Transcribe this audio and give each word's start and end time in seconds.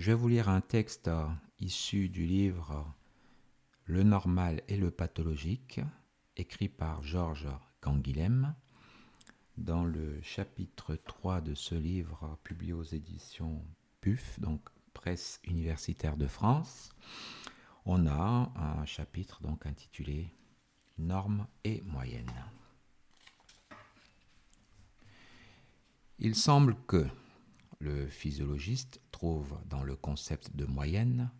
Je 0.00 0.06
vais 0.06 0.14
vous 0.14 0.28
lire 0.28 0.48
un 0.48 0.62
texte 0.62 1.10
issu 1.58 2.08
du 2.08 2.24
livre 2.24 2.90
Le 3.84 4.02
normal 4.02 4.62
et 4.66 4.78
le 4.78 4.90
pathologique, 4.90 5.78
écrit 6.38 6.70
par 6.70 7.02
Georges 7.02 7.50
Canguilhem. 7.82 8.54
Dans 9.58 9.84
le 9.84 10.18
chapitre 10.22 10.96
3 10.96 11.42
de 11.42 11.54
ce 11.54 11.74
livre, 11.74 12.38
publié 12.44 12.72
aux 12.72 12.82
éditions 12.82 13.62
PUF, 14.00 14.40
donc 14.40 14.70
Presse 14.94 15.38
universitaire 15.44 16.16
de 16.16 16.26
France, 16.26 16.88
on 17.84 18.06
a 18.06 18.50
un 18.56 18.86
chapitre 18.86 19.42
donc 19.42 19.66
intitulé 19.66 20.32
Normes 20.96 21.46
et 21.62 21.82
moyennes. 21.82 22.46
Il 26.18 26.34
semble 26.34 26.74
que 26.86 27.06
le 27.80 28.06
physiologiste 28.08 29.00
trouve 29.10 29.58
dans 29.66 29.82
le 29.82 29.96
concept 29.96 30.54
de 30.54 30.66
moyenne 30.66 31.30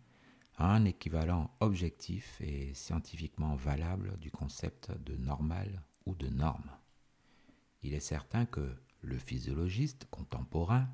un 0.57 0.85
équivalent 0.85 1.55
objectif 1.59 2.41
et 2.41 2.73
scientifiquement 2.73 3.55
valable 3.55 4.17
du 4.19 4.31
concept 4.31 4.91
de 5.05 5.15
normal 5.15 5.83
ou 6.05 6.15
de 6.15 6.27
norme. 6.27 6.71
Il 7.83 7.93
est 7.93 7.99
certain 7.99 8.45
que 8.45 8.75
le 9.01 9.17
physiologiste 9.17 10.05
contemporain 10.09 10.89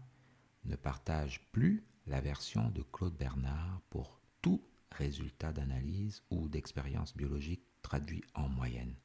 ne 0.65 0.75
partage 0.75 1.41
plus 1.51 1.85
la 2.07 2.21
version 2.21 2.69
de 2.69 2.81
Claude 2.81 3.17
Bernard 3.17 3.81
pour 3.89 4.19
tout 4.41 4.61
résultat 4.91 5.53
d'analyse 5.53 6.23
ou 6.29 6.49
d'expérience 6.49 7.15
biologique 7.15 7.63
traduit 7.81 8.23
en 8.33 8.49
moyenne. 8.49 8.95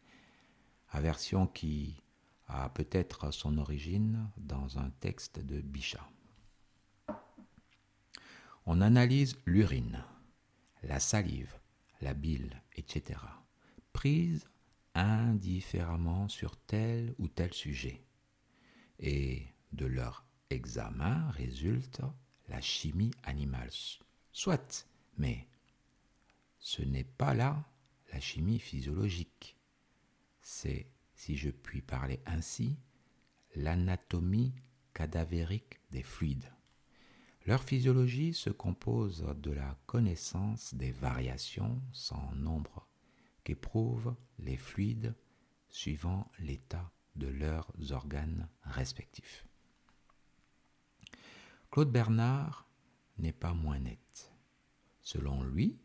Aversion 0.91 1.47
qui 1.47 2.03
a 2.47 2.69
peut-être 2.69 3.33
son 3.33 3.59
origine 3.59 4.29
dans 4.37 4.79
un 4.79 4.91
texte 5.01 5.39
de 5.39 5.61
Bichat. 5.61 6.09
On 8.66 8.80
analyse 8.80 9.37
l'urine, 9.47 10.05
la 10.83 11.00
salive, 11.00 11.55
la 12.00 12.14
bile, 12.14 12.62
etc., 12.77 13.20
prise 13.92 14.47
indifféremment 14.95 16.28
sur 16.28 16.56
tel 16.56 17.14
ou 17.19 17.28
tel 17.28 17.53
sujet. 17.53 18.03
Et 18.98 19.47
de 19.72 19.87
leur 19.87 20.25
examen 20.50 21.31
résulte 21.31 22.03
la 22.48 22.61
chimie 22.61 23.12
animale. 23.25 23.70
Soit, 24.33 24.87
mais 25.17 25.48
ce 26.59 26.83
n'est 26.83 27.05
pas 27.05 27.34
là 27.34 27.65
la 28.12 28.20
chimie 28.20 28.59
physiologique. 28.59 29.56
C'est, 30.41 30.87
si 31.15 31.37
je 31.37 31.50
puis 31.50 31.81
parler 31.81 32.20
ainsi, 32.27 32.77
l'anatomie 33.55 34.55
cadavérique 34.94 35.81
des 35.91 36.03
fluides. 36.03 36.50
Leur 37.45 37.65
physiologie 37.65 38.35
se 38.35 38.51
compose 38.51 39.27
de 39.39 39.51
la 39.51 39.77
connaissance 39.87 40.75
des 40.75 40.93
variations 40.93 41.83
sans 41.93 42.31
nombre 42.37 42.87
qu'éprouvent 43.43 44.15
les 44.39 44.57
fluides 44.57 45.17
suivant 45.69 46.31
l'état 46.39 46.93
de 47.17 47.27
leurs 47.27 47.73
organes 47.91 48.49
respectifs. 48.62 49.45
Claude 51.73 51.91
Bernard 51.91 52.69
n'est 53.19 53.33
pas 53.33 53.55
moins 53.55 53.81
net. 53.81 54.33
Selon 55.01 55.43
lui, 55.43 55.81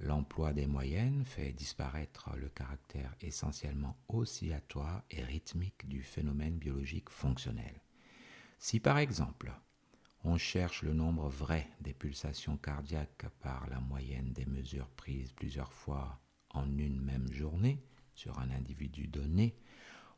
l'emploi 0.00 0.52
des 0.52 0.66
moyennes 0.66 1.24
fait 1.24 1.52
disparaître 1.52 2.30
le 2.36 2.48
caractère 2.48 3.14
essentiellement 3.20 3.96
oscillatoire 4.08 5.04
et 5.10 5.22
rythmique 5.22 5.86
du 5.86 6.02
phénomène 6.02 6.58
biologique 6.58 7.10
fonctionnel. 7.10 7.80
Si 8.58 8.80
par 8.80 8.98
exemple 8.98 9.52
on 10.26 10.38
cherche 10.38 10.82
le 10.82 10.92
nombre 10.92 11.28
vrai 11.28 11.70
des 11.80 11.94
pulsations 11.94 12.56
cardiaques 12.56 13.26
par 13.38 13.68
la 13.70 13.78
moyenne 13.78 14.32
des 14.32 14.44
mesures 14.44 14.90
prises 14.90 15.32
plusieurs 15.32 15.72
fois 15.72 16.20
en 16.50 16.66
une 16.78 17.00
même 17.00 17.32
journée 17.32 17.80
sur 18.12 18.40
un 18.40 18.50
individu 18.50 19.06
donné, 19.06 19.56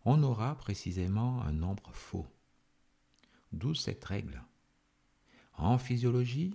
on 0.07 0.23
aura 0.23 0.57
précisément 0.57 1.43
un 1.43 1.53
nombre 1.53 1.91
faux. 1.93 2.27
D'où 3.53 3.75
cette 3.75 4.05
règle. 4.05 4.43
En 5.53 5.77
physiologie, 5.77 6.55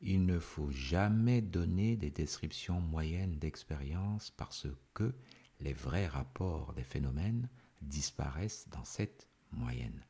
il 0.00 0.24
ne 0.24 0.38
faut 0.38 0.70
jamais 0.70 1.42
donner 1.42 1.96
des 1.96 2.10
descriptions 2.10 2.80
moyennes 2.80 3.40
d'expérience 3.40 4.30
parce 4.30 4.68
que 4.92 5.12
les 5.58 5.72
vrais 5.72 6.06
rapports 6.06 6.74
des 6.74 6.84
phénomènes 6.84 7.48
disparaissent 7.82 8.68
dans 8.68 8.84
cette 8.84 9.28
moyenne. 9.50 10.04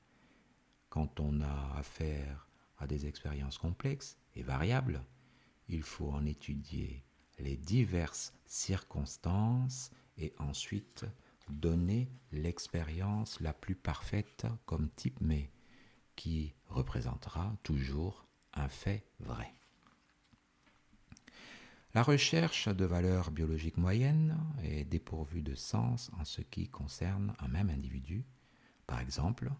Quand 0.91 1.19
on 1.19 1.41
a 1.41 1.78
affaire 1.78 2.49
des 2.87 3.06
expériences 3.06 3.59
complexes 3.59 4.17
et 4.34 4.43
variables, 4.43 5.03
il 5.69 5.83
faut 5.83 6.11
en 6.11 6.27
étudier 6.27 7.05
les 7.39 7.56
diverses 7.56 8.33
circonstances 8.47 9.91
et 10.19 10.33
ensuite 10.39 11.05
donner 11.49 12.09
l'expérience 12.33 13.41
la 13.41 13.53
plus 13.53 13.75
parfaite 13.75 14.47
comme 14.67 14.91
type, 14.91 15.21
mais 15.21 15.50
qui 16.17 16.55
représentera 16.69 17.56
toujours 17.62 18.27
un 18.55 18.69
fait 18.69 19.05
vrai. 19.21 19.53
La 21.94 22.03
recherche 22.03 22.69
de 22.69 22.84
valeurs 22.84 23.31
biologiques 23.31 23.77
moyennes 23.77 24.37
est 24.65 24.84
dépourvue 24.84 25.43
de 25.43 25.55
sens 25.55 26.11
en 26.19 26.25
ce 26.25 26.41
qui 26.41 26.69
concerne 26.69 27.34
un 27.39 27.49
même 27.49 27.71
individu. 27.71 28.25
Par 28.87 29.00
exemple, 29.00 29.53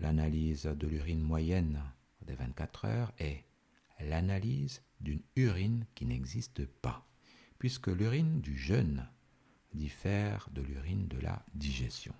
l'analyse 0.00 0.64
de 0.64 0.86
l'urine 0.86 1.20
moyenne 1.20 1.82
des 2.26 2.34
24 2.34 2.84
heures 2.84 3.12
est 3.18 3.44
l'analyse 4.00 4.82
d'une 5.00 5.22
urine 5.36 5.84
qui 5.94 6.06
n'existe 6.06 6.66
pas, 6.66 7.06
puisque 7.58 7.88
l'urine 7.88 8.40
du 8.40 8.56
jeûne 8.56 9.08
diffère 9.72 10.48
de 10.52 10.62
l'urine 10.62 11.08
de 11.08 11.18
la 11.18 11.44
digestion. 11.54 12.14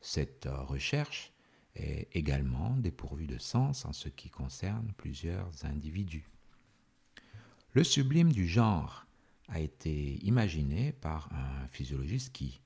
Cette 0.00 0.46
recherche 0.46 1.32
est 1.74 2.08
également 2.12 2.76
dépourvue 2.76 3.26
de 3.26 3.38
sens 3.38 3.84
en 3.84 3.92
ce 3.92 4.08
qui 4.08 4.30
concerne 4.30 4.92
plusieurs 4.96 5.64
individus. 5.64 6.28
Le 7.72 7.82
sublime 7.82 8.32
du 8.32 8.46
genre 8.46 9.06
a 9.48 9.60
été 9.60 10.24
imaginé 10.24 10.92
par 10.92 11.28
un 11.32 11.66
physiologiste 11.68 12.32
qui, 12.32 12.60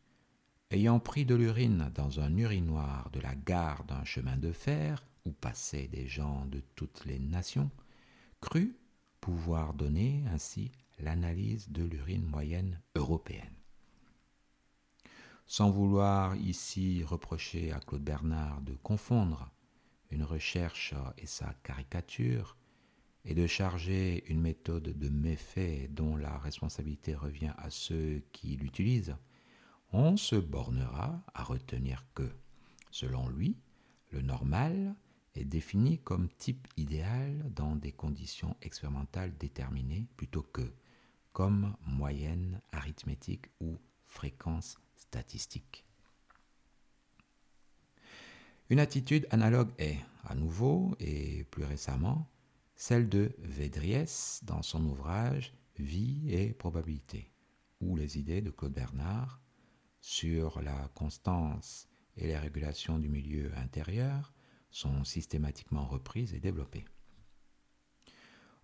ayant 0.71 1.01
pris 1.01 1.25
de 1.25 1.35
l'urine 1.35 1.91
dans 1.95 2.21
un 2.21 2.37
urinoir 2.37 3.11
de 3.11 3.21
la 3.21 3.35
gare 3.35 3.85
d'un 3.85 4.05
chemin 4.05 4.37
de 4.37 4.53
fer, 4.53 5.08
passaient 5.33 5.89
des 5.89 6.07
gens 6.07 6.47
de 6.47 6.61
toutes 6.75 7.05
les 7.05 7.19
nations, 7.19 7.71
crut 8.41 8.77
pouvoir 9.21 9.75
donner 9.75 10.25
ainsi 10.33 10.71
l'analyse 10.99 11.71
de 11.71 11.85
l'urine 11.85 12.25
moyenne 12.25 12.81
européenne. 12.95 13.55
Sans 15.47 15.71
vouloir 15.71 16.37
ici 16.37 17.03
reprocher 17.05 17.73
à 17.73 17.81
Claude 17.81 18.05
Bernard 18.05 18.61
de 18.61 18.75
confondre 18.75 19.51
une 20.11 20.23
recherche 20.23 20.95
et 21.17 21.27
sa 21.27 21.55
caricature, 21.63 22.57
et 23.25 23.35
de 23.35 23.47
charger 23.47 24.25
une 24.29 24.41
méthode 24.41 24.99
de 24.99 25.09
méfait 25.11 25.89
dont 25.91 26.17
la 26.17 26.39
responsabilité 26.39 27.15
revient 27.15 27.53
à 27.59 27.69
ceux 27.69 28.23
qui 28.33 28.57
l'utilisent, 28.57 29.17
on 29.93 30.17
se 30.17 30.37
bornera 30.37 31.23
à 31.35 31.43
retenir 31.43 32.07
que, 32.15 32.31
selon 32.91 33.29
lui, 33.29 33.59
le 34.11 34.23
normal 34.23 34.95
est 35.39 35.45
défini 35.45 35.99
comme 35.99 36.29
type 36.29 36.67
idéal 36.77 37.45
dans 37.55 37.77
des 37.77 37.93
conditions 37.93 38.57
expérimentales 38.63 39.37
déterminées 39.39 40.07
plutôt 40.17 40.43
que 40.43 40.73
comme 41.33 41.77
moyenne 41.87 42.61
arithmétique 42.73 43.47
ou 43.61 43.79
fréquence 44.07 44.79
statistique. 44.97 45.85
Une 48.71 48.81
attitude 48.81 49.27
analogue 49.31 49.71
est, 49.79 49.99
à 50.25 50.35
nouveau 50.35 50.95
et 50.99 51.45
plus 51.45 51.65
récemment, 51.65 52.29
celle 52.75 53.09
de 53.09 53.33
Védriès 53.39 54.41
dans 54.45 54.63
son 54.63 54.85
ouvrage 54.85 55.55
Vie 55.79 56.35
et 56.35 56.53
probabilité, 56.55 57.31
ou 57.81 57.95
les 57.95 58.19
idées 58.19 58.41
de 58.41 58.51
Claude 58.51 58.73
Bernard 58.73 59.41
sur 60.01 60.61
la 60.61 60.91
constance 60.95 61.87
et 62.17 62.27
les 62.27 62.37
régulations 62.37 62.99
du 62.99 63.09
milieu 63.09 63.53
intérieur 63.57 64.33
sont 64.71 65.05
systématiquement 65.05 65.87
reprises 65.87 66.35
et 66.35 66.41
développées. 66.41 66.85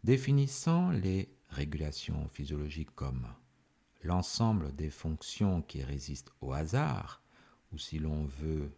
Définissant 0.03 0.91
les 0.91 1.35
régulations 1.49 2.29
physiologiques 2.29 2.95
comme 2.95 3.27
l'ensemble 4.03 4.75
des 4.75 4.91
fonctions 4.91 5.63
qui 5.63 5.83
résistent 5.83 6.33
au 6.41 6.53
hasard, 6.53 7.23
ou 7.73 7.79
si 7.79 7.99
l'on 7.99 8.27
veut, 8.27 8.77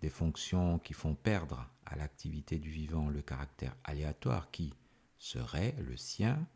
des 0.00 0.08
fonctions 0.08 0.78
qui 0.78 0.92
font 0.92 1.14
perdre 1.14 1.68
à 1.84 1.96
l'activité 1.96 2.58
du 2.58 2.70
vivant 2.70 3.08
le 3.08 3.22
caractère 3.22 3.76
aléatoire 3.84 4.50
qui 4.50 4.72
serait 5.18 5.74
le 5.80 5.96
sien 5.96 6.46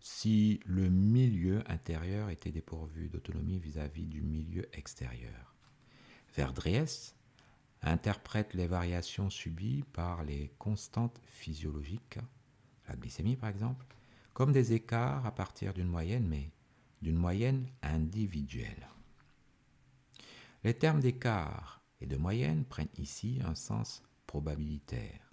si 0.00 0.60
le 0.66 0.90
milieu 0.90 1.62
intérieur 1.70 2.28
était 2.28 2.50
dépourvu 2.50 3.08
d'autonomie 3.08 3.60
vis-à-vis 3.60 4.06
du 4.06 4.20
milieu 4.20 4.68
extérieur. 4.76 5.54
Interprète 7.82 8.54
les 8.54 8.66
variations 8.66 9.30
subies 9.30 9.84
par 9.92 10.22
les 10.22 10.52
constantes 10.58 11.20
physiologiques 11.24 12.18
la 12.88 12.96
glycémie 12.96 13.36
par 13.36 13.48
exemple, 13.48 13.86
comme 14.32 14.52
des 14.52 14.72
écarts 14.72 15.26
à 15.26 15.34
partir 15.34 15.74
d'une 15.74 15.88
moyenne, 15.88 16.26
mais 16.26 16.50
d'une 17.00 17.16
moyenne 17.16 17.68
individuelle. 17.82 18.88
Les 20.64 20.74
termes 20.74 21.00
d'écart 21.00 21.82
et 22.00 22.06
de 22.06 22.16
moyenne 22.16 22.64
prennent 22.64 22.88
ici 22.98 23.40
un 23.44 23.54
sens 23.54 24.02
probabilitaire. 24.26 25.32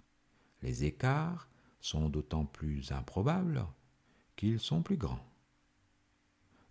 Les 0.62 0.84
écarts 0.84 1.48
sont 1.80 2.08
d'autant 2.08 2.44
plus 2.44 2.92
improbables 2.92 3.64
qu'ils 4.36 4.60
sont 4.60 4.82
plus 4.82 4.96
grands. 4.96 5.24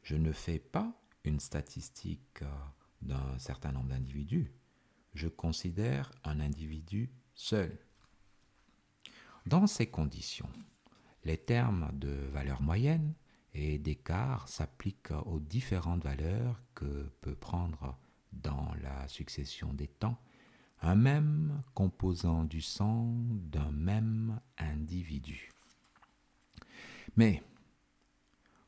Je 0.03 0.15
ne 0.15 0.31
fais 0.31 0.59
pas 0.59 0.93
une 1.23 1.39
statistique 1.39 2.41
euh, 2.41 2.47
d'un 3.01 3.37
certain 3.37 3.71
nombre 3.71 3.89
d'individus, 3.89 4.51
je 5.13 5.27
considère 5.27 6.11
un 6.23 6.39
individu 6.39 7.09
seul. 7.33 7.77
Dans 9.45 9.67
ces 9.67 9.87
conditions, 9.87 10.49
les 11.23 11.37
termes 11.37 11.89
de 11.93 12.09
valeur 12.31 12.61
moyenne 12.61 13.13
et 13.53 13.79
d'écart 13.79 14.47
s'appliquent 14.47 15.11
aux 15.25 15.39
différentes 15.39 16.03
valeurs 16.03 16.61
que 16.75 17.09
peut 17.21 17.35
prendre 17.35 17.97
dans 18.31 18.73
la 18.81 19.07
succession 19.07 19.73
des 19.73 19.87
temps 19.87 20.19
un 20.81 20.95
même 20.95 21.61
composant 21.73 22.43
du 22.43 22.61
sang 22.61 23.13
d'un 23.31 23.71
même 23.71 24.39
individu. 24.57 25.51
Mais 27.17 27.43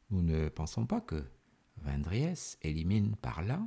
nous 0.09 0.21
ne 0.21 0.49
pensons 0.49 0.85
pas 0.85 0.99
que 1.01 1.23
Vendries 1.77 2.57
élimine 2.61 3.15
par 3.15 3.41
là 3.41 3.59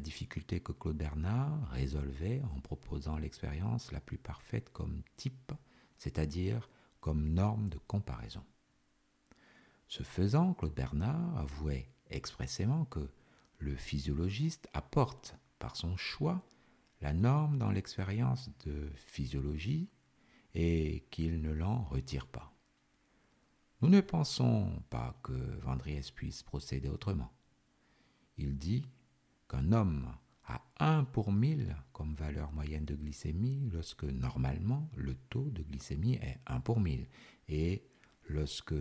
difficulté 0.00 0.60
que 0.60 0.72
Claude 0.72 0.96
Bernard 0.96 1.70
résolvait 1.70 2.42
en 2.54 2.60
proposant 2.60 3.18
l'expérience 3.18 3.92
la 3.92 4.00
plus 4.00 4.18
parfaite 4.18 4.70
comme 4.70 5.02
type, 5.16 5.52
c'est-à-dire 5.96 6.68
comme 7.00 7.28
norme 7.28 7.68
de 7.68 7.78
comparaison. 7.78 8.44
Ce 9.86 10.02
faisant, 10.02 10.54
Claude 10.54 10.74
Bernard 10.74 11.38
avouait 11.38 11.90
expressément 12.10 12.84
que 12.84 13.10
le 13.58 13.74
physiologiste 13.74 14.68
apporte 14.72 15.36
par 15.58 15.76
son 15.76 15.96
choix 15.96 16.42
la 17.00 17.12
norme 17.12 17.58
dans 17.58 17.70
l'expérience 17.70 18.50
de 18.64 18.90
physiologie 18.96 19.88
et 20.54 21.06
qu'il 21.10 21.40
ne 21.40 21.52
l'en 21.52 21.82
retire 21.84 22.26
pas. 22.26 22.52
Nous 23.80 23.88
ne 23.88 24.00
pensons 24.00 24.82
pas 24.90 25.18
que 25.22 25.32
Vendries 25.60 26.10
puisse 26.14 26.42
procéder 26.42 26.88
autrement. 26.88 27.32
Il 28.36 28.58
dit 28.58 28.84
qu'un 29.48 29.72
homme 29.72 30.12
a 30.44 30.62
1 30.78 31.04
pour 31.04 31.32
1000 31.32 31.76
comme 31.92 32.14
valeur 32.14 32.52
moyenne 32.52 32.84
de 32.84 32.94
glycémie 32.94 33.68
lorsque 33.72 34.04
normalement 34.04 34.90
le 34.96 35.14
taux 35.14 35.50
de 35.50 35.62
glycémie 35.62 36.14
est 36.14 36.38
1 36.46 36.60
pour 36.60 36.80
1000 36.80 37.06
et 37.48 37.82
lorsque, 38.28 38.74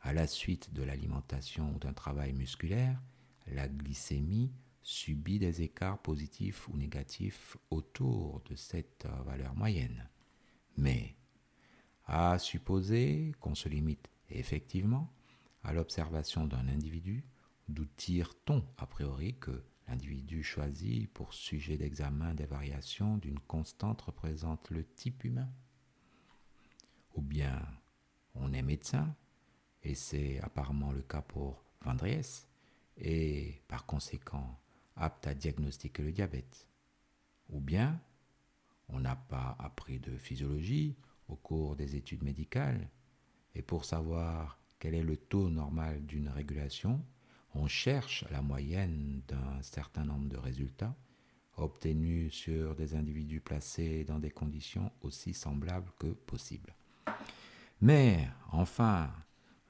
à 0.00 0.12
la 0.12 0.26
suite 0.26 0.72
de 0.72 0.82
l'alimentation 0.82 1.74
ou 1.74 1.78
d'un 1.78 1.92
travail 1.92 2.32
musculaire, 2.32 3.00
la 3.46 3.68
glycémie 3.68 4.52
subit 4.82 5.38
des 5.38 5.62
écarts 5.62 6.00
positifs 6.00 6.68
ou 6.68 6.76
négatifs 6.76 7.56
autour 7.70 8.42
de 8.48 8.54
cette 8.54 9.06
valeur 9.24 9.54
moyenne. 9.54 10.08
Mais 10.76 11.16
à 12.06 12.38
supposer 12.38 13.32
qu'on 13.40 13.54
se 13.54 13.68
limite 13.68 14.08
effectivement 14.30 15.10
à 15.62 15.72
l'observation 15.72 16.46
d'un 16.46 16.68
individu, 16.68 17.24
d'où 17.68 17.86
tire-t-on 17.96 18.62
a 18.76 18.86
priori 18.86 19.36
que 19.38 19.64
L'individu 19.88 20.42
choisi 20.42 21.08
pour 21.12 21.34
sujet 21.34 21.76
d'examen 21.76 22.34
des 22.34 22.46
variations 22.46 23.18
d'une 23.18 23.38
constante 23.40 24.02
représente 24.02 24.70
le 24.70 24.84
type 24.84 25.24
humain. 25.24 25.50
Ou 27.14 27.22
bien 27.22 27.60
on 28.34 28.52
est 28.52 28.62
médecin, 28.62 29.14
et 29.82 29.94
c'est 29.94 30.40
apparemment 30.40 30.92
le 30.92 31.02
cas 31.02 31.22
pour 31.22 31.64
Vendries, 31.82 32.46
et 32.96 33.62
par 33.68 33.84
conséquent 33.84 34.58
apte 34.96 35.26
à 35.26 35.34
diagnostiquer 35.34 36.02
le 36.02 36.12
diabète. 36.12 36.66
Ou 37.50 37.60
bien 37.60 38.00
on 38.88 39.00
n'a 39.00 39.16
pas 39.16 39.56
appris 39.58 39.98
de 39.98 40.16
physiologie 40.16 40.96
au 41.28 41.36
cours 41.36 41.76
des 41.76 41.96
études 41.96 42.22
médicales, 42.22 42.88
et 43.54 43.62
pour 43.62 43.84
savoir 43.84 44.58
quel 44.78 44.94
est 44.94 45.02
le 45.02 45.16
taux 45.16 45.48
normal 45.48 46.04
d'une 46.06 46.28
régulation, 46.28 47.04
on 47.54 47.66
cherche 47.66 48.24
la 48.30 48.42
moyenne 48.42 49.22
d'un 49.28 49.62
certain 49.62 50.04
nombre 50.04 50.28
de 50.28 50.36
résultats 50.36 50.96
obtenus 51.56 52.32
sur 52.32 52.74
des 52.74 52.94
individus 52.94 53.40
placés 53.40 54.04
dans 54.04 54.18
des 54.18 54.30
conditions 54.30 54.90
aussi 55.02 55.34
semblables 55.34 55.90
que 55.98 56.08
possible. 56.08 56.74
Mais 57.80 58.28
enfin, 58.50 59.10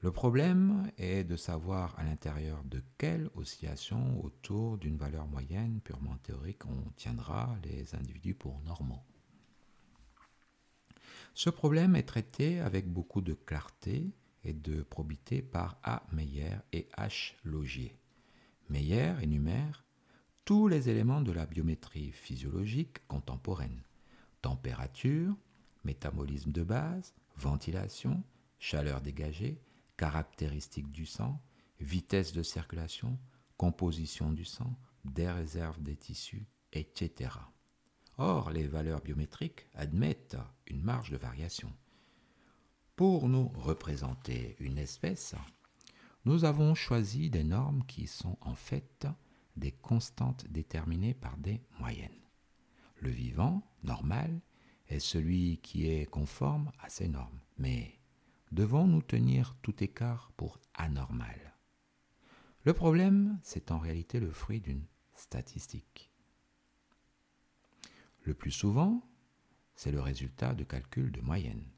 le 0.01 0.11
problème 0.11 0.91
est 0.97 1.23
de 1.23 1.35
savoir 1.35 1.97
à 1.99 2.03
l'intérieur 2.03 2.63
de 2.65 2.83
quelle 2.97 3.29
oscillation 3.35 4.23
autour 4.23 4.77
d'une 4.77 4.97
valeur 4.97 5.27
moyenne 5.27 5.79
purement 5.81 6.17
théorique 6.17 6.65
on 6.65 6.91
tiendra 6.95 7.55
les 7.63 7.95
individus 7.95 8.35
pour 8.35 8.61
normaux. 8.61 9.03
Ce 11.33 11.49
problème 11.49 11.95
est 11.95 12.03
traité 12.07 12.59
avec 12.59 12.87
beaucoup 12.87 13.21
de 13.21 13.33
clarté 13.33 14.13
et 14.45 14.53
de 14.53 14.83
probité 14.83 15.41
par 15.41 15.77
A. 15.83 16.03
Meyer 16.11 16.55
et 16.71 16.87
H. 16.97 17.33
Logier. 17.43 17.95
Meyer 18.69 19.13
énumère 19.21 19.83
tous 20.45 20.67
les 20.67 20.89
éléments 20.89 21.21
de 21.21 21.31
la 21.31 21.45
biométrie 21.45 22.11
physiologique 22.11 23.05
contemporaine 23.07 23.81
température, 24.45 25.35
métabolisme 25.85 26.51
de 26.51 26.61
base, 26.61 27.15
ventilation, 27.35 28.23
chaleur 28.59 29.01
dégagée, 29.01 29.59
caractéristiques 29.97 30.91
du 30.91 31.07
sang, 31.07 31.41
vitesse 31.79 32.31
de 32.31 32.43
circulation, 32.43 33.17
composition 33.57 34.31
du 34.31 34.45
sang, 34.45 34.77
des 35.03 35.31
réserves 35.31 35.81
des 35.81 35.95
tissus, 35.95 36.45
etc. 36.73 37.31
Or, 38.19 38.51
les 38.51 38.67
valeurs 38.67 39.01
biométriques 39.01 39.65
admettent 39.73 40.37
une 40.67 40.83
marge 40.83 41.09
de 41.09 41.17
variation. 41.17 41.73
Pour 42.95 43.27
nous 43.27 43.49
représenter 43.49 44.55
une 44.59 44.77
espèce, 44.77 45.35
nous 46.23 46.45
avons 46.45 46.75
choisi 46.75 47.29
des 47.29 47.43
normes 47.43 47.83
qui 47.85 48.07
sont 48.07 48.37
en 48.39 48.55
fait 48.55 49.05
des 49.57 49.73
constantes 49.73 50.47
déterminées 50.49 51.13
par 51.13 51.35
des 51.35 51.61
moyennes. 51.77 52.21
Le 53.01 53.09
vivant, 53.09 53.69
normal, 53.83 54.39
est 54.87 54.99
celui 54.99 55.57
qui 55.57 55.89
est 55.89 56.05
conforme 56.05 56.71
à 56.79 56.87
ces 56.87 57.09
normes. 57.09 57.41
Mais 57.57 57.99
devons-nous 58.53 59.01
tenir 59.01 59.57
tout 59.61 59.83
écart 59.83 60.31
pour 60.37 60.57
anormal? 60.73 61.53
Le 62.63 62.73
problème, 62.73 63.37
c'est 63.43 63.71
en 63.71 63.77
réalité 63.77 64.21
le 64.21 64.31
fruit 64.31 64.61
d'une 64.61 64.85
statistique. 65.15 66.13
Le 68.21 68.33
plus 68.33 68.51
souvent, 68.51 69.05
c'est 69.75 69.91
le 69.91 69.99
résultat 69.99 70.53
de 70.53 70.63
calculs 70.63 71.11
de 71.11 71.19
moyenne 71.19 71.74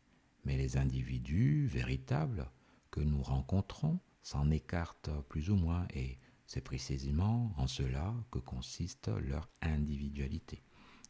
mais 0.47 0.55
les 0.55 0.77
individus 0.77 1.67
véritables 1.67 2.49
que 2.89 3.01
nous 3.01 3.21
rencontrons 3.21 3.99
s'en 4.21 4.49
écartent 4.49 5.11
plus 5.27 5.49
ou 5.49 5.57
moins 5.57 5.85
et 5.93 6.19
c'est 6.45 6.61
précisément 6.61 7.51
en 7.57 7.67
cela 7.67 8.15
que 8.31 8.39
consiste 8.39 9.09
leur 9.09 9.49
individualité. 9.61 10.63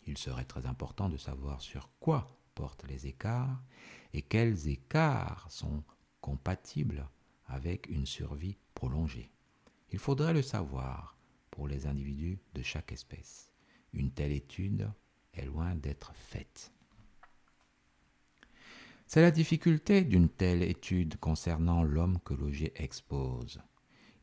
Il 0.08 0.17
serait 0.17 0.46
très 0.46 0.65
important 0.65 1.08
de 1.08 1.17
savoir 1.17 1.62
sur 1.62 1.91
quoi 2.00 2.36
portent 2.56 2.86
les 2.88 3.06
écarts 3.06 3.62
et 4.12 4.24
quels 4.24 4.70
écarts 4.70 5.46
sont 5.51 5.84
compatibles 6.20 7.08
avec 7.46 7.88
une 7.89 8.08
survie 8.08 8.58
prolongée. 8.74 9.29
Il 9.91 10.00
faudrait 10.00 10.34
le 10.34 10.41
savoir 10.41 11.15
pour 11.51 11.67
les 11.67 11.86
individus 11.86 12.39
de 12.56 12.63
chaque 12.63 12.91
espèce. 12.91 13.51
Une 13.94 14.12
telle 14.12 14.32
étude 14.32 14.89
est 15.34 15.46
loin 15.46 15.75
d'être 15.75 16.15
faite. 16.15 16.74
C'est 19.10 19.22
la 19.22 19.32
difficulté 19.32 20.04
d'une 20.04 20.28
telle 20.28 20.62
étude 20.62 21.16
concernant 21.16 21.82
l'homme 21.82 22.20
que 22.26 22.34
Logier 22.34 22.74
expose. 22.76 23.62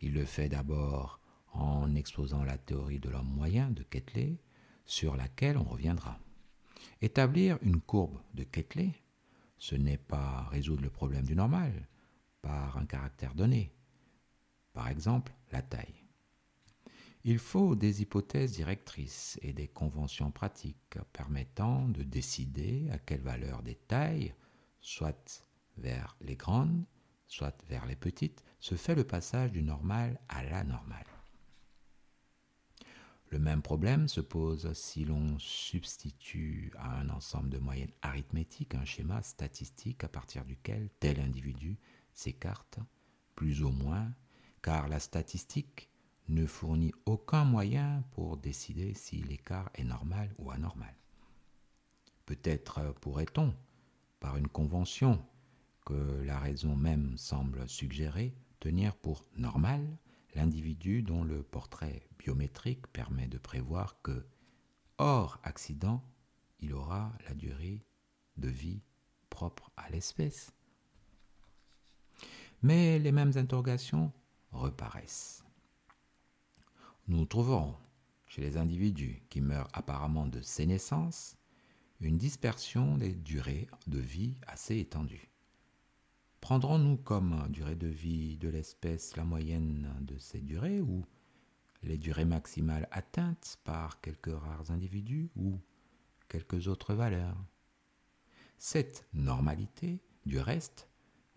Il 0.02 0.12
le 0.12 0.26
fait 0.26 0.50
d'abord 0.50 1.20
en 1.52 1.94
exposant 1.94 2.44
la 2.44 2.58
théorie 2.58 2.98
de 2.98 3.08
l'homme 3.08 3.32
moyen 3.34 3.70
de 3.70 3.82
Ketley, 3.82 4.36
sur 4.84 5.16
laquelle 5.16 5.56
on 5.56 5.64
reviendra. 5.64 6.18
Établir 7.00 7.56
une 7.62 7.80
courbe 7.80 8.20
de 8.34 8.44
Ketley, 8.44 8.92
ce 9.56 9.74
n'est 9.74 9.96
pas 9.96 10.42
résoudre 10.50 10.82
le 10.82 10.90
problème 10.90 11.24
du 11.24 11.34
normal 11.34 11.88
par 12.42 12.76
un 12.76 12.84
caractère 12.84 13.34
donné, 13.34 13.72
par 14.74 14.88
exemple 14.88 15.32
la 15.50 15.62
taille. 15.62 16.04
Il 17.24 17.38
faut 17.38 17.74
des 17.74 18.02
hypothèses 18.02 18.52
directrices 18.52 19.38
et 19.40 19.54
des 19.54 19.68
conventions 19.68 20.30
pratiques 20.30 20.98
permettant 21.14 21.88
de 21.88 22.02
décider 22.02 22.90
à 22.92 22.98
quelle 22.98 23.22
valeur 23.22 23.62
des 23.62 23.76
tailles 23.76 24.34
soit 24.84 25.46
vers 25.78 26.14
les 26.20 26.36
grandes, 26.36 26.84
soit 27.26 27.56
vers 27.68 27.86
les 27.86 27.96
petites, 27.96 28.44
se 28.60 28.74
fait 28.74 28.94
le 28.94 29.04
passage 29.04 29.50
du 29.50 29.62
normal 29.62 30.20
à 30.28 30.44
l'anormal. 30.44 31.06
Le 33.30 33.38
même 33.38 33.62
problème 33.62 34.08
se 34.08 34.20
pose 34.20 34.72
si 34.74 35.04
l'on 35.04 35.38
substitue 35.38 36.70
à 36.78 37.00
un 37.00 37.08
ensemble 37.08 37.48
de 37.48 37.58
moyennes 37.58 37.94
arithmétiques 38.02 38.74
un 38.74 38.84
schéma 38.84 39.22
statistique 39.22 40.04
à 40.04 40.08
partir 40.08 40.44
duquel 40.44 40.90
tel 41.00 41.18
individu 41.18 41.78
s'écarte, 42.12 42.78
plus 43.34 43.62
ou 43.62 43.70
moins, 43.70 44.12
car 44.62 44.86
la 44.88 45.00
statistique 45.00 45.88
ne 46.28 46.46
fournit 46.46 46.92
aucun 47.06 47.44
moyen 47.44 48.04
pour 48.12 48.36
décider 48.36 48.92
si 48.94 49.22
l'écart 49.22 49.70
est 49.74 49.84
normal 49.84 50.32
ou 50.38 50.50
anormal. 50.50 50.94
Peut-être 52.26 52.94
pourrait-on, 53.00 53.54
par 54.24 54.38
une 54.38 54.48
convention 54.48 55.22
que 55.84 56.22
la 56.24 56.38
raison 56.38 56.74
même 56.76 57.18
semble 57.18 57.68
suggérer, 57.68 58.34
tenir 58.58 58.96
pour 58.96 59.26
normal 59.36 59.86
l'individu 60.34 61.02
dont 61.02 61.24
le 61.24 61.42
portrait 61.42 62.08
biométrique 62.18 62.86
permet 62.86 63.26
de 63.26 63.36
prévoir 63.36 64.00
que, 64.00 64.26
hors 64.96 65.38
accident, 65.42 66.02
il 66.60 66.72
aura 66.72 67.12
la 67.28 67.34
durée 67.34 67.84
de 68.38 68.48
vie 68.48 68.80
propre 69.28 69.70
à 69.76 69.90
l'espèce. 69.90 70.54
Mais 72.62 72.98
les 72.98 73.12
mêmes 73.12 73.36
interrogations 73.36 74.10
reparaissent. 74.52 75.44
Nous 77.08 77.26
trouverons 77.26 77.76
chez 78.26 78.40
les 78.40 78.56
individus 78.56 79.22
qui 79.28 79.42
meurent 79.42 79.68
apparemment 79.74 80.26
de 80.26 80.40
sénescence 80.40 81.36
une 82.00 82.18
dispersion 82.18 82.96
des 82.96 83.14
durées 83.14 83.68
de 83.86 83.98
vie 83.98 84.36
assez 84.46 84.78
étendue. 84.78 85.30
Prendrons-nous 86.40 86.98
comme 86.98 87.46
durée 87.48 87.76
de 87.76 87.86
vie 87.86 88.36
de 88.36 88.48
l'espèce 88.48 89.16
la 89.16 89.24
moyenne 89.24 89.90
de 90.02 90.18
ces 90.18 90.40
durées 90.40 90.80
ou 90.80 91.06
les 91.82 91.96
durées 91.96 92.26
maximales 92.26 92.88
atteintes 92.90 93.58
par 93.64 94.00
quelques 94.00 94.34
rares 94.34 94.70
individus 94.70 95.30
ou 95.36 95.58
quelques 96.28 96.68
autres 96.68 96.94
valeurs? 96.94 97.36
Cette 98.58 99.06
normalité, 99.14 100.02
du 100.26 100.38
reste, 100.38 100.88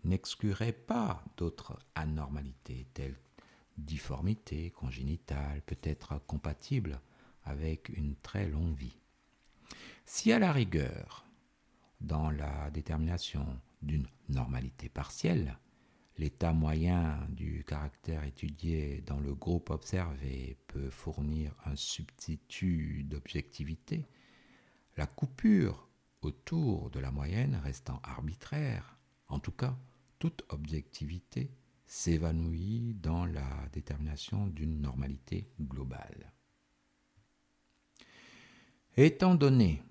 n'exclurait 0.04 0.72
pas 0.72 1.24
d'autres 1.36 1.78
anormalités 1.94 2.86
telles 2.94 3.18
difformités 3.78 4.70
congénitales, 4.72 5.62
peut-être 5.62 6.18
compatibles 6.26 7.00
avec 7.44 7.88
une 7.90 8.16
très 8.16 8.48
longue 8.48 8.76
vie. 8.76 8.98
Si 10.10 10.32
à 10.32 10.38
la 10.38 10.52
rigueur, 10.52 11.26
dans 12.00 12.30
la 12.30 12.70
détermination 12.70 13.44
d'une 13.82 14.06
normalité 14.30 14.88
partielle, 14.88 15.58
l'état 16.16 16.54
moyen 16.54 17.28
du 17.28 17.62
caractère 17.62 18.24
étudié 18.24 19.02
dans 19.06 19.20
le 19.20 19.34
groupe 19.34 19.68
observé 19.68 20.56
peut 20.66 20.88
fournir 20.88 21.54
un 21.66 21.76
substitut 21.76 23.04
d'objectivité, 23.04 24.06
la 24.96 25.06
coupure 25.06 25.90
autour 26.22 26.88
de 26.88 27.00
la 27.00 27.10
moyenne 27.10 27.60
restant 27.62 28.00
arbitraire, 28.02 28.96
en 29.28 29.38
tout 29.38 29.52
cas, 29.52 29.76
toute 30.18 30.42
objectivité 30.48 31.50
s'évanouit 31.86 32.94
dans 32.94 33.26
la 33.26 33.68
détermination 33.74 34.46
d'une 34.46 34.80
normalité 34.80 35.50
globale. 35.60 36.32
Étant 38.96 39.34
donné 39.34 39.82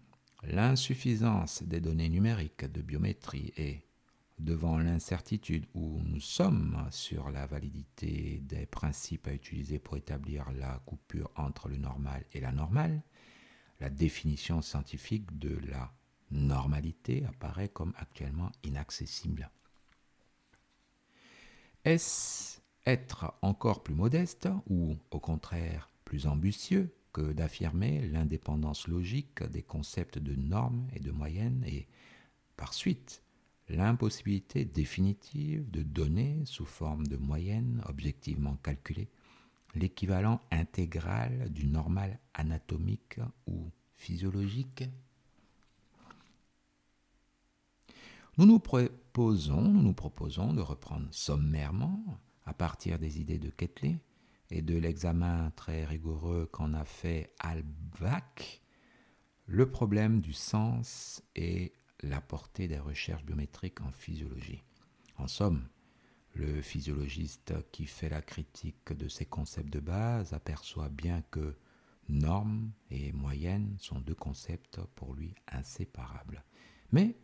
l'insuffisance 0.43 1.63
des 1.63 1.79
données 1.79 2.09
numériques 2.09 2.65
de 2.65 2.81
biométrie 2.81 3.53
et 3.57 3.83
devant 4.39 4.77
l'incertitude 4.77 5.65
où 5.73 5.99
nous 6.03 6.19
sommes 6.19 6.87
sur 6.91 7.29
la 7.31 7.47
validité 7.47 8.39
des 8.43 8.65
principes 8.65 9.27
à 9.27 9.33
utiliser 9.33 9.79
pour 9.79 9.97
établir 9.97 10.51
la 10.51 10.79
coupure 10.85 11.31
entre 11.35 11.69
le 11.69 11.77
normal 11.77 12.23
et 12.33 12.39
la 12.39 12.51
normale, 12.51 13.01
la 13.79 13.89
définition 13.89 14.61
scientifique 14.61 15.37
de 15.39 15.57
la 15.69 15.91
normalité 16.29 17.25
apparaît 17.25 17.69
comme 17.69 17.93
actuellement 17.97 18.51
inaccessible. 18.63 19.49
Est-ce 21.83 22.59
être 22.85 23.33
encore 23.41 23.83
plus 23.83 23.95
modeste 23.95 24.47
ou 24.69 24.97
au 25.11 25.19
contraire 25.19 25.89
plus 26.05 26.27
ambitieux? 26.27 26.96
D'affirmer 27.19 28.07
l'indépendance 28.07 28.87
logique 28.87 29.43
des 29.43 29.63
concepts 29.63 30.19
de 30.19 30.35
normes 30.35 30.87
et 30.93 30.99
de 30.99 31.11
moyennes 31.11 31.63
et, 31.65 31.87
par 32.55 32.73
suite, 32.73 33.23
l'impossibilité 33.69 34.65
définitive 34.65 35.69
de 35.69 35.83
donner 35.83 36.41
sous 36.45 36.65
forme 36.65 37.05
de 37.07 37.17
moyenne 37.17 37.81
objectivement 37.87 38.55
calculée 38.57 39.09
l'équivalent 39.75 40.41
intégral 40.51 41.51
du 41.51 41.67
normal 41.67 42.19
anatomique 42.33 43.19
ou 43.45 43.69
physiologique. 43.95 44.83
Nous 48.37 48.45
nous 48.45 48.59
proposons, 48.59 50.53
de 50.53 50.61
reprendre 50.61 51.07
sommairement, 51.11 52.19
à 52.45 52.53
partir 52.53 52.99
des 52.99 53.19
idées 53.19 53.39
de 53.39 53.49
Ketley, 53.49 53.97
et 54.49 54.61
de 54.61 54.77
l'examen 54.77 55.51
très 55.55 55.85
rigoureux 55.85 56.47
qu'en 56.51 56.73
a 56.73 56.85
fait 56.85 57.33
Albach, 57.39 58.61
le 59.45 59.69
problème 59.69 60.19
du 60.19 60.33
sens 60.33 61.23
et 61.35 61.73
la 62.01 62.21
portée 62.21 62.67
des 62.67 62.79
recherches 62.79 63.25
biométriques 63.25 63.81
en 63.81 63.91
physiologie. 63.91 64.63
En 65.17 65.27
somme, 65.27 65.67
le 66.33 66.61
physiologiste 66.61 67.53
qui 67.71 67.85
fait 67.85 68.09
la 68.09 68.21
critique 68.21 68.93
de 68.93 69.07
ces 69.07 69.25
concepts 69.25 69.71
de 69.71 69.79
base 69.79 70.33
aperçoit 70.33 70.89
bien 70.89 71.23
que 71.31 71.55
normes 72.09 72.71
et 72.91 73.11
moyenne 73.11 73.75
sont 73.79 73.99
deux 73.99 74.15
concepts 74.15 74.79
pour 74.95 75.13
lui 75.13 75.33
inséparables. 75.47 76.43
Mais 76.91 77.17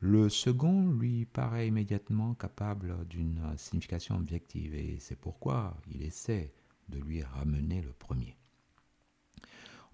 le 0.00 0.28
second 0.28 0.92
lui 0.92 1.24
paraît 1.26 1.66
immédiatement 1.66 2.34
capable 2.34 3.06
d'une 3.08 3.42
signification 3.56 4.16
objective 4.16 4.74
et 4.74 4.98
c'est 5.00 5.18
pourquoi 5.18 5.76
il 5.92 6.02
essaie 6.02 6.54
de 6.88 7.00
lui 7.00 7.22
ramener 7.22 7.82
le 7.82 7.92
premier. 7.92 8.36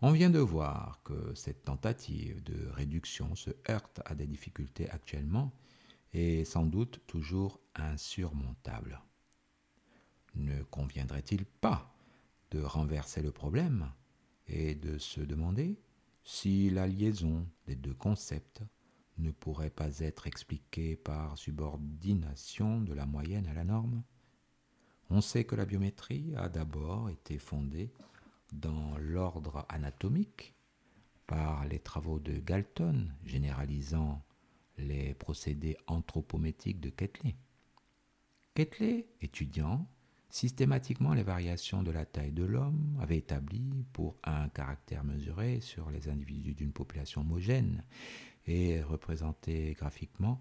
On 0.02 0.12
vient 0.12 0.28
de 0.28 0.38
voir 0.38 1.00
que 1.04 1.34
cette 1.34 1.64
tentative 1.64 2.42
de 2.42 2.68
réduction 2.72 3.34
se 3.34 3.50
heurte 3.70 4.02
à 4.04 4.14
des 4.14 4.26
difficultés 4.26 4.90
actuellement 4.90 5.52
et 6.12 6.44
sans 6.44 6.66
doute 6.66 7.00
toujours 7.06 7.58
insurmontables. 7.74 9.00
Ne 10.34 10.62
conviendrait-il 10.64 11.46
pas 11.46 11.96
de 12.50 12.60
renverser 12.60 13.22
le 13.22 13.32
problème 13.32 13.90
et 14.46 14.74
de 14.74 14.98
se 14.98 15.22
demander 15.22 15.80
si 16.24 16.68
la 16.68 16.86
liaison 16.86 17.46
des 17.66 17.74
deux 17.76 17.94
concepts 17.94 18.62
ne 19.18 19.30
pourrait 19.30 19.70
pas 19.70 20.00
être 20.00 20.26
expliqué 20.26 20.96
par 20.96 21.38
subordination 21.38 22.80
de 22.80 22.92
la 22.92 23.06
moyenne 23.06 23.46
à 23.46 23.54
la 23.54 23.64
norme 23.64 24.02
On 25.10 25.20
sait 25.20 25.44
que 25.44 25.54
la 25.54 25.66
biométrie 25.66 26.34
a 26.36 26.48
d'abord 26.48 27.10
été 27.10 27.38
fondée 27.38 27.92
dans 28.52 28.96
l'ordre 28.98 29.66
anatomique 29.68 30.54
par 31.26 31.66
les 31.66 31.78
travaux 31.78 32.18
de 32.18 32.38
Galton 32.38 33.08
généralisant 33.24 34.22
les 34.78 35.14
procédés 35.14 35.76
anthropométriques 35.86 36.80
de 36.80 36.90
Ketley. 36.90 37.36
Ketley, 38.54 39.06
étudiant 39.20 39.86
systématiquement 40.34 41.14
les 41.14 41.22
variations 41.22 41.84
de 41.84 41.92
la 41.92 42.04
taille 42.04 42.32
de 42.32 42.42
l'homme, 42.42 42.98
avait 43.00 43.18
établi, 43.18 43.84
pour 43.92 44.16
un 44.24 44.48
caractère 44.48 45.04
mesuré 45.04 45.60
sur 45.60 45.90
les 45.90 46.08
individus 46.08 46.54
d'une 46.54 46.72
population 46.72 47.20
homogène, 47.20 47.84
et 48.46 48.82
représenter 48.82 49.72
graphiquement 49.72 50.40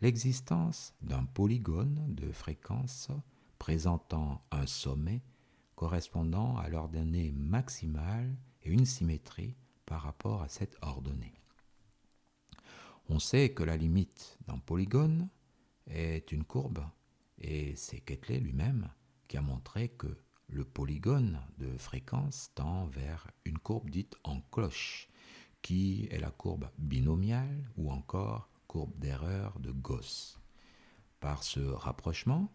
l'existence 0.00 0.94
d'un 1.02 1.24
polygone 1.24 2.14
de 2.14 2.32
fréquence 2.32 3.10
présentant 3.58 4.42
un 4.50 4.66
sommet 4.66 5.22
correspondant 5.74 6.56
à 6.56 6.68
l'ordonnée 6.68 7.32
maximale 7.32 8.36
et 8.62 8.70
une 8.70 8.86
symétrie 8.86 9.56
par 9.86 10.02
rapport 10.02 10.42
à 10.42 10.48
cette 10.48 10.76
ordonnée. 10.82 11.34
On 13.08 13.18
sait 13.18 13.52
que 13.52 13.64
la 13.64 13.76
limite 13.76 14.38
d'un 14.46 14.58
polygone 14.58 15.28
est 15.86 16.30
une 16.32 16.44
courbe, 16.44 16.84
et 17.38 17.74
c'est 17.76 18.00
Ketley 18.00 18.38
lui-même 18.38 18.88
qui 19.26 19.36
a 19.36 19.42
montré 19.42 19.88
que 19.88 20.16
le 20.48 20.64
polygone 20.64 21.40
de 21.58 21.76
fréquence 21.76 22.52
tend 22.54 22.86
vers 22.86 23.30
une 23.44 23.58
courbe 23.58 23.90
dite 23.90 24.16
en 24.24 24.40
cloche, 24.40 25.08
qui 25.62 26.08
est 26.10 26.20
la 26.20 26.30
courbe 26.30 26.70
binomiale 26.78 27.70
ou 27.76 27.90
encore 27.90 28.48
courbe 28.66 28.98
d'erreur 28.98 29.58
de 29.60 29.72
Gauss. 29.72 30.38
Par 31.20 31.42
ce 31.42 31.60
rapprochement, 31.60 32.52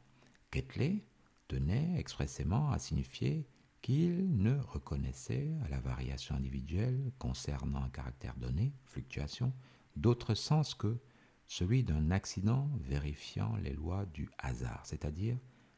Ketley 0.51 1.05
tenait 1.47 1.99
expressément 1.99 2.71
à 2.71 2.79
signifier 2.79 3.47
qu'il 3.81 4.35
ne 4.35 4.57
reconnaissait 4.59 5.53
à 5.63 5.69
la 5.69 5.79
variation 5.79 6.35
individuelle 6.35 7.11
concernant 7.19 7.83
un 7.83 7.89
caractère 7.89 8.35
donné, 8.35 8.73
fluctuation, 8.85 9.53
d'autre 9.95 10.33
sens 10.33 10.73
que 10.73 10.97
celui 11.47 11.83
d'un 11.83 12.09
accident 12.09 12.69
vérifiant 12.79 13.55
les 13.57 13.73
lois 13.73 14.05
du 14.07 14.29
hasard, 14.39 14.81
c'est-à-dire 14.85 15.37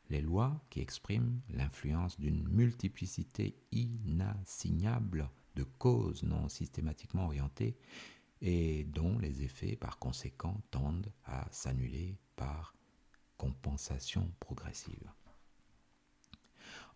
les 0.09 0.21
lois 0.21 0.63
qui 0.69 0.79
expriment 0.79 1.41
l'influence 1.49 2.17
d'une 2.17 2.47
multiplicité 2.47 3.57
inassignable 3.71 5.29
de 5.57 5.63
causes 5.63 6.23
non 6.23 6.47
systématiquement 6.47 7.25
orientées 7.25 7.75
et 8.41 8.83
dont 8.83 9.17
les 9.17 9.41
effets 9.41 9.75
par 9.75 9.97
conséquent 9.97 10.61
tendent 10.69 11.11
à 11.25 11.47
s'annuler 11.51 12.15
par 12.35 12.75
compensation 13.37 14.31
progressive. 14.39 15.11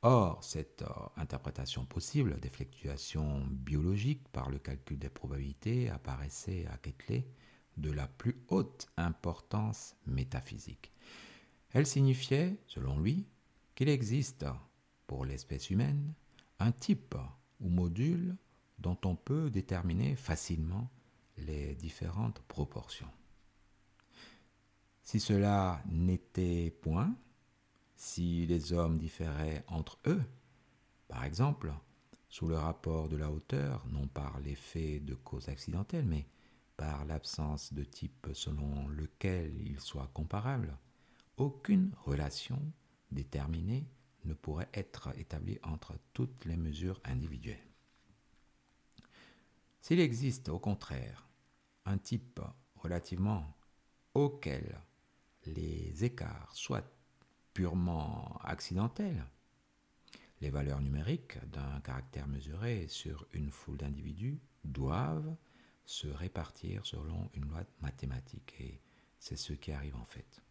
Or, 0.03 0.43
cette 0.43 0.81
euh, 0.81 0.93
interprétation 1.17 1.85
possible 1.85 2.39
des 2.39 2.49
fluctuations 2.49 3.45
biologiques 3.49 4.27
par 4.29 4.49
le 4.49 4.57
calcul 4.57 4.97
des 4.97 5.09
probabilités 5.09 5.89
apparaissait 5.89 6.65
à 6.67 6.77
Ketley 6.77 7.27
de 7.77 7.91
la 7.91 8.07
plus 8.07 8.35
haute 8.47 8.87
importance 8.97 9.95
métaphysique. 10.05 10.91
Elle 11.71 11.85
signifiait, 11.85 12.57
selon 12.67 12.99
lui, 12.99 13.27
qu'il 13.75 13.89
existe, 13.89 14.45
pour 15.07 15.25
l'espèce 15.25 15.69
humaine, 15.69 16.13
un 16.59 16.71
type 16.71 17.15
ou 17.59 17.69
module 17.69 18.35
dont 18.81 18.97
on 19.05 19.15
peut 19.15 19.49
déterminer 19.49 20.15
facilement 20.15 20.89
les 21.37 21.75
différentes 21.75 22.39
proportions. 22.41 23.11
Si 25.03 25.19
cela 25.19 25.81
n'était 25.89 26.71
point, 26.81 27.15
si 27.95 28.45
les 28.47 28.73
hommes 28.73 28.97
différaient 28.97 29.63
entre 29.67 29.99
eux, 30.07 30.23
par 31.07 31.23
exemple, 31.23 31.73
sous 32.29 32.47
le 32.47 32.57
rapport 32.57 33.09
de 33.09 33.17
la 33.17 33.29
hauteur, 33.29 33.85
non 33.87 34.07
par 34.07 34.39
l'effet 34.39 34.99
de 34.99 35.15
cause 35.15 35.49
accidentelle, 35.49 36.05
mais 36.05 36.25
par 36.77 37.05
l'absence 37.05 37.73
de 37.73 37.83
type 37.83 38.29
selon 38.33 38.87
lequel 38.87 39.53
ils 39.67 39.81
soient 39.81 40.09
comparables, 40.13 40.77
aucune 41.37 41.91
relation 42.05 42.59
déterminée 43.11 43.85
ne 44.23 44.33
pourrait 44.33 44.69
être 44.73 45.09
établie 45.17 45.59
entre 45.63 45.93
toutes 46.13 46.45
les 46.45 46.57
mesures 46.57 47.01
individuelles. 47.03 47.70
S'il 49.81 49.99
existe 49.99 50.49
au 50.49 50.59
contraire 50.59 51.27
un 51.85 51.97
type 51.97 52.39
relativement 52.75 53.57
auquel 54.13 54.79
les 55.45 56.03
écarts 56.03 56.55
soient 56.55 56.87
purement 57.53 58.39
accidentels, 58.43 59.25
les 60.39 60.51
valeurs 60.51 60.81
numériques 60.81 61.37
d'un 61.49 61.79
caractère 61.81 62.27
mesuré 62.27 62.87
sur 62.87 63.27
une 63.33 63.51
foule 63.51 63.77
d'individus 63.77 64.39
doivent 64.63 65.35
se 65.85 66.07
répartir 66.07 66.85
selon 66.85 67.29
une 67.33 67.45
loi 67.49 67.63
mathématique. 67.81 68.55
Et 68.59 68.79
c'est 69.19 69.35
ce 69.35 69.53
qui 69.53 69.71
arrive 69.71 69.95
en 69.95 70.05
fait. 70.05 70.41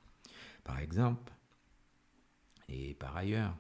Par 0.65 0.79
exemple, 0.79 1.33
et 2.69 2.95
par 2.95 3.17
ailleurs, 3.17 3.57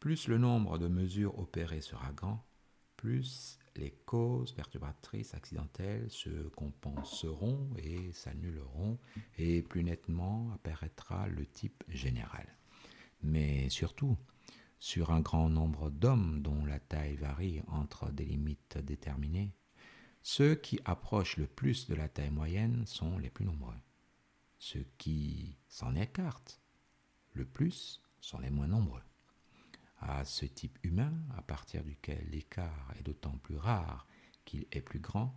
plus 0.00 0.28
le 0.28 0.38
nombre 0.38 0.78
de 0.78 0.88
mesures 0.88 1.38
opérées 1.38 1.82
sera 1.82 2.12
grand, 2.12 2.44
plus 2.96 3.58
les 3.76 3.90
causes 4.04 4.52
perturbatrices 4.52 5.34
accidentelles 5.34 6.10
se 6.10 6.48
compenseront 6.48 7.70
et 7.78 8.12
s'annuleront, 8.12 8.98
et 9.38 9.62
plus 9.62 9.84
nettement 9.84 10.50
apparaîtra 10.54 11.28
le 11.28 11.46
type 11.46 11.84
général. 11.88 12.46
Mais 13.22 13.68
surtout, 13.68 14.16
sur 14.78 15.10
un 15.10 15.20
grand 15.20 15.48
nombre 15.48 15.90
d'hommes 15.90 16.42
dont 16.42 16.64
la 16.64 16.80
taille 16.80 17.16
varie 17.16 17.62
entre 17.68 18.10
des 18.10 18.24
limites 18.24 18.78
déterminées, 18.78 19.52
ceux 20.22 20.54
qui 20.54 20.80
approchent 20.84 21.36
le 21.36 21.46
plus 21.46 21.88
de 21.88 21.94
la 21.94 22.08
taille 22.08 22.30
moyenne 22.30 22.84
sont 22.86 23.18
les 23.18 23.30
plus 23.30 23.44
nombreux. 23.44 23.78
Ceux 24.58 24.86
qui 24.98 25.56
s'en 25.68 25.94
écartent 25.94 26.60
le 27.32 27.46
plus 27.46 28.02
sont 28.20 28.38
les 28.38 28.50
moins 28.50 28.66
nombreux 28.66 29.02
à 30.00 30.24
ce 30.24 30.46
type 30.46 30.78
humain, 30.82 31.12
à 31.36 31.42
partir 31.42 31.84
duquel 31.84 32.26
l'écart 32.30 32.92
est 32.98 33.02
d'autant 33.02 33.36
plus 33.38 33.56
rare 33.56 34.06
qu'il 34.44 34.66
est 34.72 34.80
plus 34.80 34.98
grand, 34.98 35.34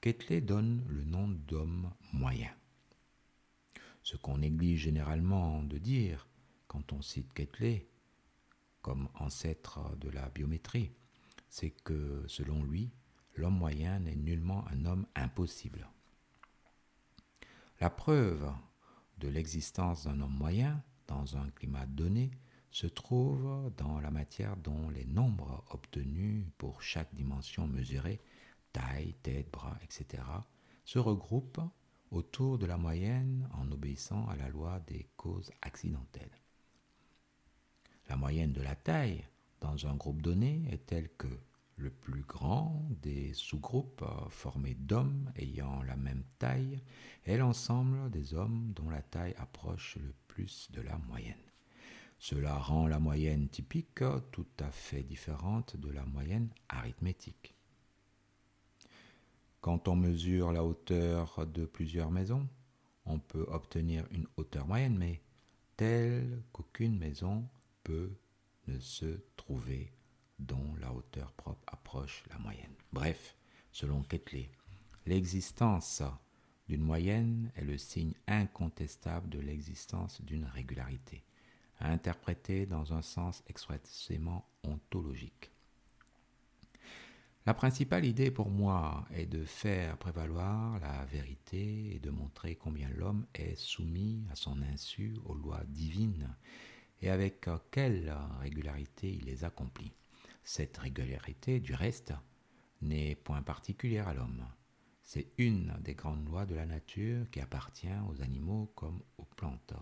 Ketley 0.00 0.40
donne 0.40 0.84
le 0.88 1.04
nom 1.04 1.28
d'homme 1.28 1.90
moyen. 2.12 2.50
Ce 4.02 4.16
qu'on 4.16 4.38
néglige 4.38 4.80
généralement 4.80 5.62
de 5.62 5.78
dire 5.78 6.26
quand 6.66 6.92
on 6.92 7.02
cite 7.02 7.32
Ketley 7.32 7.88
comme 8.82 9.08
ancêtre 9.14 9.96
de 9.96 10.10
la 10.10 10.28
biométrie, 10.28 10.90
c'est 11.48 11.70
que, 11.70 12.24
selon 12.26 12.64
lui, 12.64 12.90
l'homme 13.36 13.56
moyen 13.56 14.00
n'est 14.00 14.16
nullement 14.16 14.66
un 14.68 14.84
homme 14.86 15.06
impossible. 15.14 15.88
La 17.80 17.90
preuve 17.90 18.52
de 19.18 19.28
l'existence 19.28 20.04
d'un 20.04 20.20
homme 20.20 20.36
moyen 20.36 20.82
dans 21.06 21.36
un 21.36 21.48
climat 21.50 21.86
donné 21.86 22.30
se 22.72 22.86
trouve 22.86 23.70
dans 23.76 24.00
la 24.00 24.10
matière 24.10 24.56
dont 24.56 24.88
les 24.88 25.04
nombres 25.04 25.62
obtenus 25.70 26.46
pour 26.56 26.82
chaque 26.82 27.14
dimension 27.14 27.68
mesurée, 27.68 28.20
taille, 28.72 29.14
tête, 29.22 29.52
bras, 29.52 29.78
etc., 29.84 30.22
se 30.84 30.98
regroupent 30.98 31.60
autour 32.10 32.58
de 32.58 32.66
la 32.66 32.78
moyenne 32.78 33.48
en 33.52 33.70
obéissant 33.70 34.26
à 34.28 34.36
la 34.36 34.48
loi 34.48 34.80
des 34.80 35.06
causes 35.16 35.52
accidentelles. 35.60 36.40
La 38.08 38.16
moyenne 38.16 38.52
de 38.52 38.62
la 38.62 38.74
taille 38.74 39.24
dans 39.60 39.86
un 39.86 39.94
groupe 39.94 40.22
donné 40.22 40.62
est 40.70 40.86
telle 40.86 41.10
que 41.10 41.28
le 41.76 41.90
plus 41.90 42.22
grand 42.22 42.88
des 43.02 43.34
sous-groupes 43.34 44.04
formés 44.30 44.74
d'hommes 44.74 45.30
ayant 45.36 45.82
la 45.82 45.96
même 45.96 46.24
taille 46.38 46.82
est 47.24 47.36
l'ensemble 47.36 48.10
des 48.10 48.34
hommes 48.34 48.72
dont 48.74 48.88
la 48.88 49.02
taille 49.02 49.34
approche 49.36 49.96
le 49.96 50.14
plus 50.26 50.70
de 50.72 50.80
la 50.80 50.96
moyenne. 50.96 51.51
Cela 52.22 52.56
rend 52.56 52.86
la 52.86 53.00
moyenne 53.00 53.48
typique 53.48 54.04
tout 54.30 54.46
à 54.60 54.70
fait 54.70 55.02
différente 55.02 55.76
de 55.76 55.90
la 55.90 56.04
moyenne 56.04 56.50
arithmétique. 56.68 57.56
Quand 59.60 59.88
on 59.88 59.96
mesure 59.96 60.52
la 60.52 60.62
hauteur 60.62 61.44
de 61.48 61.64
plusieurs 61.64 62.12
maisons, 62.12 62.48
on 63.06 63.18
peut 63.18 63.44
obtenir 63.48 64.06
une 64.12 64.28
hauteur 64.36 64.68
moyenne, 64.68 64.96
mais 64.98 65.20
telle 65.76 66.44
qu'aucune 66.52 66.96
maison 66.96 67.44
peut 67.82 68.12
ne 68.68 68.78
se 68.78 69.18
trouver 69.34 69.92
dont 70.38 70.76
la 70.80 70.92
hauteur 70.92 71.32
propre 71.32 71.64
approche 71.66 72.22
la 72.30 72.38
moyenne. 72.38 72.76
Bref, 72.92 73.36
selon 73.72 74.04
Ketley, 74.04 74.48
l'existence 75.06 76.04
d'une 76.68 76.82
moyenne 76.82 77.50
est 77.56 77.64
le 77.64 77.78
signe 77.78 78.14
incontestable 78.28 79.28
de 79.28 79.40
l'existence 79.40 80.22
d'une 80.22 80.44
régularité 80.44 81.24
interpréter 81.90 82.66
dans 82.66 82.92
un 82.92 83.02
sens 83.02 83.42
expressément 83.48 84.46
ontologique. 84.62 85.50
La 87.44 87.54
principale 87.54 88.04
idée 88.04 88.30
pour 88.30 88.50
moi 88.50 89.04
est 89.12 89.26
de 89.26 89.44
faire 89.44 89.98
prévaloir 89.98 90.78
la 90.78 91.04
vérité 91.06 91.92
et 91.92 91.98
de 91.98 92.10
montrer 92.10 92.54
combien 92.54 92.88
l'homme 92.90 93.26
est 93.34 93.56
soumis 93.56 94.24
à 94.30 94.36
son 94.36 94.62
insu 94.62 95.16
aux 95.24 95.34
lois 95.34 95.64
divines 95.66 96.36
et 97.00 97.10
avec 97.10 97.48
quelle 97.72 98.14
régularité 98.40 99.12
il 99.12 99.24
les 99.24 99.42
accomplit. 99.42 99.92
Cette 100.44 100.76
régularité, 100.76 101.58
du 101.58 101.74
reste, 101.74 102.12
n'est 102.80 103.16
point 103.16 103.42
particulière 103.42 104.06
à 104.06 104.14
l'homme. 104.14 104.44
C'est 105.02 105.26
une 105.36 105.74
des 105.80 105.94
grandes 105.94 106.24
lois 106.24 106.46
de 106.46 106.54
la 106.54 106.64
nature 106.64 107.28
qui 107.30 107.40
appartient 107.40 107.88
aux 108.08 108.22
animaux 108.22 108.70
comme 108.76 109.02
aux 109.18 109.24
plantes 109.24 109.74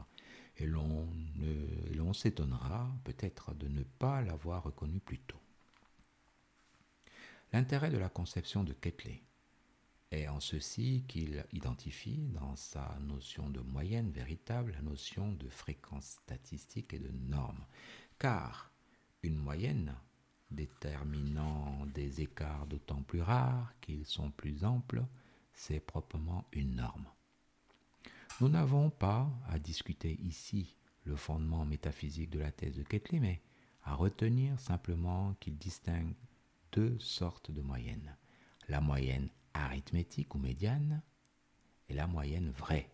et 0.60 0.66
l'on 0.66 2.12
s'étonnera 2.12 2.90
peut-être 3.04 3.54
de 3.54 3.68
ne 3.68 3.82
pas 3.82 4.20
l'avoir 4.20 4.62
reconnu 4.62 5.00
plus 5.00 5.18
tôt. 5.18 5.40
L'intérêt 7.52 7.90
de 7.90 7.98
la 7.98 8.08
conception 8.08 8.62
de 8.62 8.72
Ketley 8.72 9.22
est 10.10 10.28
en 10.28 10.40
ceci 10.40 11.04
qu'il 11.08 11.44
identifie 11.52 12.28
dans 12.28 12.56
sa 12.56 12.98
notion 13.00 13.48
de 13.48 13.60
moyenne 13.60 14.10
véritable 14.10 14.72
la 14.72 14.82
notion 14.82 15.32
de 15.32 15.48
fréquence 15.48 16.18
statistique 16.22 16.94
et 16.94 16.98
de 16.98 17.10
norme, 17.10 17.64
car 18.18 18.70
une 19.22 19.36
moyenne 19.36 19.94
déterminant 20.50 21.86
des 21.86 22.20
écarts 22.20 22.66
d'autant 22.66 23.02
plus 23.02 23.22
rares 23.22 23.72
qu'ils 23.80 24.06
sont 24.06 24.30
plus 24.30 24.64
amples, 24.64 25.04
c'est 25.54 25.80
proprement 25.80 26.44
une 26.52 26.76
norme. 26.76 27.06
Nous 28.40 28.48
n'avons 28.48 28.88
pas 28.88 29.30
à 29.48 29.58
discuter 29.58 30.18
ici 30.22 30.74
le 31.04 31.14
fondement 31.14 31.66
métaphysique 31.66 32.30
de 32.30 32.38
la 32.38 32.50
thèse 32.50 32.74
de 32.74 32.82
Ketley, 32.82 33.20
mais 33.20 33.42
à 33.82 33.94
retenir 33.94 34.58
simplement 34.58 35.34
qu'il 35.40 35.58
distingue 35.58 36.14
deux 36.72 36.98
sortes 37.00 37.50
de 37.50 37.60
moyennes. 37.60 38.16
La 38.68 38.80
moyenne 38.80 39.28
arithmétique 39.52 40.34
ou 40.34 40.38
médiane 40.38 41.02
et 41.90 41.92
la 41.92 42.06
moyenne 42.06 42.50
vraie, 42.50 42.90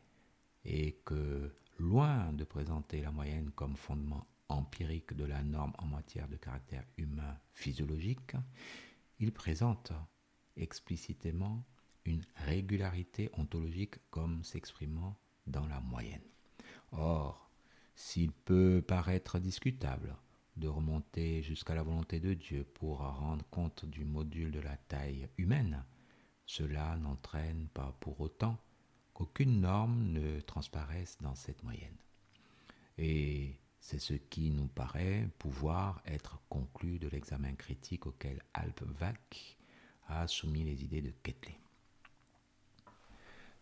et 0.65 1.01
que, 1.05 1.55
loin 1.79 2.33
de 2.33 2.43
présenter 2.43 3.01
la 3.01 3.13
moyenne 3.13 3.53
comme 3.53 3.77
fondement 3.77 4.27
empirique 4.49 5.15
de 5.15 5.25
la 5.25 5.45
norme 5.45 5.75
en 5.79 5.87
matière 5.87 6.27
de 6.29 6.37
caractère 6.37 6.85
humain 6.97 7.39
physiologique, 7.53 8.33
il 9.21 9.31
présente 9.33 9.93
explicitement 10.57 11.65
une 12.05 12.25
régularité 12.35 13.31
ontologique 13.35 13.95
comme 14.11 14.43
s'exprimant 14.43 15.17
dans 15.47 15.67
la 15.67 15.81
moyenne. 15.81 16.21
Or, 16.93 17.47
S'il 17.99 18.31
peut 18.31 18.85
paraître 18.87 19.39
discutable 19.39 20.15
de 20.57 20.69
remonter 20.69 21.43
jusqu'à 21.43 21.75
la 21.75 21.83
volonté 21.83 22.21
de 22.21 22.35
Dieu 22.35 22.65
pour 22.75 22.99
rendre 22.99 23.45
compte 23.51 23.87
du 23.87 24.05
module 24.05 24.51
de 24.53 24.61
la 24.61 24.77
taille 24.77 25.29
humaine, 25.39 25.83
cela 26.45 26.97
n'entraîne 26.99 27.69
pas 27.69 27.97
pour 28.01 28.21
autant 28.21 28.59
qu'aucune 29.15 29.61
norme 29.63 30.13
ne 30.13 30.41
transparaisse 30.41 31.17
dans 31.23 31.35
cette 31.35 31.63
moyenne. 31.65 31.97
Et 32.99 33.59
c'est 33.81 33.99
ce 33.99 34.15
qui 34.15 34.51
nous 34.51 34.69
paraît 34.69 35.29
pouvoir 35.39 36.03
être 36.05 36.39
conclu 36.51 36.99
de 36.99 37.09
l'examen 37.09 37.55
critique 37.55 38.07
auquel 38.07 38.43
Alpbach 38.53 39.57
a 40.09 40.27
soumis 40.27 40.65
les 40.65 40.85
idées 40.85 41.03
de 41.03 41.13
Ketley. 41.23 41.59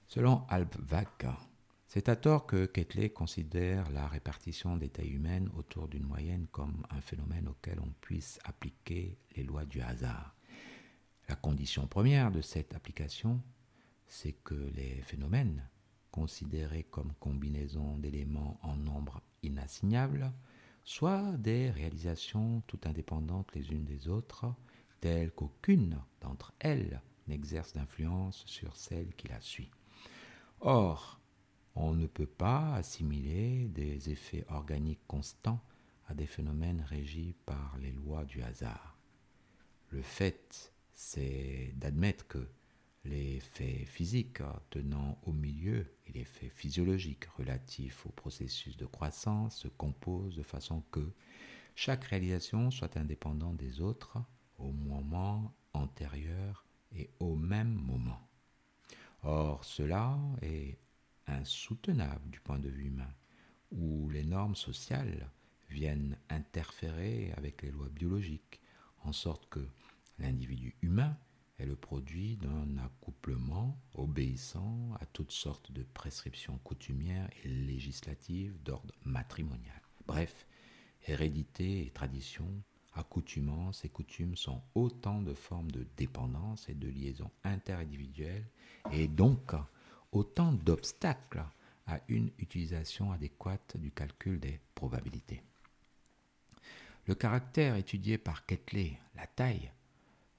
Selon 0.09 0.45
Alpbach, 0.49 1.25
c'est 1.95 2.09
à 2.09 2.17
tort 2.17 2.45
que 2.45 2.67
Ketley 2.67 3.11
considère 3.11 3.89
la 3.93 4.09
répartition 4.09 4.77
des 4.77 4.89
tailles 4.89 5.13
humaines 5.13 5.49
autour 5.57 5.87
d'une 5.87 6.03
moyenne 6.03 6.49
comme 6.51 6.85
un 6.91 7.01
phénomène 7.01 7.47
auquel 7.47 7.79
on 7.79 7.93
puisse 8.01 8.41
appliquer 8.43 9.17
les 9.37 9.45
lois 9.45 9.65
du 9.65 9.81
hasard. 9.81 10.35
La 11.29 11.37
condition 11.37 11.87
première 11.87 12.33
de 12.33 12.41
cette 12.41 12.75
application, 12.75 13.41
c'est 14.09 14.33
que 14.33 14.73
les 14.75 15.03
phénomènes, 15.03 15.69
considérés 16.11 16.83
comme 16.83 17.13
combinaisons 17.21 17.97
d'éléments 17.99 18.59
en 18.65 18.75
nombre 18.75 19.23
inassignables, 19.45 20.33
soient 20.83 21.37
des 21.39 21.71
réalisations 21.71 22.61
tout 22.67 22.81
indépendantes 22.87 23.55
les 23.55 23.71
unes 23.71 23.85
des 23.85 24.09
autres, 24.09 24.53
telles 25.01 25.31
qu'aucune 25.31 26.01
d'entre 26.21 26.55
elles 26.59 27.01
n'exerce 27.29 27.73
d'influence 27.73 28.43
sur 28.47 28.75
celle 28.75 29.15
qui 29.15 29.29
la 29.29 29.41
suit. 29.41 29.71
Or, 30.59 31.21
on 31.75 31.95
ne 31.95 32.07
peut 32.07 32.27
pas 32.27 32.75
assimiler 32.75 33.69
des 33.69 34.11
effets 34.11 34.45
organiques 34.49 35.07
constants 35.07 35.61
à 36.07 36.15
des 36.15 36.27
phénomènes 36.27 36.85
régis 36.89 37.35
par 37.47 37.77
les 37.81 37.91
lois 37.93 38.25
du 38.25 38.43
hasard. 38.43 38.97
Le 39.91 40.03
fait, 40.03 40.73
c'est 40.95 41.73
d'admettre 41.77 42.27
que 42.27 42.47
les 43.05 43.41
faits 43.41 43.87
physiques 43.87 44.43
tenant 44.71 45.19
au 45.27 45.33
milieu 45.33 45.87
et 46.07 46.13
les 46.13 46.25
faits 46.25 46.51
physiologiques 46.51 47.27
relatifs 47.37 48.07
au 48.07 48.11
processus 48.11 48.77
de 48.77 48.87
croissance 48.87 49.59
se 49.59 49.69
composent 49.69 50.37
de 50.37 50.43
façon 50.43 50.83
que 50.91 51.13
chaque 51.75 52.05
réalisation 52.05 52.71
soit 52.71 52.97
indépendante 52.97 53.57
des 53.57 53.81
autres 53.81 54.19
au 54.59 54.71
moment 54.71 55.53
antérieur 55.73 56.65
et 56.97 57.11
au 57.19 57.35
même 57.35 57.75
moment. 57.75 58.21
Or, 59.23 59.65
cela 59.65 60.17
est 60.43 60.79
insoutenable 61.27 62.31
du 62.31 62.41
point 62.41 62.59
de 62.59 62.69
vue 62.69 62.87
humain, 62.87 63.13
où 63.71 64.09
les 64.11 64.25
normes 64.25 64.57
sociales 64.57 65.31
viennent 65.71 66.17
interférer 66.29 67.33
avec 67.37 67.63
les 67.63 67.71
lois 67.71 67.89
biologiques, 67.89 68.61
en 69.03 69.13
sorte 69.13 69.49
que 69.49 69.67
l'individu 70.19 70.77
humain 70.83 71.17
est 71.59 71.67
le 71.67 71.77
produit 71.77 72.37
d'un 72.37 72.79
accouplement 72.79 73.79
obéissant 73.95 74.95
à 75.01 75.07
toutes 75.07 75.31
sortes 75.31 75.73
de 75.73 75.83
prescriptions 75.83 76.59
coutumières 76.59 77.29
et 77.45 77.49
législatives 77.49 78.61
d'ordre 78.63 78.95
matrimonial. 79.05 79.81
Bref, 80.07 80.47
hérédité 81.07 81.87
et 81.87 81.91
tradition, 81.91 82.49
accoutumance 82.95 83.85
et 83.85 83.89
coutumes 83.89 84.37
sont 84.37 84.63
autant 84.75 85.23
de 85.23 85.35
formes 85.35 85.71
de 85.71 85.87
dépendance 85.97 86.69
et 86.69 86.75
de 86.75 86.89
liaison 86.89 87.31
interindividuelle 87.45 88.47
et 88.93 89.09
donc 89.09 89.53
autant 90.15 90.53
d'obstacles 90.53 91.45
à 91.87 92.01
une 92.09 92.31
utilisation 92.39 93.13
adéquate 93.13 93.77
du 93.77 93.91
calcul 93.91 94.41
des 94.41 94.59
probabilités. 94.75 95.43
Le 97.07 97.15
caractère 97.15 97.77
étudié 97.77 98.17
par 98.17 98.47
Ketley, 98.47 98.99
la 99.17 99.27
taille, 99.27 99.71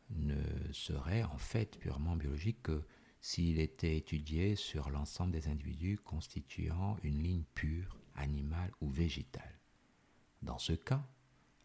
ne 0.09 0.41
serait 0.71 1.23
en 1.23 1.37
fait 1.37 1.77
purement 1.77 2.15
biologique 2.15 2.63
que 2.63 2.83
s'il 3.21 3.59
était 3.59 3.97
étudié 3.97 4.55
sur 4.55 4.89
l'ensemble 4.89 5.31
des 5.31 5.47
individus 5.47 5.97
constituant 5.97 6.97
une 7.03 7.21
ligne 7.21 7.43
pure, 7.53 7.97
animale 8.15 8.71
ou 8.81 8.89
végétale. 8.89 9.59
Dans 10.41 10.59
ce 10.59 10.73
cas, 10.73 11.03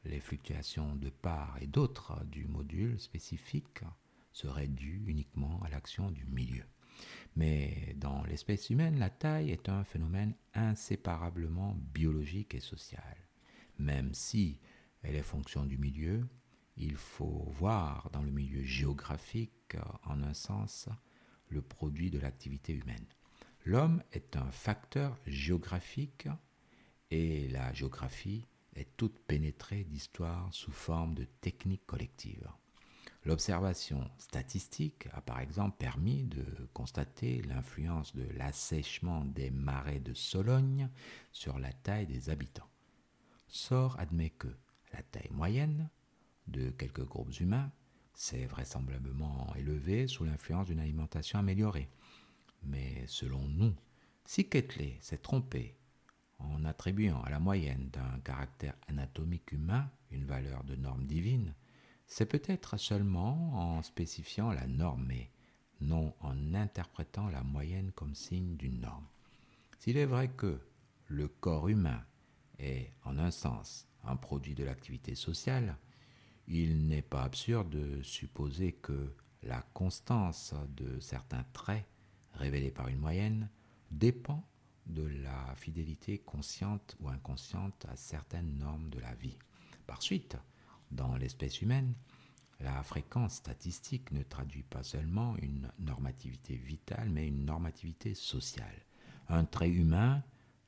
les 0.04 0.20
fluctuations 0.20 0.96
de 0.96 1.10
part 1.10 1.58
et 1.60 1.66
d'autre 1.66 2.24
du 2.24 2.46
module 2.46 2.98
spécifique 2.98 3.82
seraient 4.32 4.68
dues 4.68 5.04
uniquement 5.06 5.60
à 5.62 5.68
l'action 5.68 6.10
du 6.10 6.24
milieu. 6.24 6.64
Mais 7.36 7.94
dans 7.96 8.24
l'espèce 8.24 8.70
humaine, 8.70 8.98
la 8.98 9.10
taille 9.10 9.50
est 9.50 9.68
un 9.68 9.84
phénomène 9.84 10.34
inséparablement 10.54 11.76
biologique 11.94 12.54
et 12.54 12.60
social. 12.60 13.16
Même 13.78 14.12
si 14.14 14.58
elle 15.02 15.14
est 15.14 15.22
fonction 15.22 15.64
du 15.64 15.78
milieu, 15.78 16.26
il 16.76 16.96
faut 16.96 17.46
voir 17.58 18.10
dans 18.12 18.22
le 18.22 18.30
milieu 18.30 18.62
géographique, 18.62 19.76
en 20.04 20.22
un 20.22 20.34
sens, 20.34 20.88
le 21.48 21.62
produit 21.62 22.10
de 22.10 22.18
l'activité 22.18 22.72
humaine. 22.72 23.06
L'homme 23.64 24.02
est 24.12 24.36
un 24.36 24.50
facteur 24.50 25.18
géographique 25.26 26.28
et 27.10 27.48
la 27.48 27.72
géographie 27.72 28.46
est 28.74 28.96
toute 28.96 29.18
pénétrée 29.18 29.84
d'histoire 29.84 30.52
sous 30.52 30.72
forme 30.72 31.14
de 31.14 31.24
techniques 31.24 31.86
collectives. 31.86 32.48
L'observation 33.24 34.10
statistique 34.16 35.08
a 35.12 35.20
par 35.20 35.40
exemple 35.40 35.76
permis 35.76 36.24
de 36.24 36.44
constater 36.72 37.42
l'influence 37.42 38.16
de 38.16 38.26
l'assèchement 38.36 39.24
des 39.26 39.50
marais 39.50 40.00
de 40.00 40.14
Sologne 40.14 40.88
sur 41.30 41.58
la 41.58 41.72
taille 41.72 42.06
des 42.06 42.30
habitants. 42.30 42.68
Sort 43.46 43.98
admet 43.98 44.30
que 44.30 44.48
la 44.94 45.02
taille 45.02 45.30
moyenne 45.32 45.90
de 46.46 46.70
quelques 46.70 47.04
groupes 47.04 47.38
humains 47.40 47.70
s'est 48.14 48.46
vraisemblablement 48.46 49.52
élevée 49.56 50.06
sous 50.06 50.24
l'influence 50.24 50.66
d'une 50.66 50.80
alimentation 50.80 51.38
améliorée. 51.38 51.90
Mais 52.62 53.04
selon 53.06 53.46
nous, 53.48 53.74
si 54.24 54.48
Ketley 54.48 54.96
s'est 55.00 55.18
trompé 55.18 55.76
en 56.38 56.64
attribuant 56.64 57.20
à 57.22 57.30
la 57.30 57.38
moyenne 57.38 57.90
d'un 57.90 58.18
caractère 58.20 58.76
anatomique 58.88 59.52
humain 59.52 59.90
une 60.10 60.24
valeur 60.24 60.64
de 60.64 60.74
norme 60.74 61.06
divine, 61.06 61.54
c'est 62.10 62.26
peut-être 62.26 62.76
seulement 62.76 63.52
en 63.54 63.82
spécifiant 63.82 64.50
la 64.50 64.66
norme, 64.66 65.04
mais 65.06 65.30
non 65.80 66.12
en 66.20 66.54
interprétant 66.54 67.28
la 67.28 67.44
moyenne 67.44 67.92
comme 67.92 68.16
signe 68.16 68.56
d'une 68.56 68.80
norme. 68.80 69.06
S'il 69.78 69.96
est 69.96 70.06
vrai 70.06 70.28
que 70.28 70.60
le 71.06 71.28
corps 71.28 71.68
humain 71.68 72.04
est, 72.58 72.92
en 73.04 73.16
un 73.16 73.30
sens, 73.30 73.86
un 74.02 74.16
produit 74.16 74.56
de 74.56 74.64
l'activité 74.64 75.14
sociale, 75.14 75.76
il 76.48 76.88
n'est 76.88 77.00
pas 77.00 77.22
absurde 77.22 77.70
de 77.70 78.02
supposer 78.02 78.72
que 78.72 79.14
la 79.44 79.62
constance 79.72 80.52
de 80.76 80.98
certains 80.98 81.44
traits 81.52 81.86
révélés 82.32 82.72
par 82.72 82.88
une 82.88 82.98
moyenne 82.98 83.48
dépend 83.92 84.44
de 84.86 85.06
la 85.06 85.54
fidélité 85.54 86.18
consciente 86.18 86.96
ou 86.98 87.08
inconsciente 87.08 87.86
à 87.88 87.94
certaines 87.94 88.58
normes 88.58 88.90
de 88.90 88.98
la 88.98 89.14
vie. 89.14 89.38
Par 89.86 90.02
suite, 90.02 90.36
dans 90.90 91.16
l'espèce 91.16 91.62
humaine, 91.62 91.94
la 92.60 92.82
fréquence 92.82 93.34
statistique 93.34 94.12
ne 94.12 94.22
traduit 94.22 94.62
pas 94.62 94.82
seulement 94.82 95.36
une 95.38 95.70
normativité 95.78 96.56
vitale, 96.56 97.08
mais 97.10 97.28
une 97.28 97.44
normativité 97.44 98.14
sociale. 98.14 98.84
Un 99.28 99.44
trait 99.44 99.70
humain 99.70 100.22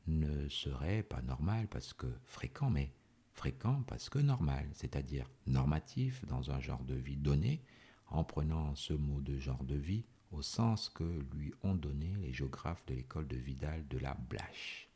ne 0.06 0.48
serait 0.48 1.02
pas 1.02 1.22
normal 1.22 1.68
parce 1.68 1.92
que 1.92 2.06
fréquent, 2.24 2.70
mais 2.70 2.92
fréquent 3.32 3.82
parce 3.86 4.08
que 4.08 4.18
normal, 4.18 4.68
c'est-à-dire 4.72 5.28
normatif 5.46 6.24
dans 6.26 6.50
un 6.50 6.60
genre 6.60 6.82
de 6.84 6.94
vie 6.94 7.16
donné, 7.16 7.62
en 8.08 8.24
prenant 8.24 8.74
ce 8.74 8.92
mot 8.92 9.20
de 9.20 9.38
genre 9.38 9.64
de 9.64 9.74
vie 9.74 10.04
au 10.30 10.42
sens 10.42 10.88
que 10.88 11.04
lui 11.34 11.52
ont 11.62 11.74
donné 11.74 12.14
les 12.20 12.32
géographes 12.32 12.84
de 12.86 12.94
l'école 12.94 13.26
de 13.26 13.36
Vidal 13.36 13.86
de 13.88 13.98
la 13.98 14.14
Blache. 14.14 14.88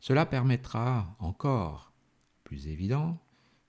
Cela 0.00 0.26
permettra 0.26 1.16
encore 1.18 1.92
plus 2.48 2.68
évident 2.68 3.18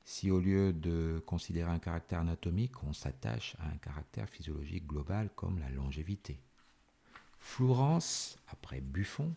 si 0.05 0.31
au 0.31 0.39
lieu 0.39 0.71
de 0.71 1.21
considérer 1.25 1.69
un 1.69 1.79
caractère 1.79 2.19
anatomique, 2.19 2.81
on 2.83 2.93
s'attache 2.93 3.57
à 3.59 3.67
un 3.67 3.75
caractère 3.75 4.29
physiologique 4.29 4.87
global 4.87 5.29
comme 5.35 5.59
la 5.59 5.69
longévité. 5.69 6.39
Florence, 7.39 8.39
après 8.47 8.79
Buffon, 8.79 9.35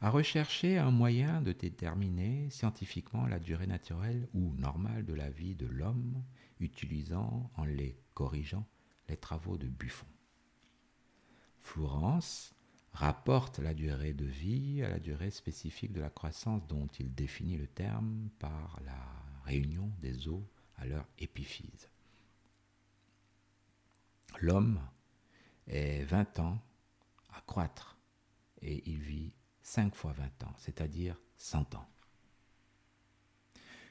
a 0.00 0.08
recherché 0.08 0.78
un 0.78 0.90
moyen 0.90 1.42
de 1.42 1.52
déterminer 1.52 2.48
scientifiquement 2.48 3.26
la 3.26 3.38
durée 3.38 3.66
naturelle 3.66 4.28
ou 4.32 4.54
normale 4.54 5.04
de 5.04 5.12
la 5.12 5.28
vie 5.28 5.54
de 5.54 5.66
l'homme, 5.66 6.24
utilisant 6.58 7.50
en 7.56 7.64
les 7.64 8.00
corrigeant 8.14 8.66
les 9.10 9.18
travaux 9.18 9.58
de 9.58 9.68
Buffon. 9.68 10.06
Florence 11.60 12.54
rapporte 12.92 13.58
la 13.58 13.74
durée 13.74 14.12
de 14.12 14.24
vie 14.24 14.82
à 14.82 14.88
la 14.88 14.98
durée 14.98 15.30
spécifique 15.30 15.92
de 15.92 16.00
la 16.00 16.10
croissance 16.10 16.66
dont 16.66 16.88
il 16.98 17.14
définit 17.14 17.56
le 17.56 17.66
terme 17.66 18.28
par 18.38 18.80
la 18.84 18.98
réunion 19.44 19.90
des 20.00 20.28
os 20.28 20.42
à 20.76 20.86
leur 20.86 21.06
épiphyse. 21.18 21.88
L'homme 24.40 24.80
est 25.66 26.04
20 26.04 26.38
ans 26.40 26.62
à 27.32 27.40
croître 27.42 27.98
et 28.62 28.82
il 28.90 29.00
vit 29.00 29.32
5 29.62 29.94
fois 29.94 30.12
20 30.12 30.44
ans, 30.44 30.54
c'est-à-dire 30.56 31.20
100 31.36 31.74
ans. 31.74 31.88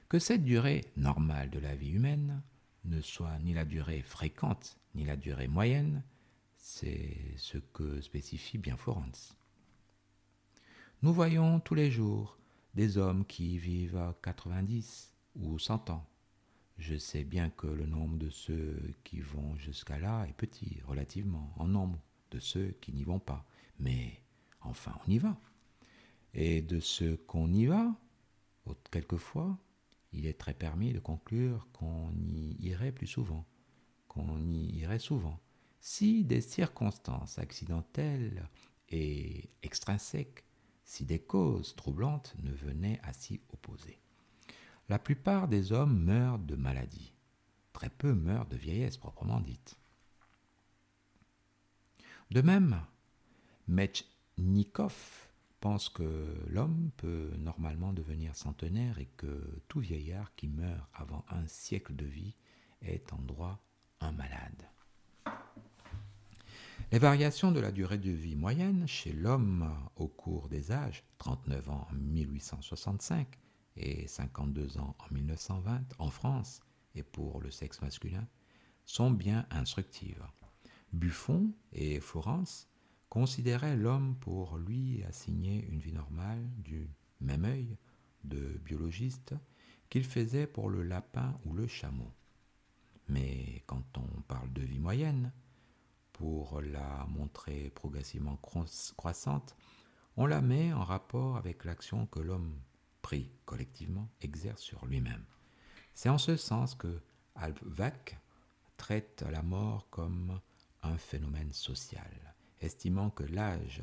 Que 0.07 0.19
cette 0.19 0.43
durée 0.43 0.85
normale 0.97 1.49
de 1.49 1.59
la 1.59 1.75
vie 1.75 1.91
humaine 1.91 2.41
ne 2.85 3.01
soit 3.01 3.38
ni 3.39 3.53
la 3.53 3.65
durée 3.65 4.01
fréquente 4.01 4.77
ni 4.95 5.05
la 5.05 5.15
durée 5.15 5.47
moyenne, 5.47 6.03
c'est 6.69 7.34
ce 7.38 7.58
que 7.58 7.99
spécifie 7.99 8.60
bien 8.60 8.77
Florence. 8.77 9.36
Nous 11.01 11.12
voyons 11.12 11.60
tous 11.60 11.73
les 11.73 11.89
jours 11.89 12.38
des 12.75 12.97
hommes 12.97 13.25
qui 13.25 13.58
vivent 13.58 13.97
à 13.97 14.15
90 14.21 15.15
ou 15.36 15.58
100 15.58 15.89
ans. 15.89 16.08
Je 16.77 16.95
sais 16.95 17.23
bien 17.23 17.49
que 17.49 17.65
le 17.65 17.88
nombre 17.88 18.17
de 18.17 18.29
ceux 18.29 18.93
qui 19.03 19.19
vont 19.19 19.58
jusqu'à 19.58 19.97
là 19.97 20.25
est 20.29 20.34
petit, 20.34 20.79
relativement, 20.86 21.53
en 21.58 21.67
nombre 21.67 21.99
de 22.32 22.39
ceux 22.39 22.77
qui 22.82 22.93
n'y 22.93 23.03
vont 23.03 23.19
pas. 23.19 23.45
Mais 23.79 24.21
enfin, 24.62 24.95
on 25.05 25.12
y 25.12 25.17
va. 25.17 25.38
Et 26.36 26.62
de 26.62 26.79
ceux 26.79 27.17
qu'on 27.17 27.51
y 27.51 27.65
va, 27.65 27.95
quelquefois, 28.91 29.58
il 30.13 30.27
est 30.27 30.38
très 30.38 30.53
permis 30.53 30.93
de 30.93 30.99
conclure 30.99 31.67
qu'on 31.73 32.12
y 32.13 32.55
irait 32.60 32.91
plus 32.91 33.08
souvent, 33.08 33.45
qu'on 34.08 34.39
y 34.47 34.77
irait 34.77 34.99
souvent, 34.99 35.39
si 35.80 36.24
des 36.24 36.42
circonstances 36.42 37.39
accidentelles 37.39 38.48
et 38.89 39.50
extrinsèques, 39.63 40.44
si 40.84 41.06
des 41.06 41.20
causes 41.20 41.76
troublantes 41.76 42.36
ne 42.42 42.52
venaient 42.52 43.00
à 43.04 43.13
s'y 43.13 43.42
opposer. 43.54 44.00
La 44.89 44.98
plupart 44.98 45.48
des 45.48 45.72
hommes 45.72 46.04
meurent 46.04 46.39
de 46.39 46.56
maladie. 46.56 47.13
Très 47.74 47.89
peu 47.89 48.13
meurent 48.13 48.48
de 48.48 48.58
vieillesse 48.58 48.98
proprement 48.98 49.39
dite. 49.39 49.78
De 52.32 52.42
même, 52.42 52.82
Metchnikov 53.68 55.30
pense 55.60 55.89
que 55.89 56.36
l'homme 56.48 56.92
peut 56.98 57.32
normalement 57.38 57.94
devenir 57.94 58.36
centenaire 58.36 58.98
et 58.98 59.10
que 59.18 59.62
tout 59.68 59.80
vieillard 59.80 60.34
qui 60.36 60.48
meurt 60.48 60.88
avant 60.94 61.26
un 61.30 61.46
siècle 61.48 61.96
de 61.96 62.06
vie 62.06 62.36
est 62.82 63.13
en 63.13 63.22
droit 63.22 63.60
un 64.00 64.12
malade. 64.12 64.70
Les 66.91 66.97
variations 66.97 67.52
de 67.52 67.60
la 67.60 67.71
durée 67.71 67.99
de 67.99 68.10
vie 68.10 68.36
moyenne 68.36 68.88
chez 68.88 69.13
l'homme 69.13 69.71
au 69.95 70.08
cours 70.08 70.49
des 70.49 70.71
âges, 70.71 71.04
39 71.19 71.69
ans 71.69 71.88
en 71.91 71.93
1865 71.93 73.28
et 73.78 74.08
52 74.08 74.80
ans 74.80 74.95
en 74.97 75.13
1920 75.13 75.84
en 75.99 76.10
France 76.10 76.62
et 76.95 77.04
pour 77.04 77.41
le 77.41 77.52
sexe 77.52 77.80
masculin, 77.84 78.28
sont 78.86 79.12
bien 79.12 79.45
instructives. 79.52 80.23
Buffon 80.91 81.54
et 81.73 81.99
Florence 81.99 82.67
considéraient 83.08 83.78
l'homme 83.78 84.15
pour 84.19 84.58
lui 84.58 85.04
assigner 85.04 85.67
une 85.69 85.80
vie 85.80 85.93
normale 85.93 86.43
du 86.58 86.89
même 87.21 87.45
œil 87.45 87.78
de 88.23 88.60
biologiste 88.65 89.36
qu'il 89.91 90.06
faisait 90.06 90.47
pour 90.47 90.71
le 90.71 90.82
lapin 90.82 91.39
ou 91.45 91.54
le 91.54 91.67
chameau. 91.67 92.12
Mais 93.08 93.62
quand 93.67 93.95
on 93.99 94.21
parle 94.21 94.52
de 94.54 94.63
vie 94.63 94.80
moyenne, 94.80 95.32
pour 96.19 96.60
la 96.60 97.05
montrer 97.08 97.69
progressivement 97.69 98.38
croissante, 98.97 99.55
on 100.17 100.25
la 100.25 100.41
met 100.41 100.73
en 100.73 100.84
rapport 100.84 101.38
avec 101.38 101.63
l'action 101.63 102.08
que 102.08 102.19
l'homme 102.19 102.60
pris 103.01 103.32
collectivement 103.45 104.10
exerce 104.19 104.62
sur 104.62 104.86
lui-même. 104.86 105.23
C'est 105.93 106.10
en 106.10 106.17
ce 106.17 106.36
sens 106.36 106.75
que 106.75 106.99
Albvac 107.36 108.19
traite 108.75 109.23
la 109.32 109.41
mort 109.41 109.88
comme 109.91 110.41
un 110.84 110.97
phénomène 110.97 111.53
social, 111.53 112.36
estimant 112.60 113.12
que 113.12 113.23
l'âge 113.23 113.82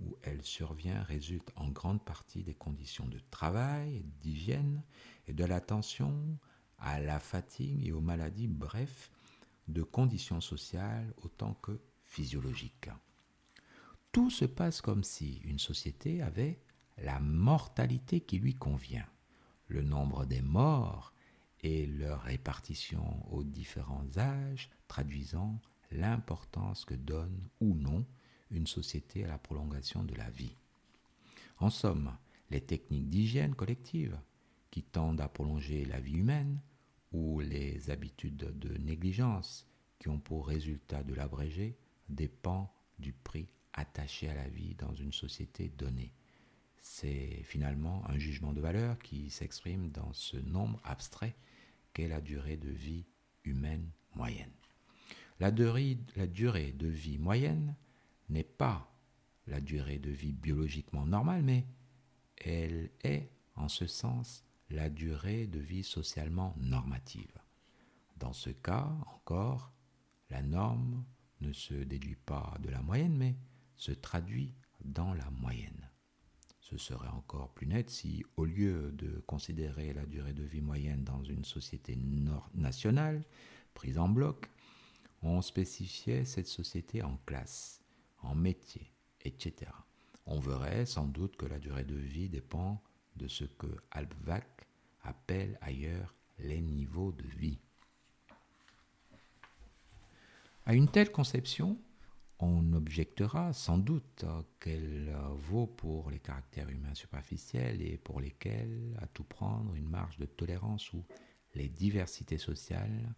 où 0.00 0.18
elle 0.22 0.42
survient 0.42 1.02
résulte 1.04 1.50
en 1.56 1.70
grande 1.70 2.04
partie 2.04 2.42
des 2.42 2.54
conditions 2.54 3.06
de 3.06 3.20
travail, 3.30 4.04
d'hygiène 4.20 4.82
et 5.28 5.32
de 5.32 5.46
l'attention 5.46 6.38
à 6.76 7.00
la 7.00 7.18
fatigue 7.18 7.86
et 7.86 7.92
aux 7.92 8.02
maladies, 8.02 8.48
bref, 8.48 9.10
de 9.72 9.82
conditions 9.82 10.40
sociales 10.40 11.12
autant 11.22 11.54
que 11.54 11.80
physiologiques. 12.04 12.90
Tout 14.12 14.30
se 14.30 14.44
passe 14.44 14.80
comme 14.80 15.04
si 15.04 15.38
une 15.44 15.58
société 15.58 16.22
avait 16.22 16.60
la 16.98 17.20
mortalité 17.20 18.20
qui 18.20 18.38
lui 18.38 18.54
convient, 18.54 19.06
le 19.68 19.82
nombre 19.82 20.26
des 20.26 20.42
morts 20.42 21.12
et 21.62 21.86
leur 21.86 22.22
répartition 22.22 23.24
aux 23.32 23.44
différents 23.44 24.06
âges 24.16 24.70
traduisant 24.88 25.60
l'importance 25.92 26.84
que 26.84 26.94
donne 26.94 27.48
ou 27.60 27.74
non 27.74 28.04
une 28.50 28.66
société 28.66 29.24
à 29.24 29.28
la 29.28 29.38
prolongation 29.38 30.02
de 30.02 30.14
la 30.14 30.28
vie. 30.30 30.56
En 31.58 31.70
somme, 31.70 32.16
les 32.50 32.60
techniques 32.60 33.08
d'hygiène 33.08 33.54
collective 33.54 34.18
qui 34.70 34.82
tendent 34.82 35.20
à 35.20 35.28
prolonger 35.28 35.84
la 35.84 36.00
vie 36.00 36.16
humaine 36.16 36.60
ou 37.12 37.40
les 37.40 37.90
habitudes 37.90 38.58
de 38.58 38.76
négligence 38.78 39.66
qui 39.98 40.08
ont 40.08 40.20
pour 40.20 40.46
résultat 40.46 41.02
de 41.02 41.14
l'abréger 41.14 41.76
dépendent 42.08 42.68
du 42.98 43.12
prix 43.12 43.48
attaché 43.72 44.28
à 44.28 44.34
la 44.34 44.48
vie 44.48 44.74
dans 44.74 44.94
une 44.94 45.12
société 45.12 45.68
donnée. 45.68 46.12
C'est 46.80 47.42
finalement 47.44 48.02
un 48.08 48.18
jugement 48.18 48.52
de 48.52 48.60
valeur 48.60 48.98
qui 48.98 49.30
s'exprime 49.30 49.90
dans 49.90 50.12
ce 50.12 50.36
nombre 50.36 50.80
abstrait 50.84 51.36
qu'est 51.92 52.08
la 52.08 52.20
durée 52.20 52.56
de 52.56 52.70
vie 52.70 53.06
humaine 53.44 53.90
moyenne. 54.14 54.52
La 55.38 55.50
durée, 55.50 55.98
la 56.16 56.26
durée 56.26 56.72
de 56.72 56.86
vie 56.86 57.18
moyenne 57.18 57.74
n'est 58.28 58.44
pas 58.44 58.92
la 59.46 59.60
durée 59.60 59.98
de 59.98 60.10
vie 60.10 60.32
biologiquement 60.32 61.06
normale, 61.06 61.42
mais 61.42 61.66
elle 62.36 62.90
est 63.02 63.30
en 63.56 63.68
ce 63.68 63.86
sens 63.86 64.44
la 64.70 64.88
durée 64.88 65.46
de 65.46 65.58
vie 65.58 65.82
socialement 65.82 66.54
normative. 66.58 67.38
Dans 68.16 68.32
ce 68.32 68.50
cas, 68.50 68.90
encore, 69.14 69.72
la 70.30 70.42
norme 70.42 71.04
ne 71.40 71.52
se 71.52 71.74
déduit 71.74 72.16
pas 72.16 72.56
de 72.60 72.68
la 72.68 72.82
moyenne, 72.82 73.16
mais 73.16 73.36
se 73.76 73.92
traduit 73.92 74.54
dans 74.84 75.14
la 75.14 75.28
moyenne. 75.30 75.88
Ce 76.60 76.76
serait 76.76 77.08
encore 77.08 77.52
plus 77.52 77.66
net 77.66 77.90
si, 77.90 78.24
au 78.36 78.44
lieu 78.44 78.92
de 78.92 79.22
considérer 79.26 79.92
la 79.92 80.06
durée 80.06 80.34
de 80.34 80.44
vie 80.44 80.60
moyenne 80.60 81.02
dans 81.02 81.24
une 81.24 81.44
société 81.44 81.98
nationale, 82.54 83.24
prise 83.74 83.98
en 83.98 84.08
bloc, 84.08 84.50
on 85.22 85.42
spécifiait 85.42 86.24
cette 86.24 86.46
société 86.46 87.02
en 87.02 87.16
classe, 87.26 87.82
en 88.22 88.34
métier, 88.34 88.92
etc. 89.22 89.72
On 90.26 90.38
verrait 90.38 90.86
sans 90.86 91.06
doute 91.06 91.36
que 91.36 91.46
la 91.46 91.58
durée 91.58 91.84
de 91.84 91.96
vie 91.96 92.28
dépend 92.28 92.80
de 93.20 93.28
ce 93.28 93.44
que 93.44 93.66
Alpvac 93.90 94.46
appelle 95.02 95.58
ailleurs 95.60 96.14
les 96.38 96.60
niveaux 96.60 97.12
de 97.12 97.26
vie. 97.38 97.58
À 100.66 100.74
une 100.74 100.88
telle 100.88 101.12
conception, 101.12 101.78
on 102.38 102.72
objectera 102.72 103.52
sans 103.52 103.76
doute 103.76 104.24
qu'elle 104.58 105.14
vaut 105.34 105.66
pour 105.66 106.10
les 106.10 106.18
caractères 106.20 106.70
humains 106.70 106.94
superficiels 106.94 107.82
et 107.82 107.98
pour 107.98 108.20
lesquels, 108.20 108.96
à 109.02 109.06
tout 109.06 109.24
prendre, 109.24 109.74
une 109.74 109.88
marge 109.88 110.16
de 110.16 110.26
tolérance 110.26 110.92
où 110.92 111.04
les 111.54 111.68
diversités 111.68 112.38
sociales 112.38 113.14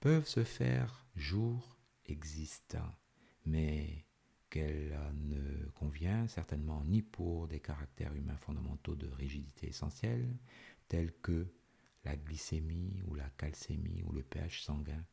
peuvent 0.00 0.26
se 0.26 0.44
faire 0.44 1.06
jour 1.16 1.78
existe, 2.04 2.76
mais 3.46 4.04
qu'elle 4.50 4.98
ne 5.14 5.66
convient 5.70 6.26
certainement 6.28 6.82
ni 6.84 7.02
pour 7.02 7.48
des 7.48 7.60
caractères 7.60 8.14
humains 8.14 8.36
fondamentaux 8.36 8.96
de 8.96 9.08
rigidité 9.08 9.68
essentielle, 9.68 10.36
tels 10.88 11.12
que 11.22 11.46
la 12.04 12.16
glycémie 12.16 13.02
ou 13.06 13.14
la 13.14 13.28
calcémie 13.30 14.02
ou 14.04 14.12
le 14.12 14.22
pH 14.22 14.62
sanguin, 14.62 15.04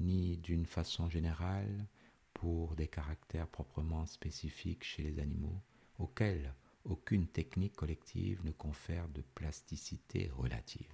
ni 0.00 0.36
d'une 0.38 0.66
façon 0.66 1.08
générale 1.08 1.86
pour 2.34 2.74
des 2.74 2.88
caractères 2.88 3.48
proprement 3.48 4.06
spécifiques 4.06 4.84
chez 4.84 5.02
les 5.02 5.18
animaux, 5.18 5.62
auxquels 5.98 6.54
aucune 6.84 7.28
technique 7.28 7.76
collective 7.76 8.44
ne 8.44 8.50
confère 8.50 9.08
de 9.08 9.22
plasticité 9.34 10.30
relative. 10.34 10.92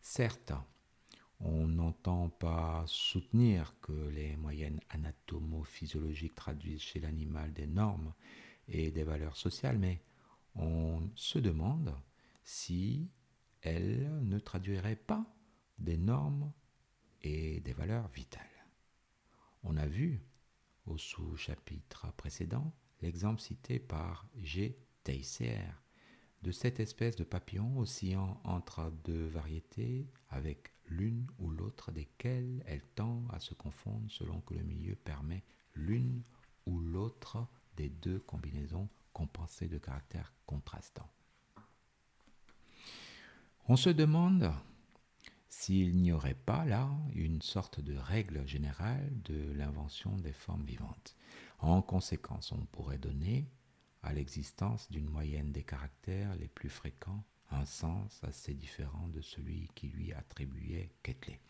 Certes, 0.00 0.52
on 1.40 1.68
n'entend 1.68 2.30
pas 2.30 2.84
soutenir 2.86 3.74
que 3.80 4.08
les 4.08 4.36
moyennes 4.36 4.80
anatomo-physiologiques 4.90 6.34
traduisent 6.34 6.80
chez 6.80 7.00
l'animal 7.00 7.52
des 7.52 7.66
normes 7.66 8.12
et 8.66 8.90
des 8.90 9.04
valeurs 9.04 9.36
sociales, 9.36 9.78
mais 9.78 10.02
on 10.54 11.08
se 11.14 11.38
demande 11.38 11.94
si 12.42 13.10
elles 13.62 14.08
ne 14.22 14.38
traduiraient 14.38 14.96
pas 14.96 15.24
des 15.78 15.96
normes 15.96 16.52
et 17.22 17.60
des 17.60 17.72
valeurs 17.72 18.08
vitales. 18.08 18.44
On 19.62 19.76
a 19.76 19.86
vu 19.86 20.20
au 20.86 20.96
sous-chapitre 20.96 22.12
précédent 22.16 22.72
l'exemple 23.00 23.40
cité 23.40 23.78
par 23.78 24.26
G. 24.36 24.78
Teisser 25.04 25.58
de 26.42 26.50
cette 26.50 26.80
espèce 26.80 27.16
de 27.16 27.24
papillon 27.24 27.78
oscillant 27.78 28.40
entre 28.44 28.92
deux 29.04 29.26
variétés 29.26 30.06
avec 30.28 30.72
l'une 30.88 31.26
ou 31.38 31.50
l'autre 31.50 31.92
desquelles 31.92 32.62
elle 32.66 32.82
tend 32.94 33.26
à 33.30 33.40
se 33.40 33.54
confondre 33.54 34.10
selon 34.10 34.40
que 34.40 34.54
le 34.54 34.62
milieu 34.62 34.94
permet 34.94 35.44
l'une 35.74 36.22
ou 36.66 36.80
l'autre 36.80 37.46
des 37.76 37.88
deux 37.88 38.18
combinaisons 38.20 38.88
compensés 39.12 39.68
de 39.68 39.78
caractères 39.78 40.32
contrastants. 40.46 41.10
On 43.68 43.76
se 43.76 43.90
demande 43.90 44.52
s'il 45.48 45.96
n'y 45.96 46.12
aurait 46.12 46.34
pas 46.34 46.64
là 46.64 46.90
une 47.14 47.42
sorte 47.42 47.80
de 47.80 47.96
règle 47.96 48.46
générale 48.46 49.10
de 49.24 49.52
l'invention 49.52 50.16
des 50.18 50.32
formes 50.32 50.64
vivantes. 50.64 51.16
En 51.58 51.82
conséquence, 51.82 52.52
on 52.52 52.64
pourrait 52.66 52.98
donner 52.98 53.50
à 54.02 54.12
l'existence 54.12 54.90
d'une 54.90 55.08
moyenne 55.08 55.52
des 55.52 55.64
caractères 55.64 56.34
les 56.36 56.48
plus 56.48 56.70
fréquents 56.70 57.24
un 57.50 57.64
sens 57.64 58.20
assez 58.24 58.54
différent 58.54 59.08
de 59.08 59.20
celui 59.20 59.68
qui 59.74 59.88
lui 59.88 60.12
attribuait 60.12 60.90
Ketley. 61.02 61.40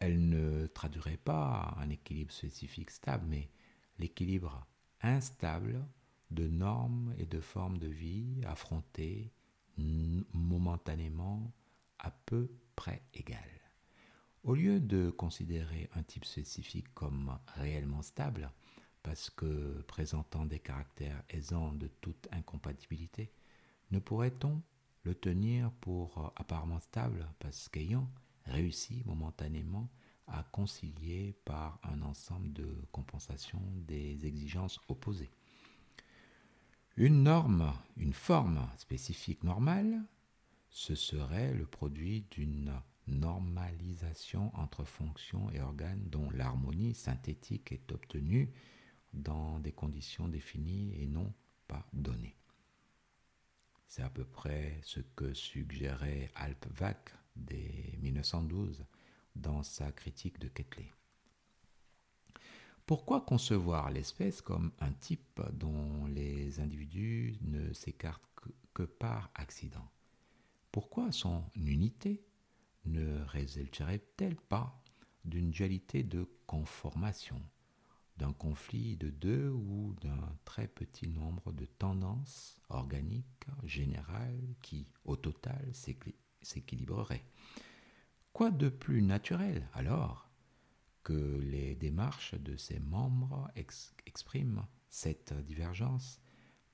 elle 0.00 0.28
ne 0.28 0.66
traduirait 0.66 1.16
pas 1.16 1.76
un 1.78 1.90
équilibre 1.90 2.32
spécifique 2.32 2.90
stable, 2.90 3.26
mais 3.28 3.50
l'équilibre 3.98 4.66
instable 5.02 5.84
de 6.30 6.46
normes 6.46 7.14
et 7.18 7.26
de 7.26 7.40
formes 7.40 7.78
de 7.78 7.88
vie 7.88 8.40
affrontées 8.46 9.32
momentanément 10.32 11.52
à 11.98 12.10
peu 12.10 12.50
près 12.76 13.02
égales. 13.14 13.38
Au 14.42 14.54
lieu 14.54 14.80
de 14.80 15.10
considérer 15.10 15.90
un 15.94 16.02
type 16.02 16.24
spécifique 16.24 16.92
comme 16.94 17.38
réellement 17.56 18.02
stable, 18.02 18.50
parce 19.02 19.30
que 19.30 19.82
présentant 19.82 20.44
des 20.44 20.58
caractères 20.58 21.22
aisants 21.30 21.72
de 21.72 21.88
toute 22.00 22.28
incompatibilité, 22.32 23.32
ne 23.90 23.98
pourrait-on 23.98 24.62
le 25.02 25.14
tenir 25.14 25.70
pour 25.80 26.32
apparemment 26.36 26.80
stable 26.80 27.26
parce 27.38 27.68
qu'ayant 27.68 28.08
réussi 28.46 29.02
momentanément 29.06 29.88
à 30.26 30.44
concilier 30.52 31.34
par 31.44 31.80
un 31.82 32.02
ensemble 32.02 32.52
de 32.52 32.66
compensations 32.92 33.62
des 33.86 34.26
exigences 34.26 34.80
opposées? 34.88 35.30
Une 36.96 37.22
norme, 37.22 37.72
une 37.96 38.12
forme 38.12 38.66
spécifique 38.76 39.42
normale, 39.42 40.02
ce 40.70 40.94
serait 40.94 41.52
le 41.54 41.66
produit 41.66 42.26
d'une 42.30 42.72
normalisation 43.06 44.54
entre 44.54 44.84
fonctions 44.84 45.50
et 45.50 45.60
organes 45.60 46.08
dont 46.08 46.30
l'harmonie 46.30 46.94
synthétique 46.94 47.72
est 47.72 47.90
obtenue 47.92 48.52
dans 49.12 49.58
des 49.58 49.72
conditions 49.72 50.28
définies 50.28 50.94
et 51.00 51.06
non 51.06 51.32
pas 51.66 51.86
données. 51.92 52.39
C'est 53.90 54.02
à 54.02 54.08
peu 54.08 54.24
près 54.24 54.78
ce 54.84 55.00
que 55.00 55.34
suggérait 55.34 56.30
Alp 56.36 56.64
Wack 56.80 57.12
dès 57.34 57.98
1912 57.98 58.84
dans 59.34 59.64
sa 59.64 59.90
critique 59.90 60.38
de 60.38 60.46
Ketley. 60.46 60.92
Pourquoi 62.86 63.20
concevoir 63.20 63.90
l'espèce 63.90 64.42
comme 64.42 64.70
un 64.78 64.92
type 64.92 65.40
dont 65.54 66.06
les 66.06 66.60
individus 66.60 67.36
ne 67.40 67.72
s'écartent 67.72 68.22
que 68.74 68.84
par 68.84 69.28
accident? 69.34 69.90
Pourquoi 70.70 71.10
son 71.10 71.42
unité 71.56 72.22
ne 72.84 73.24
résulterait-elle 73.24 74.36
pas 74.36 74.80
d'une 75.24 75.50
dualité 75.50 76.04
de 76.04 76.30
conformation? 76.46 77.42
D'un 78.20 78.34
conflit 78.34 78.96
de 78.96 79.08
deux 79.08 79.48
ou 79.48 79.96
d'un 80.02 80.36
très 80.44 80.68
petit 80.68 81.08
nombre 81.08 81.52
de 81.52 81.64
tendances 81.64 82.60
organiques 82.68 83.46
générales 83.64 84.54
qui, 84.60 84.86
au 85.04 85.16
total, 85.16 85.72
s'équilibreraient. 86.42 87.24
Quoi 88.34 88.50
de 88.50 88.68
plus 88.68 89.00
naturel, 89.00 89.66
alors, 89.72 90.30
que 91.02 91.40
les 91.40 91.74
démarches 91.74 92.34
de 92.34 92.56
ces 92.56 92.78
membres 92.78 93.50
expriment 94.04 94.66
cette 94.90 95.32
divergence 95.32 96.20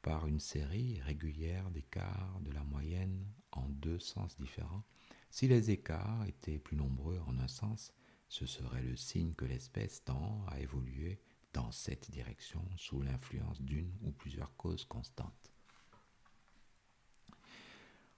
par 0.03 0.27
une 0.27 0.41
série 0.41 1.01
régulière 1.03 1.71
d'écarts 1.71 2.41
de 2.41 2.51
la 2.51 2.65
moyenne 2.65 3.25
en 3.53 3.69
deux 3.69 4.01
sens 4.01 4.37
différents? 4.37 4.85
Si 5.31 5.47
les 5.47 5.71
écarts 5.71 6.25
étaient 6.27 6.59
plus 6.59 6.77
nombreux 6.77 7.21
en 7.29 7.39
un 7.39 7.49
sens, 7.49 7.93
ce 8.29 8.47
serait 8.47 8.83
le 8.83 8.97
signe 8.97 9.35
que 9.35 9.45
l'espèce 9.45 10.03
tend 10.03 10.45
à 10.49 10.59
évoluer 10.59 11.21
dans 11.57 11.73
cette 11.73 12.11
direction 12.11 12.63
sous 12.77 13.01
l'influence 13.01 13.63
d'une 13.63 13.91
ou 14.03 14.13
plusieurs 14.13 14.55
causes 14.57 14.85
constantes. 14.85 15.51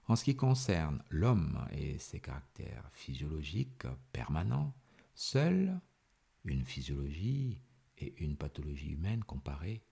En 0.09 0.17
ce 0.17 0.25
qui 0.25 0.35
concerne 0.35 1.01
l'homme 1.09 1.65
et 1.71 1.97
ses 1.99 2.19
caractères 2.19 2.89
physiologiques 2.91 3.87
permanents, 4.11 4.75
seule 5.15 5.79
une 6.43 6.65
physiologie 6.65 7.61
et 7.97 8.13
une 8.21 8.35
pathologie 8.35 8.89
humaine 8.89 9.23
comparées, 9.23 9.83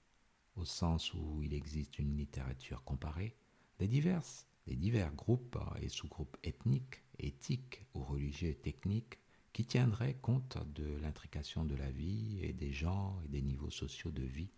au 0.57 0.65
sens 0.65 1.13
où 1.13 1.41
il 1.41 1.53
existe 1.53 1.99
une 1.99 2.17
littérature 2.17 2.83
comparée, 2.83 3.37
les, 3.79 3.87
diverses, 3.87 4.45
les 4.65 4.75
divers 4.75 5.13
groupes 5.13 5.57
et 5.81 5.87
sous-groupes 5.87 6.35
ethniques, 6.43 7.01
éthiques 7.17 7.85
ou 7.93 8.03
religieux 8.03 8.55
techniques 8.55 9.19
qui 9.57 9.65
tiendrait 9.65 10.13
compte 10.21 10.59
de 10.75 10.99
l'intrication 11.01 11.65
de 11.65 11.73
la 11.73 11.89
vie 11.89 12.37
et 12.43 12.53
des 12.53 12.71
genres 12.71 13.19
et 13.25 13.27
des 13.27 13.41
niveaux 13.41 13.71
sociaux 13.71 14.11
de 14.11 14.21
vie, 14.21 14.51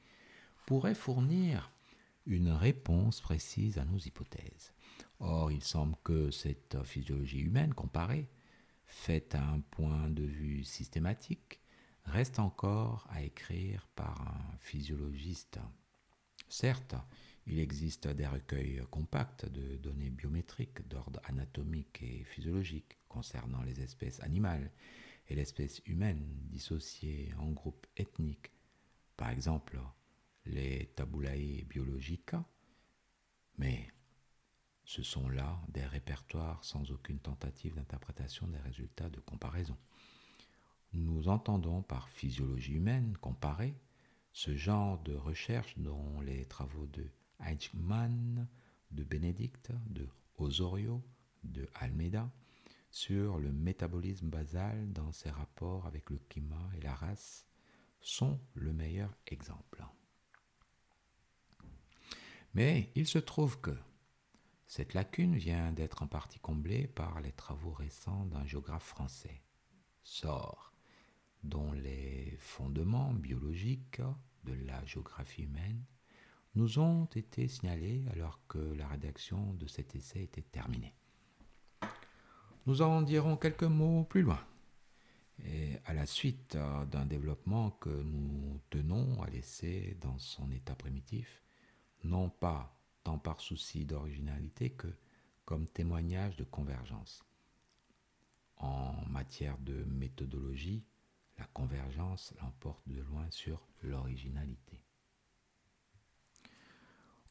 pourrait 0.66 0.94
fournir 0.94 1.72
une 2.26 2.52
réponse 2.52 3.22
précise 3.22 3.78
à 3.78 3.86
nos 3.86 3.98
hypothèses. 3.98 4.74
Or, 5.22 5.54
il 5.54 5.64
semble 5.64 5.96
que 6.04 6.32
cette 6.32 6.84
physiologie 6.84 7.40
humaine 7.40 7.74
comparée, 7.74 8.28
faite 8.84 9.36
à 9.36 9.42
un 9.42 9.62
point 9.62 10.10
de 10.10 10.24
vue 10.24 10.66
systématique, 10.66 11.62
reste 12.04 12.38
encore 12.38 13.08
à 13.10 13.24
écrire 13.24 13.88
par 13.96 14.20
un 14.20 14.58
physiologiste. 14.60 15.60
Certes, 16.50 16.96
il 17.50 17.60
existe 17.60 18.08
des 18.08 18.28
recueils 18.28 18.84
compacts 18.92 19.46
de 19.46 19.78
données 19.78 20.12
biométriques 20.12 20.88
d'ordre 20.88 21.20
anatomique 21.24 22.02
et 22.04 22.24
physiologique 22.24 22.98
concernant 23.08 23.64
les 23.64 23.82
espèces 23.82 24.22
animales 24.22 24.72
et 25.28 25.36
l'espèce 25.36 25.82
humaine 25.88 26.24
dissociées 26.44 27.34
en 27.40 27.50
groupes 27.50 27.88
ethniques, 27.98 28.52
par 29.18 29.32
exemple 29.32 29.80
les 30.46 30.92
tabulae 30.96 31.64
biologica, 31.68 32.46
mais 33.58 33.88
ce 34.86 35.02
sont 35.02 35.28
là 35.28 35.60
des 35.70 35.86
répertoires 35.86 36.64
sans 36.64 36.92
aucune 36.92 37.20
tentative 37.20 37.76
d'interprétation 37.76 38.48
des 38.48 38.60
résultats 38.60 39.10
de 39.10 39.20
comparaison. 39.20 39.78
Nous 40.94 41.28
entendons 41.28 41.82
par 41.82 42.10
physiologie 42.10 42.74
humaine 42.74 43.18
comparée 43.18 43.76
ce 44.34 44.56
genre 44.56 45.00
de 45.00 45.16
recherche 45.16 45.78
dont 45.78 46.22
les 46.22 46.46
travaux 46.46 46.88
de 46.88 47.10
Eichmann, 47.40 48.48
de 48.92 49.04
Bénédicte, 49.04 49.72
de 49.90 50.08
Osorio, 50.38 51.04
de 51.44 51.68
Almeida, 51.76 52.30
sur 52.92 53.40
le 53.40 53.52
métabolisme 53.52 54.30
basal 54.30 54.92
dans 54.94 55.12
ses 55.12 55.30
rapports 55.30 55.86
avec 55.86 56.10
le 56.10 56.18
climat 56.30 56.70
et 56.78 56.82
la 56.82 56.96
race 56.96 57.46
sont 58.02 58.40
le 58.56 58.74
meilleur 58.74 59.16
exemple. 59.28 59.84
Mais 62.54 62.92
il 62.96 63.08
se 63.08 63.20
trouve 63.20 63.62
que 63.62 63.78
cette 64.66 64.94
lacune 64.94 65.36
vient 65.36 65.72
d'être 65.72 66.02
en 66.04 66.08
partie 66.08 66.40
comblée 66.40 66.88
par 66.88 67.22
les 67.22 67.32
travaux 67.32 67.72
récents 67.72 68.26
d'un 68.26 68.46
géographe 68.46 68.84
français, 68.84 69.42
Sor, 70.04 70.74
dont 71.44 71.72
les 71.74 72.36
fondements 72.40 73.14
biologiques 73.14 74.02
de 74.44 74.54
la 74.66 74.84
géographie 74.86 75.44
humaine 75.44 75.84
nous 76.56 76.80
ont 76.80 77.06
été 77.06 77.48
signalés 77.48 78.04
alors 78.12 78.40
que 78.48 78.58
la 78.58 78.88
rédaction 78.88 79.54
de 79.54 79.68
cet 79.68 79.96
essai 79.96 80.24
était 80.24 80.42
terminée. 80.42 80.96
Nous 82.66 82.82
en 82.82 83.02
dirons 83.02 83.38
quelques 83.38 83.64
mots 83.64 84.04
plus 84.04 84.22
loin, 84.22 84.40
et 85.46 85.78
à 85.86 85.94
la 85.94 86.06
suite 86.06 86.56
euh, 86.56 86.86
d'un 86.86 87.06
développement 87.06 87.72
que 87.72 87.90
nous 87.90 88.60
tenons 88.70 89.22
à 89.22 89.30
laisser 89.30 89.98
dans 90.02 90.18
son 90.18 90.52
état 90.52 90.76
primitif, 90.76 91.44
non 92.04 92.30
pas 92.30 92.76
tant 93.04 93.18
par 93.18 93.40
souci 93.40 93.86
d'originalité 93.86 94.72
que 94.72 94.88
comme 95.46 95.68
témoignage 95.68 96.36
de 96.36 96.44
convergence. 96.44 97.24
En 98.58 98.94
matière 99.08 99.58
de 99.60 99.84
méthodologie, 99.86 100.84
la 101.38 101.46
convergence 101.46 102.34
l'emporte 102.42 102.88
de 102.88 103.02
loin 103.02 103.26
sur 103.32 103.66
l'originalité. 103.82 104.84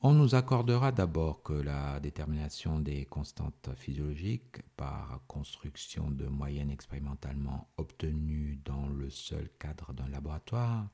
On 0.00 0.14
nous 0.14 0.36
accordera 0.36 0.92
d'abord 0.92 1.42
que 1.42 1.52
la 1.52 1.98
détermination 1.98 2.78
des 2.78 3.04
constantes 3.04 3.70
physiologiques 3.74 4.62
par 4.76 5.20
construction 5.26 6.08
de 6.08 6.28
moyennes 6.28 6.70
expérimentalement 6.70 7.68
obtenues 7.78 8.60
dans 8.64 8.86
le 8.86 9.10
seul 9.10 9.50
cadre 9.58 9.92
d'un 9.92 10.08
laboratoire 10.08 10.88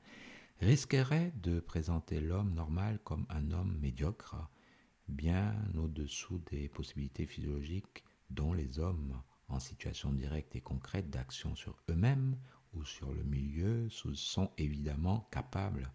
risquerait 0.59 1.31
de 1.35 1.59
présenter 1.59 2.19
l'homme 2.19 2.55
normal 2.55 2.97
comme 3.03 3.27
un 3.29 3.51
homme 3.51 3.77
médiocre, 3.79 4.49
bien 5.07 5.53
au-dessous 5.77 6.41
des 6.49 6.67
possibilités 6.67 7.27
physiologiques 7.27 8.03
dont 8.31 8.53
les 8.53 8.79
hommes 8.79 9.21
en 9.49 9.59
situation 9.59 10.13
directe 10.13 10.55
et 10.55 10.61
concrète 10.61 11.11
d'action 11.11 11.53
sur 11.53 11.75
eux-mêmes 11.91 12.37
ou 12.73 12.83
sur 12.83 13.13
le 13.13 13.21
milieu 13.21 13.87
sont 13.91 14.49
évidemment 14.57 15.27
capables, 15.29 15.91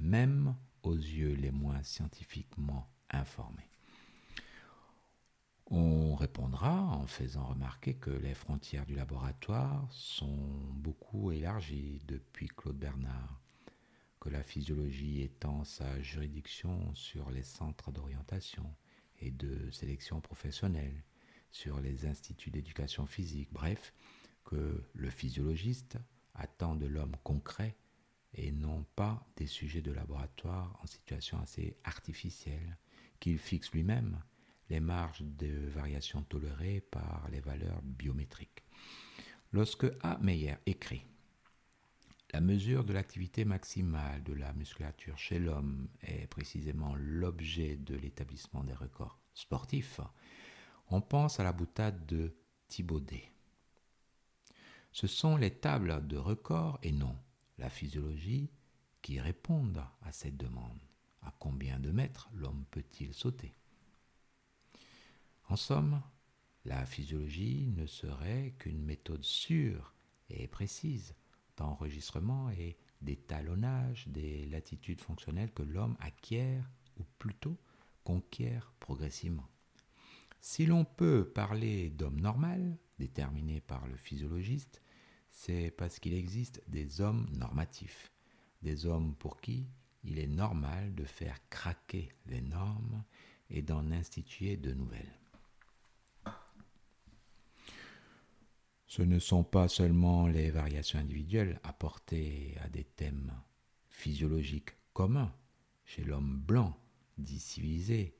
même 0.00 0.56
aux 0.84 0.94
yeux 0.94 1.34
les 1.34 1.50
moins 1.50 1.82
scientifiquement 1.82 2.88
informés. 3.10 3.68
On 5.66 6.14
répondra 6.14 6.72
en 6.72 7.06
faisant 7.06 7.46
remarquer 7.46 7.94
que 7.94 8.10
les 8.10 8.34
frontières 8.34 8.84
du 8.84 8.94
laboratoire 8.94 9.86
sont 9.90 10.36
beaucoup 10.74 11.32
élargies 11.32 12.02
depuis 12.06 12.48
Claude 12.48 12.78
Bernard, 12.78 13.40
que 14.20 14.28
la 14.28 14.42
physiologie 14.42 15.22
étend 15.22 15.64
sa 15.64 16.00
juridiction 16.02 16.94
sur 16.94 17.30
les 17.30 17.42
centres 17.42 17.92
d'orientation 17.92 18.74
et 19.20 19.30
de 19.30 19.70
sélection 19.70 20.20
professionnelle, 20.20 21.02
sur 21.50 21.80
les 21.80 22.04
instituts 22.04 22.50
d'éducation 22.50 23.06
physique, 23.06 23.48
bref, 23.52 23.94
que 24.44 24.84
le 24.92 25.10
physiologiste 25.10 25.96
attend 26.34 26.74
de 26.74 26.86
l'homme 26.86 27.16
concret 27.22 27.74
et 28.34 28.52
non 28.52 28.84
pas 28.96 29.26
des 29.36 29.46
sujets 29.46 29.82
de 29.82 29.92
laboratoire 29.92 30.78
en 30.82 30.86
situation 30.86 31.38
assez 31.40 31.76
artificielle, 31.84 32.76
qu'il 33.20 33.38
fixe 33.38 33.72
lui-même 33.72 34.20
les 34.70 34.80
marges 34.80 35.22
de 35.22 35.68
variation 35.68 36.22
tolérées 36.22 36.80
par 36.80 37.28
les 37.30 37.40
valeurs 37.40 37.82
biométriques. 37.82 38.64
Lorsque 39.52 39.86
A. 40.02 40.18
Meyer 40.18 40.56
écrit 40.66 41.04
La 42.32 42.40
mesure 42.40 42.84
de 42.84 42.92
l'activité 42.92 43.44
maximale 43.44 44.22
de 44.24 44.32
la 44.32 44.52
musculature 44.54 45.18
chez 45.18 45.38
l'homme 45.38 45.88
est 46.02 46.26
précisément 46.26 46.94
l'objet 46.96 47.76
de 47.76 47.94
l'établissement 47.94 48.64
des 48.64 48.74
records 48.74 49.20
sportifs, 49.34 50.00
on 50.88 51.00
pense 51.00 51.40
à 51.40 51.44
la 51.44 51.52
boutade 51.52 52.06
de 52.06 52.34
Thibaudet. 52.68 53.30
Ce 54.92 55.06
sont 55.06 55.36
les 55.36 55.50
tables 55.50 56.06
de 56.06 56.16
records 56.16 56.78
et 56.82 56.92
non 56.92 57.16
la 57.58 57.70
physiologie 57.70 58.50
qui 59.02 59.20
répondent 59.20 59.84
à 60.02 60.12
cette 60.12 60.36
demande. 60.36 60.80
À 61.22 61.34
combien 61.38 61.78
de 61.78 61.90
mètres 61.90 62.28
l'homme 62.34 62.64
peut-il 62.70 63.14
sauter? 63.14 63.54
En 65.48 65.56
somme, 65.56 66.02
la 66.64 66.86
physiologie 66.86 67.66
ne 67.76 67.86
serait 67.86 68.54
qu'une 68.58 68.82
méthode 68.82 69.24
sûre 69.24 69.94
et 70.30 70.48
précise 70.48 71.14
d'enregistrement 71.56 72.50
et 72.50 72.76
d'étalonnage 73.02 74.08
des 74.08 74.46
latitudes 74.46 75.00
fonctionnelles 75.00 75.52
que 75.52 75.62
l'homme 75.62 75.96
acquiert, 76.00 76.68
ou 76.98 77.04
plutôt 77.18 77.58
conquiert 78.02 78.72
progressivement. 78.80 79.48
Si 80.40 80.66
l'on 80.66 80.84
peut 80.84 81.30
parler 81.34 81.90
d'homme 81.90 82.20
normal, 82.20 82.76
déterminé 82.98 83.60
par 83.60 83.86
le 83.86 83.96
physiologiste, 83.96 84.80
c'est 85.34 85.72
parce 85.72 85.98
qu'il 85.98 86.14
existe 86.14 86.62
des 86.68 87.00
hommes 87.00 87.28
normatifs, 87.32 88.12
des 88.62 88.86
hommes 88.86 89.14
pour 89.16 89.40
qui 89.40 89.66
il 90.04 90.18
est 90.18 90.28
normal 90.28 90.94
de 90.94 91.04
faire 91.04 91.36
craquer 91.48 92.10
les 92.26 92.40
normes 92.40 93.02
et 93.50 93.62
d'en 93.62 93.90
instituer 93.90 94.56
de 94.56 94.72
nouvelles. 94.72 95.18
Ce 98.86 99.02
ne 99.02 99.18
sont 99.18 99.42
pas 99.42 99.66
seulement 99.66 100.28
les 100.28 100.50
variations 100.50 101.00
individuelles 101.00 101.58
apportées 101.64 102.56
à 102.62 102.68
des 102.68 102.84
thèmes 102.84 103.32
physiologiques 103.88 104.70
communs 104.92 105.34
chez 105.84 106.04
l'homme 106.04 106.38
blanc, 106.38 106.78
dit 107.18 108.12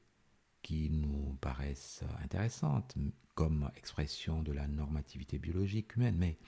qui 0.63 0.91
nous 0.91 1.37
paraissent 1.41 2.03
intéressantes 2.23 2.97
comme 3.35 3.71
expression 3.77 4.43
de 4.43 4.53
la 4.53 4.67
normativité 4.67 5.39
biologique 5.39 5.95
humaine, 5.97 6.17
mais 6.17 6.39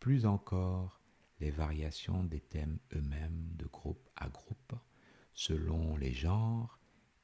plus 0.00 0.26
encore 0.26 1.00
les 1.38 1.50
variations 1.50 2.24
des 2.24 2.40
thèmes 2.40 2.78
eux-mêmes 2.94 3.52
de 3.56 3.66
groupe 3.66 4.08
à 4.16 4.28
groupe, 4.28 4.74
selon 5.32 5.96
les 5.96 6.12
genres 6.12 6.78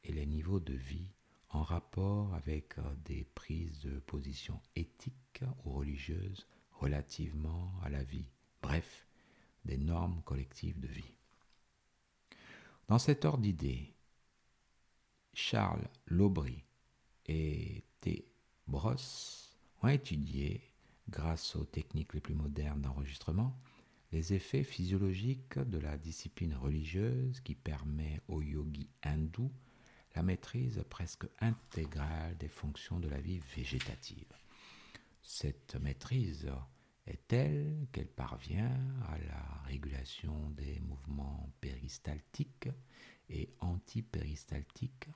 et 0.05 0.13
les 0.13 0.27
niveaux 0.27 0.61
de 0.61 0.75
vie 0.75 1.09
en 1.51 1.63
rapport 1.63 2.35
avec 2.35 2.79
euh, 2.79 2.83
des 3.05 3.25
prises 3.35 3.81
de 3.81 3.99
position 4.01 4.61
éthiques 4.75 5.43
ou 5.65 5.73
religieuses 5.73 6.47
relativement 6.73 7.73
à 7.83 7.89
la 7.89 8.03
vie, 8.03 8.27
bref, 8.63 9.07
des 9.65 9.79
normes 9.79 10.23
collectives 10.23 10.79
de 10.79 10.89
vie. 10.89 11.15
Dans 12.89 12.99
cet 12.99 13.25
ordre 13.25 13.43
d'idées, 13.43 13.95
Charles 15.33 15.89
Laubry 16.07 16.63
et 17.27 17.85
T. 18.01 18.31
Bross 18.67 19.57
ont 19.83 19.89
étudié, 19.89 20.63
grâce 21.09 21.57
aux 21.57 21.65
techniques 21.65 22.15
les 22.15 22.21
plus 22.21 22.35
modernes 22.35 22.83
d'enregistrement, 22.83 23.59
les 24.13 24.35
effets 24.35 24.65
physiologiques 24.65 25.59
de 25.59 25.79
la 25.79 25.99
discipline 25.99 26.55
religieuse 26.55 27.41
qui 27.41 27.55
permet 27.55 28.21
aux 28.29 28.43
yogis 28.43 28.89
hindous 29.03 29.53
la 30.15 30.23
maîtrise 30.23 30.83
presque 30.89 31.27
intégrale 31.41 32.37
des 32.39 32.49
fonctions 32.49 32.99
de 32.99 33.09
la 33.09 33.21
vie 33.21 33.41
végétative. 33.55 34.33
Cette 35.23 35.77
maîtrise 35.77 36.49
est 37.07 37.27
telle 37.29 37.87
qu'elle 37.93 38.09
parvient 38.09 38.81
à 39.09 39.19
la 39.19 39.63
régulation 39.67 40.51
des 40.51 40.81
mouvements 40.81 41.53
péristaltiques 41.61 42.69
et 43.29 43.51
antipéristaltiques, 43.61 45.09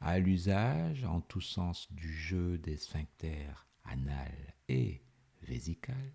à 0.00 0.18
l'usage 0.18 1.04
en 1.04 1.20
tous 1.20 1.40
sens 1.40 1.92
du 1.92 2.12
jeu 2.12 2.56
des 2.58 2.76
sphincters 2.76 3.66
anal 3.84 4.54
et 4.68 5.02
vésical, 5.42 6.12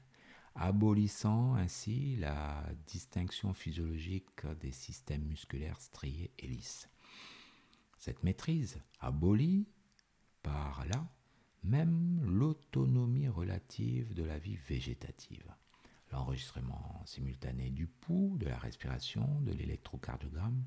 abolissant 0.56 1.56
ainsi 1.56 2.16
la 2.18 2.64
distinction 2.88 3.54
physiologique 3.54 4.46
des 4.62 4.72
systèmes 4.72 5.24
musculaires 5.24 5.82
striés 5.82 6.32
et 6.40 6.48
lisses. 6.48 6.90
Cette 7.98 8.24
maîtrise 8.24 8.80
abolit 9.00 9.68
par 10.42 10.86
là 10.86 11.08
même 11.64 12.22
l'autonomie 12.26 13.30
relative 13.30 14.14
de 14.14 14.24
la 14.24 14.38
vie 14.38 14.58
végétative. 14.68 15.50
L'enregistrement 16.12 17.02
simultané 17.06 17.70
du 17.70 17.88
pouls, 17.88 18.38
de 18.38 18.48
la 18.48 18.58
respiration, 18.58 19.42
de 19.42 19.52
l'électrocardiogramme, 19.54 20.64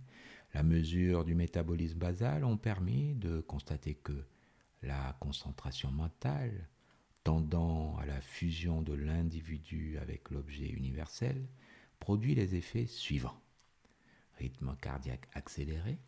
la 0.55 0.63
mesure 0.63 1.25
du 1.25 1.35
métabolisme 1.35 1.99
basal 1.99 2.45
ont 2.45 2.57
permis 2.57 3.15
de 3.15 3.41
constater 3.41 3.95
que 3.95 4.25
la 4.83 5.17
concentration 5.21 5.93
mentale, 5.93 6.69
tendant 7.27 7.97
à 7.97 8.07
la 8.07 8.21
fusion 8.21 8.83
de 8.83 8.93
l'individu 8.93 9.99
avec 9.99 10.31
l'objet 10.31 10.69
universel, 10.69 11.49
produit 11.99 12.37
les 12.37 12.55
effets 12.55 12.87
suivants. 12.87 13.43
Rythme 14.39 14.77
cardiaque 14.81 15.27
accéléré, 15.35 15.99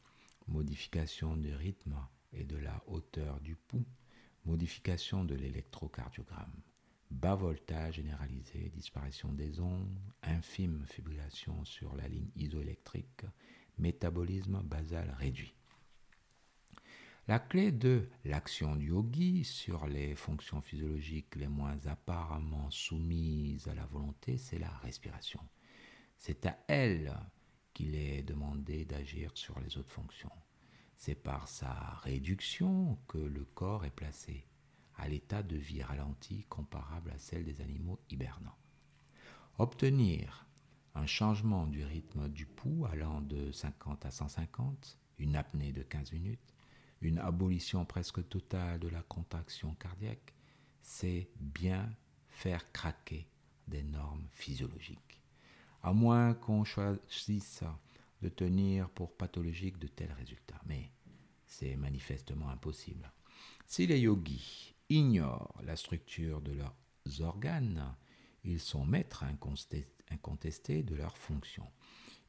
modification 0.47 1.37
du 1.37 1.53
rythme 1.53 1.97
et 2.33 2.45
de 2.45 2.57
la 2.57 2.85
hauteur 2.87 3.41
du 3.41 3.57
pouls, 3.57 3.85
modification 4.45 5.25
de 5.25 5.35
l'électrocardiogramme, 5.35 6.55
bas 7.11 7.35
voltage 7.35 7.97
généralisé, 7.97 8.71
disparition 8.73 9.33
des 9.33 9.59
ondes, 9.59 9.99
infime 10.23 10.85
fibrillation 10.87 11.65
sur 11.65 11.97
la 11.97 12.07
ligne 12.07 12.31
isoélectrique, 12.37 13.25
métabolisme 13.77 14.63
basal 14.63 15.13
réduit. 15.19 15.58
La 17.29 17.39
clé 17.39 17.73
de 17.73 18.09
l'action 18.25 18.75
du 18.75 18.87
yogi 18.87 19.45
sur 19.45 19.87
les 19.87 20.15
fonctions 20.15 20.63
physiologiques 20.63 21.37
les 21.37 21.47
moins 21.47 21.77
apparemment 21.85 22.71
soumises 22.71 23.69
à 23.69 23.75
la 23.75 23.85
volonté, 23.85 24.39
c'est 24.39 24.59
la 24.59 24.71
respiration. 24.79 25.41
C'est 26.17 26.47
à 26.47 26.59
elle 26.69 27.15
qu'il 27.75 27.97
est 27.97 28.23
demandé 28.23 28.87
d'agir 28.87 29.31
sur 29.35 29.61
les 29.61 29.77
autres 29.77 29.91
fonctions. 29.91 30.33
C'est 30.97 31.23
par 31.23 31.49
sa 31.49 31.75
réduction 32.03 32.99
que 33.09 33.19
le 33.19 33.45
corps 33.45 33.85
est 33.85 33.91
placé 33.91 34.47
à 34.97 35.07
l'état 35.07 35.43
de 35.43 35.57
vie 35.57 35.83
ralentie 35.83 36.47
comparable 36.49 37.11
à 37.11 37.19
celle 37.19 37.45
des 37.45 37.61
animaux 37.61 38.01
hibernants. 38.09 38.57
Obtenir 39.59 40.47
un 40.95 41.05
changement 41.05 41.67
du 41.67 41.85
rythme 41.85 42.31
du 42.31 42.47
pouls 42.47 42.87
allant 42.87 43.21
de 43.21 43.53
50 43.53 44.07
à 44.07 44.11
150, 44.11 44.99
une 45.19 45.37
apnée 45.37 45.73
de 45.73 45.83
15 45.83 46.13
minutes, 46.13 46.55
une 47.01 47.19
abolition 47.19 47.85
presque 47.85 48.29
totale 48.29 48.81
de 48.81 48.89
la 48.89 49.03
contraction 49.03 49.75
cardiaque, 49.75 50.35
c'est 50.83 51.29
bien 51.39 51.91
faire 52.29 52.73
craquer 52.73 53.27
des 53.67 53.83
normes 53.83 54.27
physiologiques 54.33 55.09
à 55.83 55.93
moins 55.93 56.35
qu'on 56.35 56.65
choisisse 56.65 57.63
de 58.23 58.29
tenir 58.29 58.89
pour 58.91 59.17
pathologique 59.17 59.79
de 59.79 59.87
tels 59.87 60.13
résultats. 60.13 60.61
Mais 60.67 60.91
c'est 61.47 61.77
manifestement 61.77 62.49
impossible. 62.51 63.11
Si 63.67 63.87
les 63.87 64.01
yogis 64.01 64.75
ignorent 64.89 65.55
la 65.63 65.77
structure 65.77 66.41
de 66.41 66.53
leurs 66.53 66.75
organes, 67.21 67.95
ils 68.45 68.61
sont 68.61 68.85
maîtres 68.85 69.25
incontestés 70.11 70.83
de 70.83 70.95
leurs 70.95 71.17
fonctions. 71.17 71.71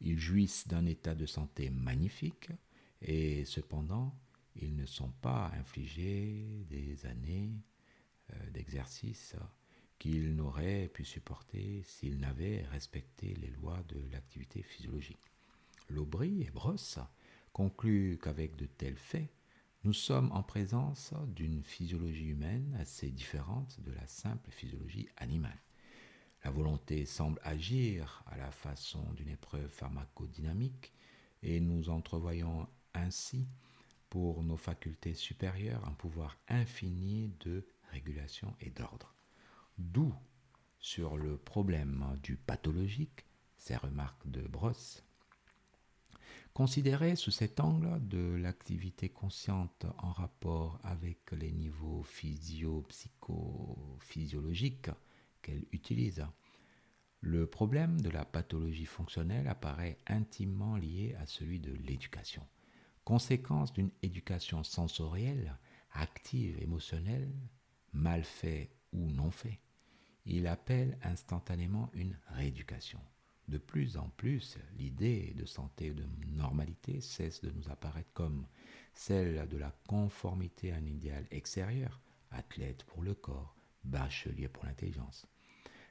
Ils 0.02 0.20
jouissent 0.20 0.68
d'un 0.68 0.86
état 0.86 1.16
de 1.16 1.26
santé 1.26 1.70
magnifique 1.70 2.50
et 3.02 3.46
cependant 3.46 4.14
ils 4.62 4.76
ne 4.76 4.86
sont 4.86 5.12
pas 5.22 5.52
infligés 5.58 6.66
des 6.70 7.06
années 7.06 7.52
euh, 8.34 8.50
d'exercice 8.52 9.36
qu'il 9.98 10.36
n'aurait 10.36 10.88
pu 10.88 11.04
supporter 11.04 11.84
s'il 11.84 12.20
n'avait 12.20 12.66
respecté 12.72 13.36
les 13.36 13.50
lois 13.50 13.84
de 13.90 14.00
l'activité 14.12 14.64
physiologique. 14.64 15.34
L'Aubry 15.90 16.44
et 16.44 16.52
Brosse 16.52 17.00
conclut 17.52 18.18
qu'avec 18.22 18.56
de 18.56 18.66
tels 18.66 18.98
faits, 18.98 19.30
nous 19.84 19.94
sommes 19.94 20.32
en 20.34 20.44
présence 20.44 21.14
d'une 21.28 21.64
physiologie 21.64 22.28
humaine 22.28 22.76
assez 22.80 23.12
différente 23.12 23.80
de 23.82 23.92
la 23.92 24.06
simple 24.08 24.52
physiologie 24.52 25.08
animale. 25.18 25.62
La 26.44 26.52
volonté 26.52 27.06
semble 27.06 27.40
agir 27.44 28.24
à 28.28 28.38
la 28.38 28.52
façon 28.52 29.04
d'une 29.14 29.30
épreuve 29.30 29.70
pharmacodynamique 29.70 30.94
et 31.42 31.60
nous 31.60 31.90
entrevoyons 31.90 32.68
ainsi 32.94 33.48
pour 34.10 34.44
nos 34.44 34.58
facultés 34.58 35.14
supérieures 35.14 35.86
un 35.88 35.94
pouvoir 35.94 36.38
infini 36.48 37.32
de 37.42 37.66
régulation 37.92 38.56
et 38.62 38.70
d'ordre. 38.70 39.14
D'où, 39.78 40.14
sur 40.80 41.18
le 41.18 41.38
problème 41.38 42.18
du 42.24 42.38
pathologique, 42.38 43.26
ces 43.58 43.76
remarques 43.76 44.30
de 44.30 44.42
Brosse, 44.42 45.04
Considéré 46.54 47.16
sous 47.16 47.32
cet 47.32 47.60
angle 47.62 48.06
de 48.08 48.36
l'activité 48.36 49.08
consciente 49.08 49.86
en 50.00 50.12
rapport 50.12 50.82
avec 50.84 51.32
les 51.32 51.54
niveaux 51.54 52.04
physio-psychophysiologiques 52.04 54.90
qu'elle 55.42 55.64
utilise, 55.72 56.26
le 57.22 57.48
problème 57.48 58.02
de 58.02 58.10
la 58.10 58.26
pathologie 58.26 58.88
fonctionnelle 58.88 59.48
apparaît 59.48 60.00
intimement 60.08 60.76
lié 60.76 61.16
à 61.22 61.26
celui 61.26 61.60
de 61.60 61.72
l'éducation. 61.74 62.46
Conséquence 63.04 63.74
d'une 63.74 63.92
éducation 64.02 64.64
sensorielle, 64.64 65.58
active, 65.94 66.62
émotionnelle, 66.62 67.32
mal 67.94 68.24
fait 68.24 68.70
ou 68.94 69.10
non 69.10 69.32
fait, 69.32 69.60
il 70.26 70.48
appelle 70.48 70.98
instantanément 71.04 71.90
une 71.94 72.18
rééducation. 72.30 73.00
De 73.48 73.58
plus 73.58 73.98
en 73.98 74.10
plus, 74.10 74.60
l'idée 74.78 75.34
de 75.36 75.46
santé 75.46 75.88
et 75.88 75.92
de 75.92 76.06
normalité 76.28 77.02
cesse 77.02 77.42
de 77.42 77.50
nous 77.50 77.68
apparaître 77.70 78.14
comme 78.14 78.46
celle 78.94 79.48
de 79.48 79.58
la 79.58 79.74
conformité 79.88 80.72
à 80.72 80.76
un 80.76 80.86
idéal 80.86 81.26
extérieur, 81.32 82.00
athlète 82.30 82.84
pour 82.84 83.02
le 83.02 83.16
corps, 83.16 83.56
bachelier 83.84 84.48
pour 84.50 84.66
l'intelligence. 84.66 85.26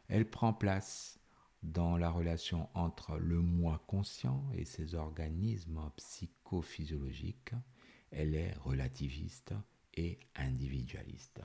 Elle 0.09 0.31
prend 0.31 0.53
place 0.53 1.18
dans 1.63 1.97
la 1.97 2.11
relation 2.11 2.69
entre 2.75 3.17
le 3.17 3.41
moi 3.41 3.83
conscient 3.87 4.45
et 4.55 4.65
ses 4.65 4.95
organismes 4.95 5.81
psychophysiologiques. 5.97 7.55
Elle 8.11 8.35
est 8.35 8.55
relativiste 8.65 9.55
et 9.95 10.19
individualiste. 10.35 11.41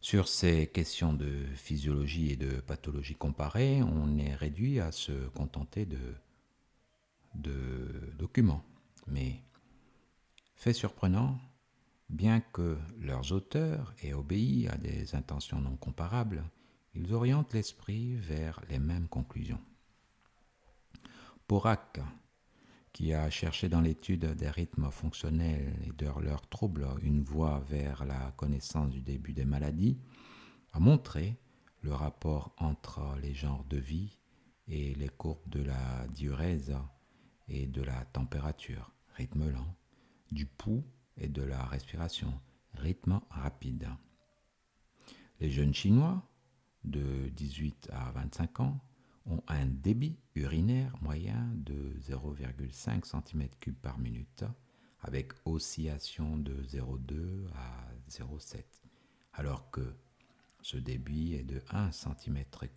Sur 0.00 0.28
ces 0.28 0.68
questions 0.68 1.14
de 1.14 1.44
physiologie 1.56 2.30
et 2.30 2.36
de 2.36 2.60
pathologie 2.60 3.16
comparée, 3.16 3.82
on 3.82 4.18
est 4.18 4.34
réduit 4.34 4.78
à 4.78 4.92
se 4.92 5.26
contenter 5.30 5.84
de, 5.84 6.14
de 7.34 8.12
documents. 8.16 8.62
Mais, 9.08 9.42
fait 10.54 10.72
surprenant, 10.72 11.38
que 12.40 12.78
leurs 13.00 13.32
auteurs 13.32 13.94
aient 14.02 14.12
obéi 14.12 14.68
à 14.68 14.76
des 14.76 15.14
intentions 15.14 15.60
non 15.60 15.76
comparables, 15.76 16.44
ils 16.94 17.12
orientent 17.12 17.52
l'esprit 17.52 18.16
vers 18.16 18.60
les 18.68 18.78
mêmes 18.78 19.08
conclusions. 19.08 19.60
Porac 21.46 22.00
qui 22.96 23.12
a 23.12 23.28
cherché 23.28 23.68
dans 23.68 23.82
l'étude 23.82 24.24
des 24.24 24.48
rythmes 24.48 24.90
fonctionnels 24.90 25.74
et 25.86 25.92
de 25.92 26.08
leurs 26.22 26.48
troubles 26.48 26.88
une 27.02 27.22
voie 27.22 27.62
vers 27.68 28.06
la 28.06 28.32
connaissance 28.38 28.90
du 28.90 29.02
début 29.02 29.34
des 29.34 29.44
maladies, 29.44 29.98
a 30.72 30.80
montré 30.80 31.36
le 31.82 31.92
rapport 31.92 32.54
entre 32.56 33.02
les 33.20 33.34
genres 33.34 33.64
de 33.68 33.76
vie 33.76 34.18
et 34.66 34.94
les 34.94 35.10
courbes 35.10 35.46
de 35.46 35.62
la 35.62 36.06
diurèse 36.08 36.74
et 37.48 37.66
de 37.66 37.82
la 37.82 38.04
température, 38.06 38.90
rythme 39.14 39.50
lent, 39.50 39.76
du 40.32 40.46
pouls 40.46 40.84
et 41.16 41.28
de 41.28 41.42
la 41.42 41.64
respiration, 41.66 42.32
rythme 42.74 43.20
rapide. 43.30 43.88
Les 45.40 45.50
jeunes 45.50 45.74
Chinois 45.74 46.22
de 46.84 47.28
18 47.30 47.90
à 47.92 48.10
25 48.12 48.60
ans 48.60 48.80
ont 49.26 49.42
un 49.48 49.66
débit 49.66 50.16
urinaire 50.34 50.94
moyen 51.02 51.50
de 51.54 51.98
0,5 52.00 53.04
cm3 53.04 53.74
par 53.74 53.98
minute, 53.98 54.44
avec 55.00 55.32
oscillation 55.44 56.36
de 56.38 56.54
0,2 56.62 57.48
à 57.54 57.88
0,7, 58.10 58.62
alors 59.34 59.70
que 59.70 59.94
ce 60.62 60.76
débit 60.76 61.34
est 61.34 61.44
de 61.44 61.62
1 61.70 61.90
cm3 61.90 62.68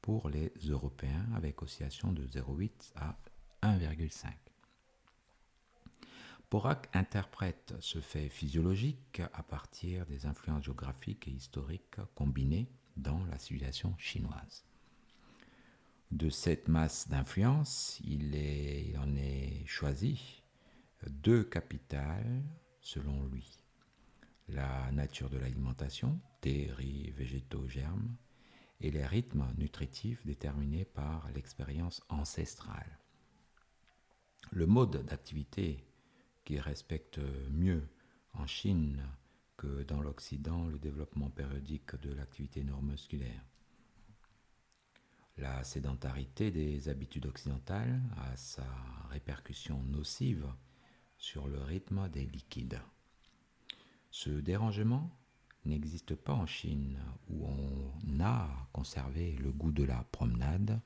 pour 0.00 0.28
les 0.28 0.52
Européens, 0.66 1.26
avec 1.34 1.62
oscillation 1.62 2.12
de 2.12 2.26
0,8 2.26 2.92
à 2.96 3.18
1,5. 3.62 4.49
Porac 6.50 6.90
interprète 6.92 7.74
ce 7.80 8.00
fait 8.00 8.28
physiologique 8.28 9.22
à 9.32 9.42
partir 9.42 10.04
des 10.06 10.26
influences 10.26 10.64
géographiques 10.64 11.28
et 11.28 11.32
historiques 11.32 11.96
combinées 12.14 12.68
dans 12.96 13.24
la 13.26 13.38
civilisation 13.38 13.96
chinoise 13.96 14.64
de 16.10 16.28
cette 16.28 16.68
masse 16.68 17.08
d'influence, 17.08 18.00
il, 18.04 18.98
en 18.98 19.16
est 19.16 19.64
choisi 19.66 20.42
deux 21.06 21.44
capitales 21.44 22.42
selon 22.80 23.24
lui. 23.26 23.58
La 24.48 24.90
nature 24.90 25.30
de 25.30 25.38
l'alimentation, 25.38 26.20
thé, 26.40 26.70
riz, 26.76 27.10
végétaux, 27.16 27.68
germes, 27.68 28.16
et 28.80 28.90
les 28.90 29.06
rythmes 29.06 29.46
nutritifs 29.56 30.24
déterminés 30.26 30.84
par 30.84 31.30
l'expérience 31.34 32.02
ancestrale. 32.08 32.98
Le 34.50 34.66
mode 34.66 35.04
d'activité 35.04 35.84
respecte 36.58 37.20
mieux 37.50 37.86
en 38.34 38.46
Chine 38.46 39.00
que 39.56 39.82
dans 39.84 40.00
l'Occident 40.00 40.66
le 40.66 40.78
développement 40.78 41.30
périodique 41.30 41.94
de 42.00 42.12
l'activité 42.12 42.64
neuromusculaire 42.64 43.44
la 45.40 45.64
sédentarité 45.64 46.50
des 46.50 46.88
habitudes 46.88 47.26
occidentales 47.26 48.00
a 48.18 48.36
sa 48.36 48.66
répercussion 49.10 49.82
nocive 49.84 50.46
sur 51.16 51.48
le 51.48 51.58
rythme 51.58 52.08
des 52.10 52.26
liquides. 52.26 52.80
Ce 54.10 54.30
dérangement 54.30 55.10
n'existe 55.64 56.14
pas 56.14 56.34
en 56.34 56.46
Chine 56.46 56.98
où 57.28 57.46
on 57.46 58.20
a 58.20 58.48
conservé 58.72 59.32
le 59.36 59.50
goût 59.50 59.72
de 59.72 59.84
la 59.84 60.04
promenade 60.12 60.80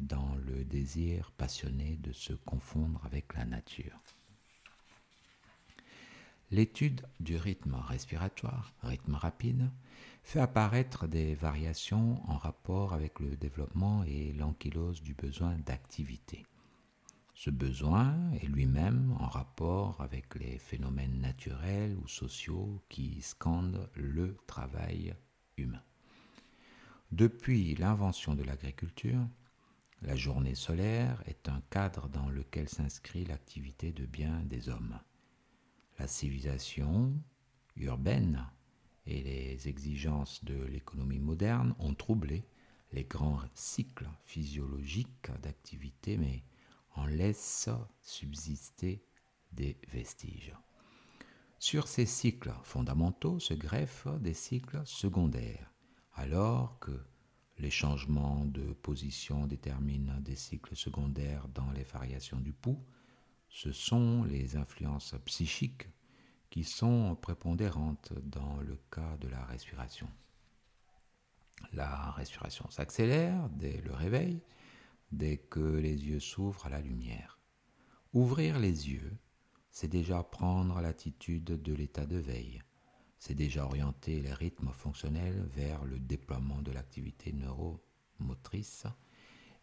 dans 0.00 0.34
le 0.36 0.64
désir 0.64 1.30
passionné 1.32 1.96
de 1.96 2.12
se 2.12 2.32
confondre 2.32 3.04
avec 3.04 3.34
la 3.34 3.44
nature. 3.44 4.02
L'étude 6.52 7.00
du 7.18 7.38
rythme 7.38 7.76
respiratoire, 7.76 8.74
rythme 8.82 9.14
rapide, 9.14 9.70
fait 10.22 10.38
apparaître 10.38 11.06
des 11.06 11.34
variations 11.34 12.20
en 12.30 12.36
rapport 12.36 12.92
avec 12.92 13.20
le 13.20 13.36
développement 13.36 14.04
et 14.04 14.34
l'ankylose 14.34 15.00
du 15.00 15.14
besoin 15.14 15.56
d'activité. 15.64 16.44
Ce 17.32 17.48
besoin 17.48 18.14
est 18.32 18.48
lui-même 18.48 19.16
en 19.18 19.28
rapport 19.28 19.98
avec 20.02 20.34
les 20.34 20.58
phénomènes 20.58 21.22
naturels 21.22 21.96
ou 21.96 22.06
sociaux 22.06 22.82
qui 22.90 23.22
scandent 23.22 23.88
le 23.94 24.36
travail 24.46 25.14
humain. 25.56 25.82
Depuis 27.12 27.76
l'invention 27.76 28.34
de 28.34 28.42
l'agriculture, 28.42 29.26
la 30.02 30.16
journée 30.16 30.54
solaire 30.54 31.22
est 31.24 31.48
un 31.48 31.62
cadre 31.70 32.10
dans 32.10 32.28
lequel 32.28 32.68
s'inscrit 32.68 33.24
l'activité 33.24 33.90
de 33.92 34.04
bien 34.04 34.42
des 34.44 34.68
hommes. 34.68 34.98
La 35.98 36.06
civilisation 36.08 37.12
urbaine 37.76 38.46
et 39.06 39.22
les 39.22 39.68
exigences 39.68 40.44
de 40.44 40.64
l'économie 40.64 41.18
moderne 41.18 41.74
ont 41.78 41.94
troublé 41.94 42.44
les 42.92 43.04
grands 43.04 43.40
cycles 43.54 44.08
physiologiques 44.24 45.30
d'activité, 45.42 46.16
mais 46.16 46.42
en 46.94 47.06
laissent 47.06 47.70
subsister 48.02 49.02
des 49.52 49.78
vestiges. 49.92 50.54
Sur 51.58 51.88
ces 51.88 52.06
cycles 52.06 52.52
fondamentaux 52.64 53.38
se 53.38 53.54
greffent 53.54 54.08
des 54.20 54.34
cycles 54.34 54.82
secondaires, 54.84 55.72
alors 56.14 56.78
que 56.80 57.04
les 57.58 57.70
changements 57.70 58.44
de 58.44 58.72
position 58.72 59.46
déterminent 59.46 60.20
des 60.20 60.36
cycles 60.36 60.74
secondaires 60.74 61.48
dans 61.48 61.70
les 61.70 61.84
variations 61.84 62.40
du 62.40 62.52
pouls, 62.52 62.84
ce 63.52 63.70
sont 63.70 64.24
les 64.24 64.56
influences 64.56 65.14
psychiques 65.26 65.86
qui 66.48 66.64
sont 66.64 67.14
prépondérantes 67.16 68.14
dans 68.22 68.56
le 68.62 68.78
cas 68.90 69.16
de 69.18 69.28
la 69.28 69.44
respiration. 69.44 70.08
La 71.74 72.12
respiration 72.12 72.68
s'accélère 72.70 73.50
dès 73.50 73.82
le 73.82 73.92
réveil, 73.92 74.40
dès 75.12 75.36
que 75.36 75.60
les 75.60 75.94
yeux 75.94 76.18
s'ouvrent 76.18 76.66
à 76.66 76.70
la 76.70 76.80
lumière. 76.80 77.38
Ouvrir 78.14 78.58
les 78.58 78.90
yeux, 78.90 79.12
c'est 79.70 79.88
déjà 79.88 80.22
prendre 80.22 80.80
l'attitude 80.80 81.44
de 81.44 81.74
l'état 81.74 82.06
de 82.06 82.16
veille, 82.16 82.62
c'est 83.18 83.34
déjà 83.34 83.66
orienter 83.66 84.22
les 84.22 84.32
rythmes 84.32 84.72
fonctionnels 84.72 85.46
vers 85.54 85.84
le 85.84 85.98
déploiement 85.98 86.62
de 86.62 86.72
l'activité 86.72 87.32
neuromotrice 87.34 88.86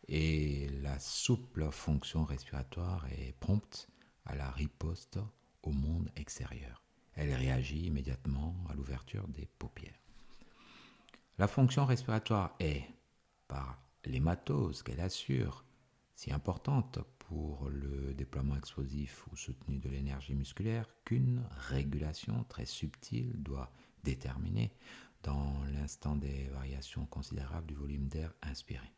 et 0.10 0.68
la 0.82 0.98
souple 1.00 1.70
fonction 1.72 2.26
respiratoire 2.26 3.06
est 3.12 3.34
prompte 3.40 3.88
à 4.26 4.36
la 4.36 4.50
riposte 4.50 5.20
au 5.62 5.72
monde 5.72 6.10
extérieur. 6.16 6.84
Elle 7.14 7.34
réagit 7.34 7.86
immédiatement 7.86 8.56
à 8.70 8.74
l'ouverture 8.74 9.28
des 9.28 9.48
paupières. 9.60 10.00
La 11.38 11.48
fonction 11.48 11.86
respiratoire 11.86 12.56
est, 12.60 12.84
par 13.48 13.80
l'hématose 14.04 14.82
qu'elle 14.82 15.00
assure, 15.00 15.64
si 16.16 16.34
importante 16.34 17.00
pour 17.20 17.70
le 17.70 18.14
déploiement 18.16 18.58
explosif 18.58 19.28
ou 19.28 19.38
soutenu 19.38 19.78
de 19.78 19.90
l'énergie 19.90 20.34
musculaire 20.34 20.88
qu'une 21.06 21.44
régulation 21.70 22.44
très 22.50 22.66
subtile 22.66 23.32
doit 23.38 23.72
déterminer 24.04 24.72
dans 25.22 25.54
l'instant 25.74 26.16
des 26.16 26.48
variations 26.48 27.06
considérables 27.06 27.68
du 27.68 27.76
volume 27.76 28.08
d'air 28.08 28.34
inspiré. 28.42 28.92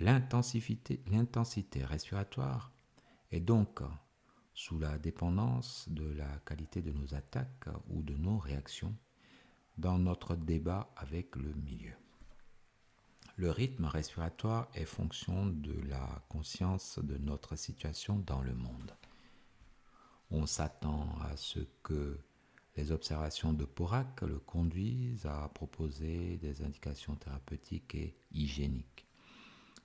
L'intensité 0.00 1.84
respiratoire 1.84 2.72
est 3.30 3.40
donc 3.40 3.80
sous 4.54 4.78
la 4.78 4.98
dépendance 4.98 5.86
de 5.90 6.10
la 6.12 6.38
qualité 6.46 6.80
de 6.80 6.90
nos 6.90 7.14
attaques 7.14 7.68
ou 7.90 8.02
de 8.02 8.14
nos 8.14 8.38
réactions 8.38 8.96
dans 9.76 9.98
notre 9.98 10.36
débat 10.36 10.90
avec 10.96 11.36
le 11.36 11.52
milieu. 11.52 11.92
Le 13.36 13.50
rythme 13.50 13.84
respiratoire 13.84 14.68
est 14.74 14.86
fonction 14.86 15.46
de 15.46 15.78
la 15.88 16.24
conscience 16.30 16.98
de 16.98 17.18
notre 17.18 17.56
situation 17.56 18.18
dans 18.20 18.40
le 18.40 18.54
monde. 18.54 18.96
On 20.30 20.46
s'attend 20.46 21.08
à 21.22 21.36
ce 21.36 21.60
que 21.82 22.18
les 22.76 22.90
observations 22.90 23.52
de 23.52 23.66
Porac 23.66 24.22
le 24.22 24.38
conduisent 24.38 25.26
à 25.26 25.50
proposer 25.52 26.38
des 26.38 26.62
indications 26.62 27.16
thérapeutiques 27.16 27.94
et 27.94 28.16
hygiéniques. 28.32 29.09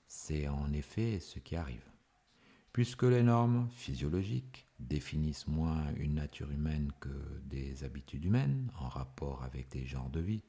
C'est 0.07 0.47
en 0.47 0.71
effet 0.73 1.19
ce 1.19 1.39
qui 1.39 1.55
arrive. 1.55 1.89
Puisque 2.71 3.03
les 3.03 3.23
normes 3.23 3.69
physiologiques 3.71 4.67
définissent 4.79 5.47
moins 5.47 5.93
une 5.95 6.15
nature 6.15 6.51
humaine 6.51 6.91
que 6.99 7.41
des 7.45 7.83
habitudes 7.83 8.25
humaines 8.25 8.69
en 8.79 8.89
rapport 8.89 9.43
avec 9.43 9.69
des 9.69 9.85
genres 9.85 10.09
de 10.09 10.19
vie, 10.19 10.43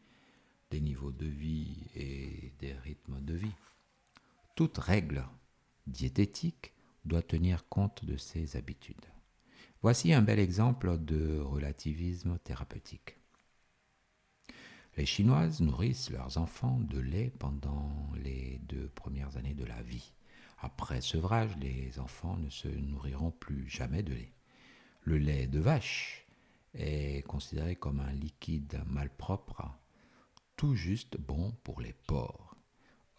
des 0.71 0.81
niveaux 0.81 1.13
de 1.13 1.27
vie 1.27 1.87
et 1.95 2.53
des 2.59 2.73
rythmes 2.73 3.21
de 3.21 3.35
vie. 3.35 3.55
Toute 4.57 4.79
règle 4.79 5.25
diététique 5.87 6.73
doit 7.05 7.23
tenir 7.23 7.69
compte 7.69 8.05
de 8.05 8.17
ces 8.17 8.57
habitudes. 8.57 9.07
Voici 9.83 10.13
un 10.13 10.23
bel 10.23 10.41
exemple 10.41 10.99
de 10.99 11.39
relativisme 11.39 12.39
thérapeutique. 12.43 13.17
Les 14.97 15.07
Chinoises 15.07 15.61
nourrissent 15.61 16.11
leurs 16.11 16.39
enfants 16.39 16.81
de 16.81 16.99
lait 16.99 17.31
pendant 17.39 18.06
de 19.55 19.65
la 19.65 19.83
vie. 19.83 20.13
Après 20.59 21.01
sevrage, 21.01 21.57
les 21.61 21.99
enfants 21.99 22.37
ne 22.37 22.49
se 22.49 22.69
nourriront 22.69 23.31
plus 23.31 23.69
jamais 23.69 24.03
de 24.03 24.15
lait. 24.15 24.33
Le 25.03 25.19
lait 25.19 25.47
de 25.47 25.61
vache 25.61 26.27
est 26.75 27.27
considéré 27.27 27.77
comme 27.77 28.01
un 28.01 28.13
liquide 28.13 28.81
malpropre 28.87 29.63
tout 30.57 30.75
juste 30.75 31.19
bon 31.21 31.53
pour 31.63 31.81
les 31.81 31.93
porcs. 31.93 32.57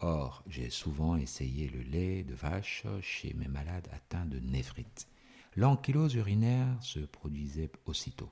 Or, 0.00 0.42
j'ai 0.48 0.70
souvent 0.70 1.16
essayé 1.16 1.68
le 1.68 1.82
lait 1.82 2.24
de 2.24 2.34
vache 2.34 2.84
chez 3.00 3.32
mes 3.34 3.48
malades 3.48 3.88
atteints 3.92 4.26
de 4.26 4.38
néphrite. 4.40 5.08
L'ankylose 5.56 6.14
urinaire 6.14 6.82
se 6.82 7.00
produisait 7.00 7.70
aussitôt. 7.84 8.30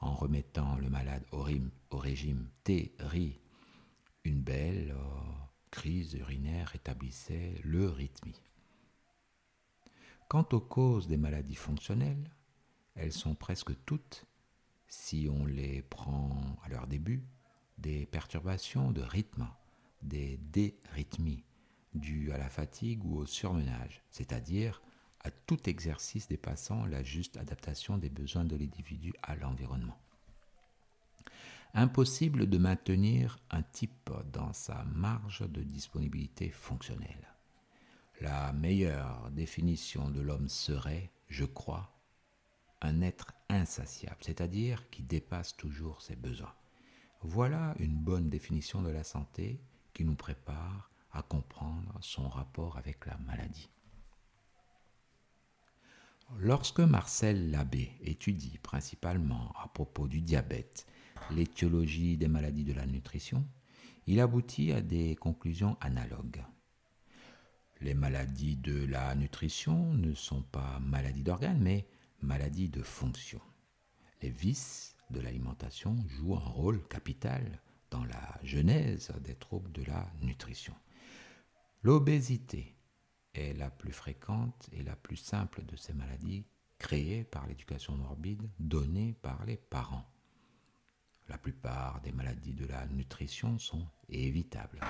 En 0.00 0.14
remettant 0.14 0.76
le 0.76 0.90
malade 0.90 1.24
au, 1.32 1.42
régime 1.98 2.48
thé-riz, 2.64 3.40
une 4.24 4.42
belle 4.42 4.94
euh, 4.96 5.45
crise 5.76 6.14
urinaire 6.14 6.74
établissait 6.74 7.60
le 7.62 7.90
rythme. 7.90 8.32
Quant 10.26 10.48
aux 10.52 10.60
causes 10.60 11.06
des 11.06 11.18
maladies 11.18 11.54
fonctionnelles, 11.54 12.30
elles 12.94 13.12
sont 13.12 13.34
presque 13.34 13.72
toutes, 13.84 14.24
si 14.88 15.28
on 15.30 15.44
les 15.44 15.82
prend 15.82 16.56
à 16.64 16.70
leur 16.70 16.86
début, 16.86 17.22
des 17.76 18.06
perturbations 18.06 18.90
de 18.90 19.02
rythme, 19.02 19.46
des 20.00 20.38
dérythmies, 20.38 21.44
dues 21.92 22.32
à 22.32 22.38
la 22.38 22.48
fatigue 22.48 23.04
ou 23.04 23.18
au 23.18 23.26
surmenage, 23.26 24.02
c'est-à-dire 24.10 24.80
à 25.20 25.30
tout 25.30 25.68
exercice 25.68 26.26
dépassant 26.26 26.86
la 26.86 27.02
juste 27.02 27.36
adaptation 27.36 27.98
des 27.98 28.08
besoins 28.08 28.46
de 28.46 28.56
l'individu 28.56 29.12
à 29.22 29.36
l'environnement. 29.36 29.98
Impossible 31.78 32.46
de 32.46 32.56
maintenir 32.56 33.38
un 33.50 33.60
type 33.62 34.10
dans 34.32 34.54
sa 34.54 34.82
marge 34.94 35.46
de 35.46 35.62
disponibilité 35.62 36.48
fonctionnelle. 36.48 37.28
La 38.22 38.54
meilleure 38.54 39.30
définition 39.32 40.08
de 40.08 40.22
l'homme 40.22 40.48
serait, 40.48 41.10
je 41.28 41.44
crois, 41.44 41.94
un 42.80 43.02
être 43.02 43.34
insatiable, 43.50 44.16
c'est-à-dire 44.22 44.88
qui 44.88 45.02
dépasse 45.02 45.54
toujours 45.54 46.00
ses 46.00 46.16
besoins. 46.16 46.54
Voilà 47.20 47.74
une 47.78 47.98
bonne 47.98 48.30
définition 48.30 48.80
de 48.80 48.88
la 48.88 49.04
santé 49.04 49.60
qui 49.92 50.06
nous 50.06 50.16
prépare 50.16 50.90
à 51.12 51.20
comprendre 51.20 51.92
son 52.00 52.26
rapport 52.26 52.78
avec 52.78 53.04
la 53.04 53.18
maladie. 53.18 53.68
Lorsque 56.38 56.80
Marcel 56.80 57.50
Labbé 57.50 57.92
étudie 58.00 58.56
principalement 58.62 59.52
à 59.62 59.68
propos 59.68 60.08
du 60.08 60.22
diabète 60.22 60.86
l'étiologie 61.30 62.16
des 62.16 62.28
maladies 62.28 62.64
de 62.64 62.72
la 62.72 62.86
nutrition, 62.86 63.46
il 64.06 64.20
aboutit 64.20 64.72
à 64.72 64.80
des 64.80 65.16
conclusions 65.16 65.76
analogues. 65.80 66.42
Les 67.80 67.94
maladies 67.94 68.56
de 68.56 68.86
la 68.86 69.14
nutrition 69.14 69.92
ne 69.94 70.14
sont 70.14 70.42
pas 70.42 70.78
maladies 70.80 71.22
d'organes, 71.22 71.60
mais 71.60 71.86
maladies 72.22 72.68
de 72.68 72.82
fonction. 72.82 73.40
Les 74.22 74.30
vices 74.30 74.96
de 75.10 75.20
l'alimentation 75.20 75.96
joue 76.08 76.34
un 76.34 76.38
rôle 76.38 76.86
capital 76.88 77.60
dans 77.90 78.04
la 78.04 78.40
genèse 78.42 79.12
des 79.22 79.34
troubles 79.34 79.72
de 79.72 79.84
la 79.84 80.10
nutrition. 80.22 80.74
L'obésité 81.82 82.74
est 83.34 83.52
la 83.52 83.70
plus 83.70 83.92
fréquente 83.92 84.68
et 84.72 84.82
la 84.82 84.96
plus 84.96 85.16
simple 85.16 85.64
de 85.64 85.76
ces 85.76 85.92
maladies 85.92 86.46
créées 86.78 87.24
par 87.24 87.46
l'éducation 87.46 87.96
morbide 87.96 88.48
donnée 88.58 89.14
par 89.22 89.44
les 89.44 89.56
parents. 89.56 90.04
La 91.28 91.38
plupart 91.38 92.00
des 92.02 92.12
maladies 92.12 92.54
de 92.54 92.66
la 92.66 92.86
nutrition 92.86 93.58
sont 93.58 93.86
évitables. 94.08 94.80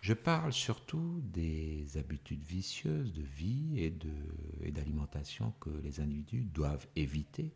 Je 0.00 0.14
parle 0.14 0.52
surtout 0.52 1.20
des 1.22 1.96
habitudes 1.96 2.42
vicieuses 2.42 3.12
de 3.12 3.22
vie 3.22 3.80
et 3.80 4.70
d'alimentation 4.72 5.52
que 5.60 5.70
les 5.70 6.00
individus 6.00 6.44
doivent 6.44 6.88
éviter 6.96 7.54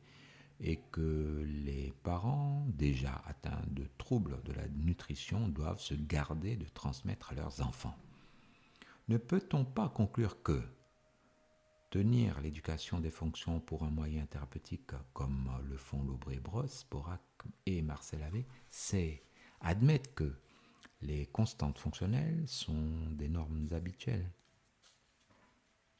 et 0.60 0.76
que 0.92 1.44
les 1.64 1.92
parents 2.02 2.64
déjà 2.68 3.22
atteints 3.26 3.64
de 3.70 3.84
troubles 3.98 4.40
de 4.44 4.52
la 4.52 4.68
nutrition 4.68 5.48
doivent 5.48 5.80
se 5.80 5.94
garder 5.94 6.56
de 6.56 6.66
transmettre 6.66 7.32
à 7.32 7.34
leurs 7.34 7.60
enfants. 7.60 7.96
Ne 9.08 9.18
peut-on 9.18 9.64
pas 9.64 9.88
conclure 9.88 10.42
que 10.42 10.62
tenir 11.90 12.40
l'éducation 12.40 13.00
des 13.00 13.10
fonctions 13.10 13.60
pour 13.60 13.84
un 13.84 13.90
moyen 13.90 14.26
thérapeutique 14.26 14.92
comme 15.12 15.50
le 15.68 15.76
font 15.76 16.02
Laubré 16.02 16.38
Brosse, 16.38 16.86
Borac 16.90 17.20
et 17.66 17.82
Marcel 17.82 18.22
Avé, 18.22 18.46
c'est 18.68 19.22
admettre 19.60 20.14
que 20.14 20.32
les 21.02 21.26
constantes 21.26 21.78
fonctionnelles 21.78 22.44
sont 22.46 23.10
des 23.12 23.28
normes 23.28 23.68
habituelles. 23.72 24.30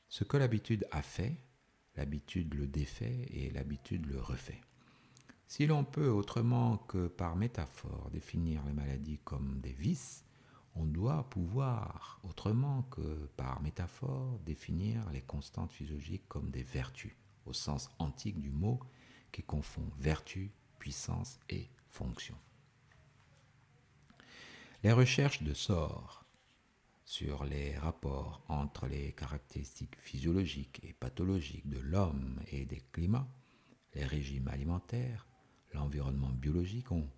Ce 0.09 0.25
que 0.25 0.37
l'habitude 0.37 0.87
a 0.91 1.03
fait, 1.03 1.37
L'habitude 1.97 2.55
le 2.55 2.67
défait 2.67 3.27
et 3.31 3.51
l'habitude 3.51 4.07
le 4.07 4.21
refait. 4.21 4.61
Si 5.49 5.67
l'on 5.67 5.85
peut 5.85 6.09
autrement 6.09 6.77
que 6.77 7.07
par 7.07 7.37
métaphore 7.37 8.11
définir 8.11 8.63
les 8.67 8.73
maladies 8.73 9.21
comme 9.25 9.61
des 9.61 9.73
vices, 9.73 10.25
on 10.75 10.85
doit 10.85 11.29
pouvoir 11.31 12.21
autrement 12.23 12.83
que 12.83 13.31
par 13.37 13.63
métaphore 13.63 14.39
définir 14.41 15.09
les 15.11 15.23
constantes 15.23 15.73
physiologiques 15.73 16.29
comme 16.29 16.51
des 16.51 16.65
vertus, 16.65 17.17
au 17.47 17.55
sens 17.55 17.91
antique 17.99 18.41
du 18.41 18.51
mot 18.51 18.79
qui 19.33 19.43
confond 19.43 19.89
vertu, 19.99 20.53
puissance 20.79 21.39
et 21.49 21.69
fonction. 21.91 22.37
Les 24.83 24.93
recherches 24.93 25.43
de 25.43 25.55
sort 25.55 26.25
sur 27.05 27.45
les 27.45 27.77
rapports 27.79 28.45
entre 28.49 28.87
les 28.87 29.13
caractéristiques 29.13 29.97
physiologiques 29.99 30.81
et 30.83 30.93
pathologiques 30.93 31.69
de 31.69 31.79
l'homme 31.79 32.41
et 32.49 32.67
des 32.67 32.83
climats, 32.93 33.29
les 33.95 34.05
régimes 34.05 34.49
alimentaires, 34.49 35.27
l'environnement 35.73 36.31
biologique 36.31 36.91
ont, 36.93 37.09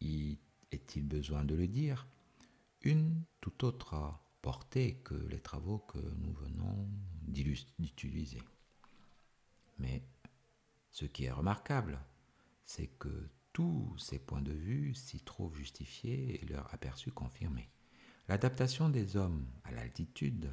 est-il 0.00 1.06
besoin 1.06 1.44
de 1.44 1.54
le 1.54 1.66
dire, 1.66 2.06
une 2.82 3.22
tout 3.40 3.64
autre 3.64 4.14
portée 4.40 4.96
que 5.04 5.14
les 5.14 5.40
travaux 5.40 5.78
que 5.78 5.98
nous 5.98 6.32
venons 6.32 6.88
d'utiliser. 7.22 8.42
Mais 9.78 10.02
ce 10.90 11.04
qui 11.04 11.24
est 11.24 11.30
remarquable, 11.30 11.98
c'est 12.64 12.88
que 12.98 13.28
tous 13.52 13.96
ces 13.98 14.18
points 14.18 14.42
de 14.42 14.52
vue 14.52 14.94
s'y 14.94 15.20
trouvent 15.20 15.56
justifiés 15.56 16.42
et 16.42 16.46
leur 16.46 16.72
aperçu 16.72 17.10
confirmé. 17.10 17.68
L'adaptation 18.28 18.88
des 18.88 19.16
hommes 19.16 19.46
à 19.64 19.72
l'altitude 19.72 20.50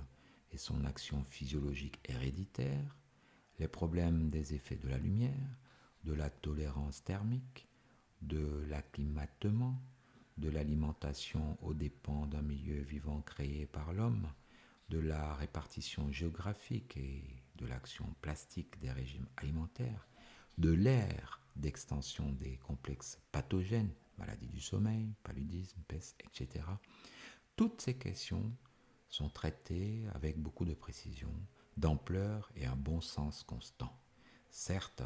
et 0.51 0.57
son 0.57 0.84
action 0.86 1.24
physiologique 1.26 1.99
héréditaire, 2.10 2.97
les 3.60 3.68
problèmes 3.68 4.30
des 4.30 4.53
effets 4.53 4.76
de 4.76 4.89
la 4.89 4.97
lumière, 4.97 5.57
de 6.03 6.14
la 6.14 6.30
tolérance 6.30 7.03
thermique, 7.03 7.68
de 8.22 8.66
l'acclimatement, 8.68 9.82
de 10.38 10.49
l'alimentation 10.49 11.57
aux 11.62 11.74
dépens 11.74 12.26
d'un 12.28 12.41
milieu 12.41 12.82
vivant 12.82 13.22
créé 13.22 13.66
par 13.66 13.93
l'homme, 13.93 14.28
de 14.89 14.99
la 14.99 15.36
répartition 15.36 16.12
géographique 16.12 16.97
et 16.97 17.24
de 17.55 17.66
l'action 17.66 18.05
plastique 18.22 18.80
des 18.80 18.91
régimes 18.91 19.28
alimentaires, 19.38 20.07
de 20.57 20.72
l'ère 20.72 21.38
d'extension 21.56 22.32
des 22.32 22.58
complexes 22.58 23.20
pathogènes, 23.32 23.93
maladies 24.18 24.47
du 24.47 24.62
sommeil, 24.62 25.14
paludisme, 25.24 25.82
peste, 25.88 26.16
etc. 26.24 26.66
Toutes 27.56 27.82
ces 27.82 27.97
questions 27.97 28.52
sont 29.10 29.30
traitées 29.30 30.06
avec 30.14 30.38
beaucoup 30.38 30.66
de 30.66 30.74
précision, 30.74 31.34
d'ampleur 31.78 32.52
et 32.56 32.66
un 32.66 32.76
bon 32.76 33.02
sens 33.02 33.43
constant. 33.43 33.97
Certes, 34.50 35.04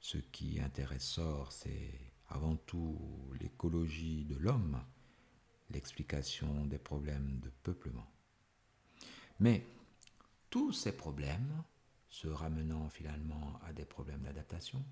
ce 0.00 0.18
qui 0.18 0.60
intéresse 0.60 1.04
Sor, 1.04 1.52
c'est 1.52 2.12
avant 2.28 2.56
tout 2.56 2.98
l'écologie 3.40 4.24
de 4.24 4.36
l'homme, 4.36 4.82
l'explication 5.70 6.66
des 6.66 6.78
problèmes 6.78 7.40
de 7.40 7.50
peuplement. 7.62 8.10
Mais 9.40 9.66
tous 10.50 10.72
ces 10.72 10.96
problèmes, 10.96 11.62
se 12.08 12.28
ramenant 12.28 12.90
finalement 12.90 13.58
à 13.64 13.72
des 13.72 13.86
problèmes 13.86 14.20
d'adaptation, 14.22 14.84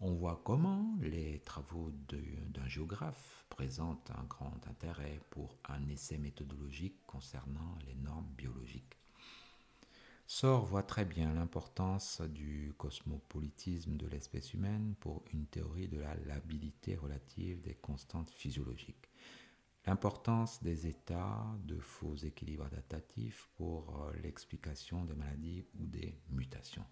on 0.00 0.14
voit 0.14 0.40
comment 0.44 0.96
les 1.02 1.40
travaux 1.40 1.90
d'un 2.08 2.66
géographe 2.68 3.44
présentent 3.50 4.10
un 4.16 4.24
grand 4.24 4.66
intérêt 4.66 5.20
pour 5.30 5.58
un 5.68 5.88
essai 5.88 6.16
méthodologique 6.16 6.96
concernant 7.06 7.78
les 7.86 7.94
normes 7.94 8.32
biologiques. 8.36 8.96
Sor 10.26 10.64
voit 10.64 10.84
très 10.84 11.04
bien 11.04 11.34
l'importance 11.34 12.20
du 12.20 12.72
cosmopolitisme 12.78 13.96
de 13.96 14.06
l'espèce 14.06 14.54
humaine 14.54 14.94
pour 15.00 15.24
une 15.32 15.46
théorie 15.46 15.88
de 15.88 15.98
la 15.98 16.14
labilité 16.14 16.94
relative 16.94 17.60
des 17.62 17.74
constantes 17.74 18.30
physiologiques. 18.30 19.10
L'importance 19.86 20.62
des 20.62 20.86
états 20.86 21.44
de 21.64 21.78
faux 21.78 22.14
équilibres 22.14 22.66
adaptatifs 22.66 23.48
pour 23.56 24.04
euh, 24.04 24.12
l'explication 24.22 25.04
des 25.04 25.14
maladies 25.14 25.64
ou 25.78 25.86
des 25.86 26.16
mutations. 26.30 26.84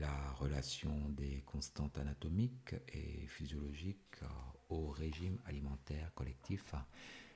La 0.00 0.32
relation 0.32 1.08
des 1.10 1.42
constantes 1.46 1.98
anatomiques 1.98 2.74
et 2.92 3.26
physiologiques 3.26 4.22
euh, 4.22 4.26
au 4.68 4.90
régime 4.90 5.38
alimentaire 5.46 6.12
collectif 6.14 6.74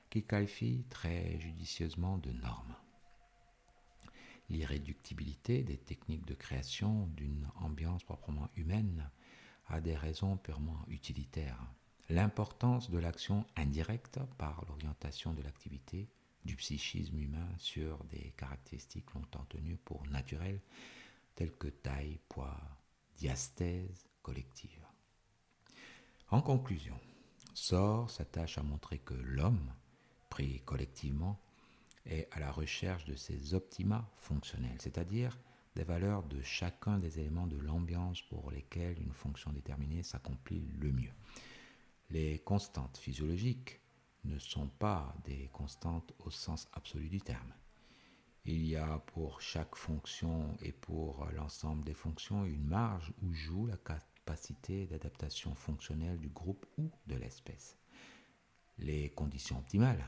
qui 0.09 0.23
qualifie 0.23 0.85
très 0.89 1.39
judicieusement 1.39 2.17
de 2.17 2.31
normes. 2.31 2.75
L'irréductibilité 4.49 5.63
des 5.63 5.77
techniques 5.77 6.25
de 6.25 6.35
création 6.35 7.07
d'une 7.07 7.47
ambiance 7.55 8.03
proprement 8.03 8.49
humaine 8.55 9.09
a 9.67 9.81
des 9.81 9.95
raisons 9.95 10.37
purement 10.37 10.85
utilitaires 10.87 11.65
l'importance 12.09 12.89
de 12.89 12.97
l'action 12.97 13.45
indirecte 13.55 14.19
par 14.37 14.63
l'orientation 14.67 15.33
de 15.33 15.41
l'activité 15.41 16.09
du 16.45 16.55
psychisme 16.55 17.17
humain 17.19 17.47
sur 17.57 18.03
des 18.05 18.33
caractéristiques 18.37 19.13
longtemps 19.13 19.45
tenues 19.49 19.77
pour 19.77 20.05
naturelles, 20.07 20.61
telles 21.35 21.55
que 21.55 21.67
taille, 21.67 22.19
poids, 22.29 22.59
diastèse 23.17 24.07
collective. 24.21 24.85
En 26.29 26.41
conclusion, 26.41 26.99
Sor 27.53 28.09
s'attache 28.09 28.57
à 28.57 28.63
montrer 28.63 28.99
que 28.99 29.13
l'homme, 29.13 29.71
pris 30.29 30.61
collectivement, 30.61 31.39
est 32.05 32.27
à 32.31 32.39
la 32.39 32.51
recherche 32.51 33.05
de 33.05 33.15
ses 33.15 33.53
optima 33.53 34.09
fonctionnels, 34.17 34.77
c'est-à-dire 34.79 35.37
des 35.75 35.83
valeurs 35.83 36.23
de 36.23 36.41
chacun 36.41 36.97
des 36.97 37.19
éléments 37.19 37.47
de 37.47 37.57
l'ambiance 37.57 38.21
pour 38.23 38.51
lesquels 38.51 38.99
une 38.99 39.13
fonction 39.13 39.51
déterminée 39.51 40.03
s'accomplit 40.03 40.67
le 40.79 40.91
mieux. 40.91 41.13
Les 42.09 42.39
constantes 42.39 42.97
physiologiques 42.97 43.79
ne 44.23 44.37
sont 44.39 44.67
pas 44.67 45.15
des 45.25 45.49
constantes 45.51 46.13
au 46.19 46.29
sens 46.29 46.67
absolu 46.73 47.09
du 47.09 47.21
terme. 47.21 47.53
Il 48.45 48.65
y 48.65 48.75
a 48.75 48.99
pour 48.99 49.39
chaque 49.39 49.75
fonction 49.75 50.57
et 50.61 50.73
pour 50.73 51.25
l'ensemble 51.33 51.85
des 51.85 51.93
fonctions 51.93 52.43
une 52.43 52.65
marge 52.65 53.13
où 53.21 53.31
joue 53.31 53.67
la 53.67 53.77
capacité 53.77 54.85
d'adaptation 54.85 55.55
fonctionnelle 55.55 56.19
du 56.19 56.27
groupe 56.27 56.65
ou 56.77 56.91
de 57.07 57.15
l'espèce. 57.15 57.77
Les 58.77 59.11
conditions 59.11 59.59
optimales 59.59 60.03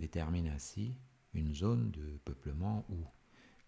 déterminent 0.00 0.52
ainsi 0.52 0.96
une 1.32 1.54
zone 1.54 1.92
de 1.92 2.18
peuplement 2.24 2.84
où 2.88 3.04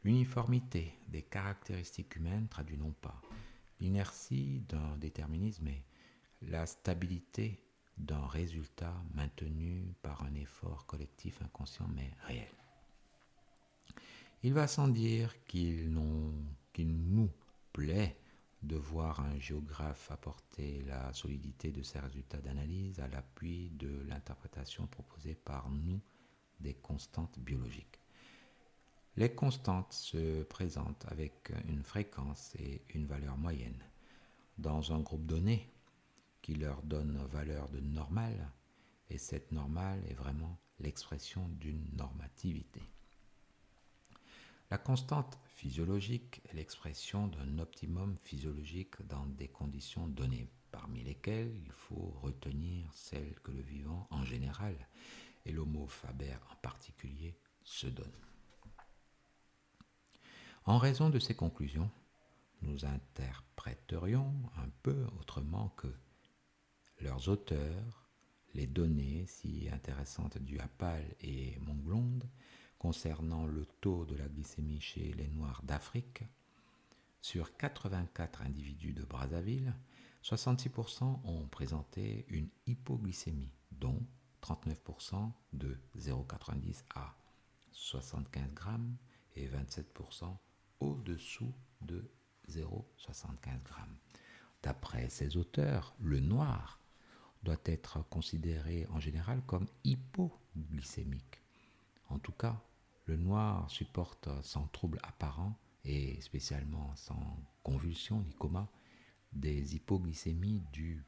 l'uniformité 0.03 0.93
des 1.07 1.23
caractéristiques 1.23 2.17
humaines 2.17 2.49
traduit 2.49 2.79
non 2.79 2.93
pas 2.93 3.21
l'inertie 3.79 4.65
d'un 4.69 4.97
déterminisme, 4.97 5.65
mais 5.65 5.85
la 6.43 6.67
stabilité 6.67 7.63
d'un 7.99 8.27
résultat 8.27 8.95
maintenu 9.15 9.95
par 10.03 10.23
un 10.25 10.35
effort 10.35 10.87
collectif 10.87 11.41
inconscient 11.43 11.89
mais 11.95 12.11
réel. 12.27 12.66
Il 14.43 14.53
va 14.55 14.67
sans 14.67 14.89
dire 14.89 15.35
qu'il 15.47 15.91
nous 15.91 17.31
plaît 17.73 18.17
de 18.63 18.77
voir 18.77 19.21
un 19.21 19.39
géographe 19.39 20.11
apporter 20.11 20.83
la 20.87 21.13
solidité 21.13 21.71
de 21.71 21.83
ses 21.83 21.99
résultats 22.01 22.41
d'analyse 22.41 23.01
à 23.01 23.09
l'appui 23.09 23.71
de 23.71 24.03
l'interprétation 24.09 24.87
proposée 24.87 25.35
par 25.35 25.71
nous 25.71 26.01
des 26.61 26.75
constantes 26.75 27.39
biologiques. 27.39 28.01
Les 29.17 29.35
constantes 29.35 29.93
se 29.93 30.43
présentent 30.43 31.07
avec 31.09 31.53
une 31.69 31.83
fréquence 31.83 32.55
et 32.59 32.83
une 32.95 33.07
valeur 33.07 33.39
moyenne. 33.39 33.83
Dans 34.59 34.93
un 34.93 35.01
groupe 35.01 35.27
donné, 35.27 35.73
qui 36.43 36.55
leur 36.55 36.83
donne 36.83 37.17
valeur 37.33 37.69
de 37.71 37.81
normal, 37.81 38.53
et 39.09 39.19
cette 39.19 39.53
normale 39.53 40.03
est 40.09 40.15
vraiment 40.15 40.59
l'expression 40.79 41.49
d'une 41.49 41.89
normativité. 41.95 42.83
La 44.71 44.79
constante 44.79 45.39
physiologique 45.45 46.43
est 46.49 46.55
l'expression 46.55 47.29
d'un 47.29 47.59
optimum 47.59 48.17
physiologique 48.19 49.01
dans 49.07 49.25
des 49.27 49.47
conditions 49.47 50.09
données, 50.09 50.49
parmi 50.73 51.05
lesquelles 51.05 51.55
il 51.65 51.71
faut 51.71 52.13
retenir 52.21 52.93
celles 52.93 53.39
que 53.45 53.53
le 53.53 53.63
vivant 53.63 54.09
en 54.11 54.25
général 54.25 54.75
et 55.45 55.53
l'homo 55.53 55.87
faber 55.87 56.35
en 56.51 56.57
particulier 56.57 57.39
se 57.63 57.87
donne. 57.87 58.11
En 60.65 60.79
raison 60.79 61.11
de 61.11 61.21
ces 61.21 61.37
conclusions, 61.37 61.91
nous 62.63 62.85
interpréterions 62.85 64.35
un 64.57 64.69
peu 64.83 65.07
autrement 65.21 65.69
que 65.77 65.93
leurs 67.01 67.29
auteurs, 67.29 68.11
les 68.55 68.67
données 68.67 69.27
si 69.29 69.69
intéressantes 69.73 70.39
du 70.39 70.59
Hapal 70.59 71.05
et 71.21 71.57
Montblonde 71.61 72.29
concernant 72.79 73.47
le 73.47 73.67
taux 73.81 74.05
de 74.05 74.17
la 74.17 74.29
glycémie 74.29 74.81
chez 74.81 75.13
les 75.15 75.29
Noirs 75.29 75.63
d'Afrique, 75.65 76.25
sur 77.21 77.57
84 77.57 78.43
individus 78.43 78.93
de 78.93 79.03
Brazzaville, 79.03 79.75
66% 80.23 81.21
ont 81.25 81.49
présenté 81.49 82.25
une 82.29 82.49
hypoglycémie, 82.67 83.53
dont 83.73 84.01
39% 84.43 85.33
de 85.53 85.77
0,90 85.99 86.85
à 86.95 87.17
75 87.73 88.53
grammes 88.55 88.97
et 89.35 89.49
27% 89.49 90.37
au-dessous 90.81 91.53
de 91.81 92.11
0,75 92.49 93.63
grammes. 93.65 93.97
D'après 94.63 95.09
ces 95.09 95.37
auteurs, 95.37 95.95
le 96.01 96.21
noir 96.21 96.81
doit 97.43 97.57
être 97.65 98.03
considéré 98.09 98.87
en 98.91 99.01
général 99.01 99.43
comme 99.47 99.67
hypoglycémique. 99.85 101.43
En 102.09 102.19
tout 102.19 102.33
cas, 102.33 102.63
le 103.07 103.17
noir 103.17 103.71
supporte 103.71 104.29
sans 104.43 104.67
trouble 104.69 104.99
apparent 105.03 105.57
et 105.85 106.21
spécialement 106.21 106.95
sans 106.97 107.39
convulsion 107.63 108.21
ni 108.21 108.33
coma 108.35 108.69
des 109.33 109.77
hypoglycémies 109.77 110.63
dues 110.73 111.05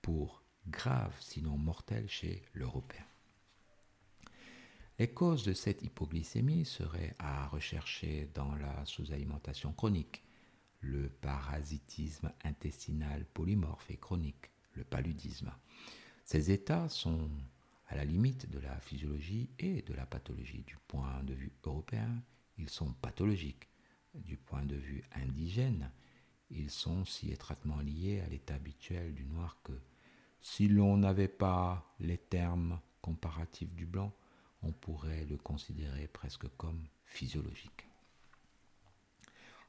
pour 0.00 0.42
graves 0.66 1.16
sinon 1.20 1.58
mortelles 1.58 2.08
chez 2.08 2.42
l'Européen. 2.54 3.04
Les 4.98 5.08
causes 5.08 5.44
de 5.44 5.52
cette 5.52 5.82
hypoglycémie 5.82 6.64
seraient 6.64 7.14
à 7.18 7.48
rechercher 7.48 8.30
dans 8.34 8.54
la 8.54 8.84
sous-alimentation 8.84 9.72
chronique, 9.72 10.22
le 10.80 11.08
parasitisme 11.08 12.32
intestinal 12.44 13.24
polymorphe 13.24 13.90
et 13.90 13.96
chronique, 13.96 14.50
le 14.74 14.84
paludisme. 14.84 15.52
Ces 16.24 16.50
états 16.50 16.88
sont 16.88 17.30
la 17.94 18.04
limite 18.04 18.50
de 18.50 18.58
la 18.58 18.78
physiologie 18.80 19.50
et 19.58 19.82
de 19.82 19.94
la 19.94 20.06
pathologie. 20.06 20.64
Du 20.66 20.76
point 20.88 21.22
de 21.22 21.34
vue 21.34 21.52
européen, 21.64 22.22
ils 22.58 22.70
sont 22.70 22.92
pathologiques. 22.94 23.68
Du 24.14 24.36
point 24.36 24.64
de 24.64 24.76
vue 24.76 25.02
indigène, 25.14 25.90
ils 26.50 26.70
sont 26.70 27.04
si 27.04 27.30
étroitement 27.30 27.80
liés 27.80 28.20
à 28.20 28.28
l'état 28.28 28.54
habituel 28.54 29.14
du 29.14 29.24
noir 29.24 29.58
que, 29.62 29.72
si 30.40 30.68
l'on 30.68 30.96
n'avait 30.96 31.28
pas 31.28 31.94
les 32.00 32.18
termes 32.18 32.80
comparatifs 33.00 33.72
du 33.74 33.86
blanc, 33.86 34.12
on 34.62 34.72
pourrait 34.72 35.24
le 35.24 35.36
considérer 35.36 36.08
presque 36.08 36.48
comme 36.56 36.84
physiologique. 37.04 37.86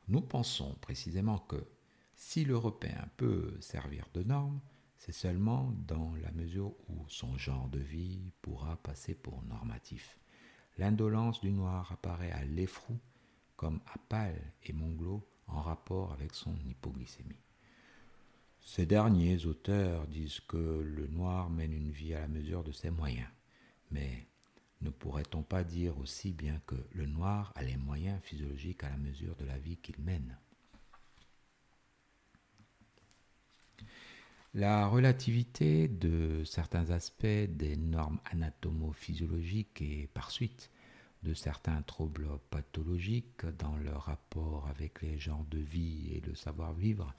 Nous 0.08 0.22
pensons 0.22 0.76
précisément 0.76 1.40
que 1.40 1.64
si 2.16 2.44
l'Européen 2.44 3.08
peut 3.18 3.56
servir 3.62 4.08
de 4.14 4.24
norme, 4.24 4.60
c'est 5.06 5.12
seulement 5.12 5.74
dans 5.86 6.16
la 6.24 6.32
mesure 6.32 6.74
où 6.88 7.04
son 7.10 7.38
genre 7.38 7.68
de 7.68 7.80
vie 7.80 8.32
pourra 8.42 8.78
passer 8.78 9.14
pour 9.14 9.44
normatif. 9.44 10.18
L'indolence 10.78 11.42
du 11.42 11.52
noir 11.52 11.92
apparaît 11.92 12.32
à 12.32 12.46
l'effrou 12.46 12.98
comme 13.58 13.82
à 13.94 13.98
Pâle 13.98 14.54
et 14.64 14.72
Monglo 14.72 15.28
en 15.48 15.62
rapport 15.62 16.14
avec 16.14 16.34
son 16.34 16.56
hypoglycémie. 16.66 17.44
Ces 18.62 18.86
derniers 18.86 19.46
auteurs 19.46 20.08
disent 20.08 20.40
que 20.40 20.82
le 20.82 21.08
noir 21.08 21.50
mène 21.50 21.74
une 21.74 21.92
vie 21.92 22.14
à 22.14 22.22
la 22.22 22.30
mesure 22.30 22.64
de 22.64 22.72
ses 22.72 22.90
moyens, 22.90 23.28
mais 23.92 24.26
ne 24.80 24.90
pourrait-on 24.90 25.44
pas 25.44 25.66
dire 25.66 25.98
aussi 25.98 26.32
bien 26.32 26.62
que 26.66 26.76
le 26.94 27.08
noir 27.08 27.52
a 27.56 27.64
les 27.64 27.76
moyens 27.76 28.22
physiologiques 28.22 28.86
à 28.86 28.90
la 28.90 28.98
mesure 28.98 29.36
de 29.36 29.44
la 29.44 29.58
vie 29.58 29.76
qu'il 29.76 30.00
mène? 30.00 30.38
La 34.56 34.86
relativité 34.86 35.88
de 35.88 36.44
certains 36.44 36.92
aspects 36.92 37.26
des 37.26 37.76
normes 37.76 38.20
anatomo-physiologiques 38.32 39.82
et 39.82 40.08
par 40.14 40.30
suite 40.30 40.70
de 41.24 41.34
certains 41.34 41.82
troubles 41.82 42.28
pathologiques 42.52 43.48
dans 43.58 43.76
leur 43.78 44.04
rapport 44.04 44.68
avec 44.68 45.02
les 45.02 45.18
genres 45.18 45.46
de 45.50 45.58
vie 45.58 46.14
et 46.14 46.22
le 46.22 46.36
savoir-vivre 46.36 47.16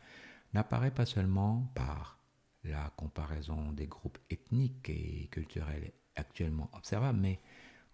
n'apparaît 0.53 0.93
pas 0.93 1.07
seulement 1.07 1.72
par 1.74 2.20
la 2.62 2.93
comparaison 2.97 3.72
des 3.72 3.89
groupes 3.89 4.18
ethniques 4.30 4.89
et 4.89 5.26
culturels 5.32 5.91
actuellement 6.14 6.70
observables, 6.72 7.18
mais 7.18 7.41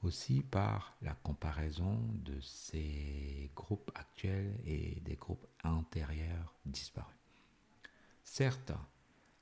aussi 0.02 0.42
par 0.42 0.98
la 1.00 1.14
comparaison 1.14 1.98
de 2.12 2.38
ces 2.42 3.50
groupes 3.56 3.90
actuels 3.94 4.54
et 4.66 5.00
des 5.00 5.16
groupes 5.16 5.46
antérieurs 5.64 6.54
disparus. 6.66 7.16
Certes, 8.22 8.72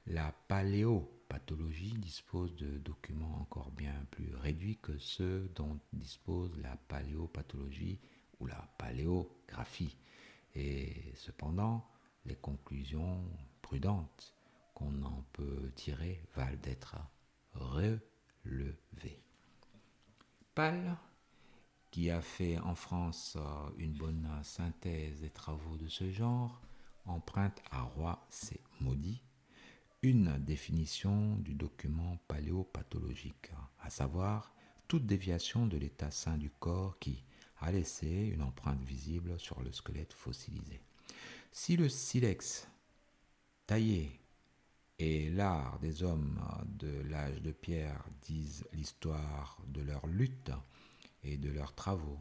la 0.09 0.33
paléopathologie 0.49 1.93
dispose 1.99 2.55
de 2.57 2.79
documents 2.79 3.41
encore 3.43 3.71
bien 3.73 3.95
plus 4.11 4.35
réduits 4.37 4.79
que 4.79 4.97
ceux 4.99 5.51
dont 5.55 5.79
dispose 5.93 6.57
la 6.63 6.77
paléopathologie 6.89 8.01
ou 8.41 8.47
la 8.47 8.69
paléographie. 8.79 9.97
Et 10.55 11.13
cependant, 11.15 11.87
les 12.25 12.37
conclusions 12.37 13.23
prudentes 13.61 14.35
qu'on 14.75 15.03
en 15.03 15.25
peut 15.33 15.71
tirer 15.75 16.23
valent 16.35 16.59
d'être 16.63 16.97
relevées. 17.53 19.21
Pal, 20.55 20.97
qui 21.91 22.11
a 22.11 22.23
fait 22.23 22.59
en 22.59 22.75
France 22.75 23.37
une 23.77 23.95
bonne 23.95 24.29
synthèse 24.43 25.21
des 25.21 25.31
travaux 25.31 25.77
de 25.77 25.89
ce 25.89 26.11
genre, 26.11 26.63
emprunte 27.05 27.61
à 27.71 27.83
Roi 27.83 28.27
C. 28.31 28.61
Maudit 28.81 29.23
une 30.03 30.38
définition 30.38 31.36
du 31.36 31.55
document 31.55 32.18
paléopathologique, 32.28 33.51
à 33.80 33.90
savoir 33.90 34.55
toute 34.86 35.07
déviation 35.07 35.66
de 35.66 35.76
l'état 35.76 36.11
sain 36.11 36.38
du 36.38 36.51
corps 36.51 36.99
qui 36.99 37.24
a 37.61 37.72
laissé 37.72 38.30
une 38.32 38.42
empreinte 38.42 38.82
visible 38.82 39.38
sur 39.40 39.61
le 39.61 39.72
squelette 39.72 40.12
fossilisé. 40.12 40.80
Si 41.51 41.76
le 41.76 41.88
silex 41.88 42.68
taillé 43.66 44.20
et 45.01 45.30
l'art 45.30 45.78
des 45.80 46.03
hommes 46.05 46.40
de 46.66 47.01
l'âge 47.09 47.42
de 47.42 47.51
pierre 47.51 48.05
disent 48.22 48.64
l'histoire 48.72 49.59
de 49.66 49.80
leur 49.80 50.07
lutte 50.07 50.53
et 51.24 51.36
de 51.36 51.51
leurs 51.51 51.74
travaux 51.74 52.20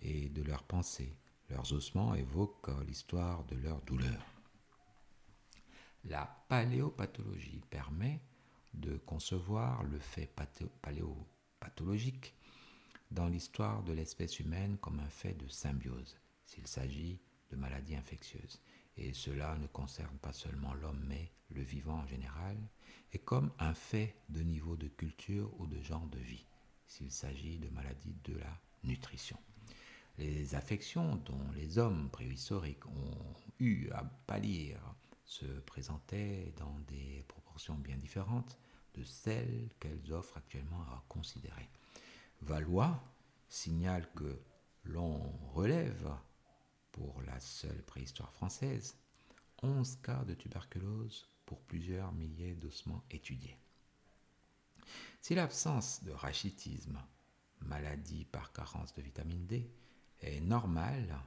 et 0.00 0.30
de 0.30 0.42
leurs 0.42 0.64
pensées, 0.64 1.16
leurs 1.50 1.72
ossements 1.74 2.14
évoquent 2.14 2.70
l'histoire 2.86 3.44
de 3.44 3.56
leurs 3.56 3.82
douleurs. 3.82 4.29
La 6.04 6.26
paléopathologie 6.48 7.62
permet 7.70 8.20
de 8.74 8.96
concevoir 8.98 9.82
le 9.84 9.98
fait 9.98 10.32
paléopathologique 10.82 12.34
dans 13.10 13.28
l'histoire 13.28 13.82
de 13.82 13.92
l'espèce 13.92 14.38
humaine 14.38 14.78
comme 14.78 15.00
un 15.00 15.08
fait 15.08 15.34
de 15.34 15.48
symbiose, 15.48 16.16
s'il 16.46 16.66
s'agit 16.66 17.20
de 17.50 17.56
maladies 17.56 17.96
infectieuses. 17.96 18.60
Et 18.96 19.12
cela 19.12 19.56
ne 19.58 19.66
concerne 19.66 20.16
pas 20.18 20.32
seulement 20.32 20.74
l'homme, 20.74 21.04
mais 21.06 21.30
le 21.50 21.62
vivant 21.62 21.98
en 21.98 22.06
général, 22.06 22.56
et 23.12 23.18
comme 23.18 23.50
un 23.58 23.74
fait 23.74 24.14
de 24.28 24.42
niveau 24.42 24.76
de 24.76 24.88
culture 24.88 25.50
ou 25.58 25.66
de 25.66 25.80
genre 25.82 26.06
de 26.06 26.18
vie, 26.18 26.46
s'il 26.86 27.10
s'agit 27.10 27.58
de 27.58 27.68
maladies 27.68 28.16
de 28.24 28.36
la 28.36 28.60
nutrition. 28.84 29.38
Les 30.18 30.54
affections 30.54 31.16
dont 31.16 31.50
les 31.54 31.78
hommes 31.78 32.10
préhistoriques 32.10 32.86
ont 32.86 33.34
eu 33.58 33.88
à 33.90 34.04
pâlir 34.26 34.78
se 35.30 35.46
présentaient 35.60 36.52
dans 36.56 36.76
des 36.88 37.24
proportions 37.28 37.76
bien 37.76 37.96
différentes 37.96 38.58
de 38.94 39.04
celles 39.04 39.70
qu'elles 39.78 40.12
offrent 40.12 40.36
actuellement 40.36 40.82
à 40.90 41.04
considérer. 41.08 41.68
Valois 42.42 43.00
signale 43.48 44.10
que 44.16 44.40
l'on 44.84 45.20
relève, 45.54 46.12
pour 46.90 47.22
la 47.22 47.38
seule 47.38 47.82
préhistoire 47.84 48.32
française, 48.32 48.96
11 49.62 49.96
cas 50.02 50.24
de 50.24 50.34
tuberculose 50.34 51.28
pour 51.46 51.60
plusieurs 51.60 52.10
milliers 52.10 52.56
d'ossements 52.56 53.04
étudiés. 53.12 53.56
Si 55.20 55.36
l'absence 55.36 56.02
de 56.02 56.10
rachitisme, 56.10 57.00
maladie 57.60 58.24
par 58.24 58.52
carence 58.52 58.92
de 58.94 59.02
vitamine 59.02 59.46
D, 59.46 59.70
est 60.22 60.40
normale 60.40 61.20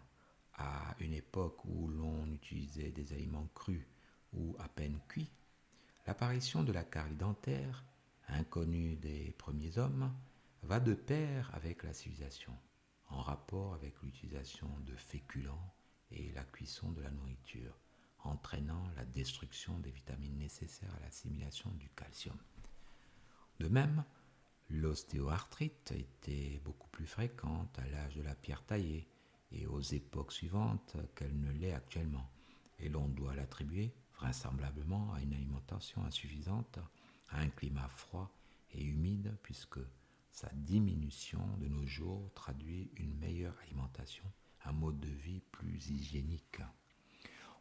à 0.55 0.93
une 0.99 1.13
époque 1.13 1.63
où 1.63 1.87
l'on 1.87 2.27
utilisait 2.33 2.91
des 2.91 3.13
aliments 3.13 3.47
crus 3.55 3.85
ou 4.33 4.55
à 4.59 4.67
peine 4.67 4.99
cuits, 5.07 5.31
l'apparition 6.07 6.63
de 6.63 6.71
la 6.71 6.83
carie 6.83 7.15
dentaire, 7.15 7.83
inconnue 8.27 8.95
des 8.95 9.33
premiers 9.37 9.77
hommes, 9.77 10.11
va 10.63 10.79
de 10.79 10.93
pair 10.93 11.51
avec 11.53 11.83
la 11.83 11.93
civilisation, 11.93 12.57
en 13.09 13.21
rapport 13.21 13.73
avec 13.73 14.01
l'utilisation 14.01 14.69
de 14.85 14.95
féculents 14.95 15.73
et 16.11 16.31
la 16.33 16.43
cuisson 16.43 16.91
de 16.91 17.01
la 17.01 17.11
nourriture, 17.11 17.77
entraînant 18.23 18.89
la 18.95 19.05
destruction 19.05 19.77
des 19.79 19.91
vitamines 19.91 20.37
nécessaires 20.37 20.93
à 20.95 20.99
l'assimilation 21.01 21.69
du 21.71 21.89
calcium. 21.89 22.37
De 23.59 23.67
même, 23.67 24.03
l'ostéoarthrite 24.69 25.91
était 25.91 26.61
beaucoup 26.63 26.87
plus 26.89 27.05
fréquente 27.05 27.77
à 27.79 27.87
l'âge 27.87 28.15
de 28.15 28.21
la 28.21 28.35
pierre 28.35 28.65
taillée 28.65 29.07
et 29.51 29.67
aux 29.67 29.81
époques 29.81 30.31
suivantes 30.31 30.95
qu'elle 31.15 31.37
ne 31.39 31.51
l'est 31.51 31.73
actuellement, 31.73 32.29
et 32.79 32.89
l'on 32.89 33.07
doit 33.07 33.35
l'attribuer 33.35 33.93
vraisemblablement 34.23 35.13
à 35.13 35.21
une 35.21 35.33
alimentation 35.33 36.01
insuffisante, 36.05 36.79
à 37.29 37.41
un 37.41 37.49
climat 37.49 37.89
froid 37.89 38.31
et 38.73 38.81
humide, 38.81 39.35
puisque 39.43 39.79
sa 40.31 40.49
diminution 40.53 41.45
de 41.59 41.67
nos 41.67 41.85
jours 41.85 42.31
traduit 42.33 42.89
une 42.95 43.13
meilleure 43.17 43.57
alimentation, 43.65 44.23
un 44.63 44.71
mode 44.71 44.99
de 45.01 45.09
vie 45.09 45.41
plus 45.51 45.89
hygiénique. 45.89 46.61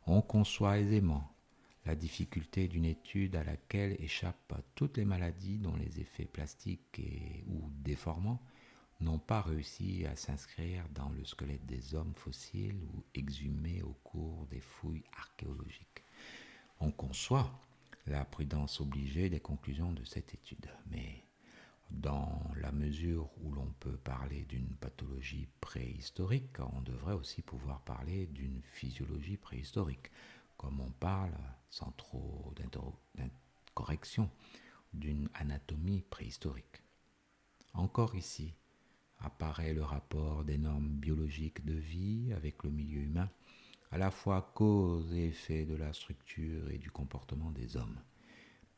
On 0.07 0.23
conçoit 0.23 0.79
aisément 0.79 1.35
la 1.85 1.97
difficulté 1.97 2.69
d'une 2.69 2.85
étude 2.85 3.35
à 3.35 3.43
laquelle 3.43 3.97
échappent 3.99 4.63
toutes 4.77 4.99
les 4.99 5.05
maladies 5.05 5.59
dont 5.59 5.75
les 5.75 5.99
effets 5.99 6.27
plastiques 6.27 7.03
ou 7.49 7.71
déformants 7.71 8.41
n'ont 9.01 9.19
pas 9.19 9.43
réussi 9.43 10.07
à 10.07 10.15
s'inscrire 10.15 10.89
dans 10.95 11.09
le 11.09 11.25
squelette 11.25 11.67
des 11.67 11.97
hommes 11.97 12.15
fossiles 12.15 12.81
ou 12.95 13.03
exhumés 13.15 13.83
au 13.83 13.95
cours 14.05 14.47
des 14.47 14.61
fouilles 14.61 15.03
archéologiques. 15.17 16.02
On 16.85 16.91
conçoit 16.91 17.49
la 18.09 18.25
prudence 18.25 18.81
obligée 18.81 19.31
des 19.31 19.39
conclusions 19.39 19.93
de 19.93 20.03
cette 20.03 20.35
étude, 20.35 20.67
mais 20.91 21.25
dans 21.93 22.43
la 22.61 22.73
mesure 22.73 23.31
où 23.41 23.53
l'on 23.53 23.73
peut 23.79 23.97
parler 23.99 24.45
d'une 24.47 24.75
pathologie 24.81 25.47
préhistorique, 25.61 26.59
on 26.59 26.81
devrait 26.81 27.15
aussi 27.15 27.41
pouvoir 27.41 27.83
parler 27.83 28.27
d'une 28.27 28.61
physiologie 28.65 29.37
préhistorique, 29.37 30.11
comme 30.57 30.81
on 30.81 30.91
parle, 30.91 31.39
sans 31.71 31.93
trop 31.93 32.53
d'incorrection, 32.57 34.29
d'une 34.93 35.29
anatomie 35.35 36.03
préhistorique. 36.11 36.83
Encore 37.75 38.17
ici 38.17 38.55
apparaît 39.21 39.73
le 39.73 39.85
rapport 39.85 40.43
des 40.43 40.59
normes 40.59 40.89
biologiques 40.89 41.65
de 41.65 41.75
vie 41.75 42.33
avec 42.33 42.65
le 42.65 42.71
milieu 42.71 43.03
humain 43.03 43.31
à 43.93 43.99
la 43.99 44.11
fois 44.11 44.51
cause 44.55 45.13
et 45.13 45.27
effet 45.27 45.67
de 45.67 45.77
la 45.77 45.93
structure 45.93 46.71
et 46.71 46.79
du 46.79 46.91
comportement 46.91 47.51
des 47.51 47.77
hommes. 47.77 48.01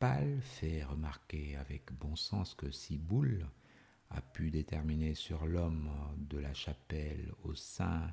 Pal 0.00 0.40
fait 0.42 0.82
remarquer 0.82 1.56
avec 1.56 1.92
bon 1.92 2.16
sens 2.16 2.54
que 2.54 2.72
si 2.72 2.98
Boulle 2.98 3.46
a 4.10 4.20
pu 4.20 4.50
déterminer 4.50 5.14
sur 5.14 5.46
l'homme 5.46 5.88
de 6.18 6.38
la 6.38 6.52
chapelle 6.52 7.32
au 7.44 7.54
sein 7.54 8.12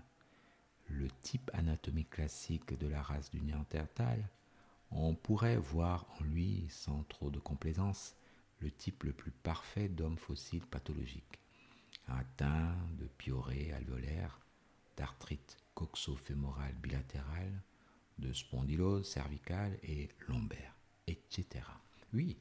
le 0.90 1.08
type 1.22 1.50
anatomique 1.54 2.12
classique 2.12 2.78
de 2.78 2.88
la 2.88 3.02
race 3.02 3.32
du 3.32 3.42
Néandertal, 3.42 4.30
on 4.92 5.16
pourrait 5.16 5.58
voir 5.58 6.06
en 6.20 6.24
lui, 6.24 6.68
sans 6.70 7.04
trop 7.04 7.32
de 7.32 7.40
complaisance, 7.40 8.16
le 8.60 8.70
type 8.70 9.04
le 9.04 9.14
plus 9.14 9.32
parfait 9.32 9.90
d'homme 9.90 10.18
fossile 10.18 10.66
pathologique. 10.68 11.40
atteint 12.08 12.76
de 13.00 13.08
piorée 13.08 13.72
alvéolaire, 13.72 14.40
d'arthrite 14.98 15.61
coxo-fémorale 15.74 16.76
bilatérale, 16.76 17.62
de 18.18 18.34
spondylose 18.34 19.08
cervicale 19.08 19.78
et 19.84 20.10
lombaire, 20.28 20.76
etc. 21.08 21.46
Oui, 22.14 22.38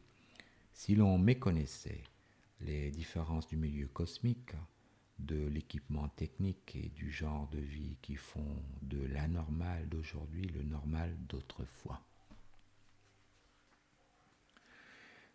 si 0.73 0.95
l'on 0.95 1.19
méconnaissait 1.19 2.03
les 2.61 2.91
différences 2.91 3.47
du 3.47 3.57
milieu 3.57 3.87
cosmique, 3.89 4.53
de 5.27 5.47
l'équipement 5.49 6.09
technique 6.09 6.77
et 6.77 6.89
du 6.89 7.11
genre 7.11 7.49
de 7.49 7.59
vie 7.59 7.97
qui 8.03 8.17
font 8.17 8.63
de 8.83 9.05
l'anormal 9.07 9.89
d'aujourd'hui 9.89 10.45
le 10.49 10.63
normal 10.63 11.15
d'autrefois. 11.29 12.01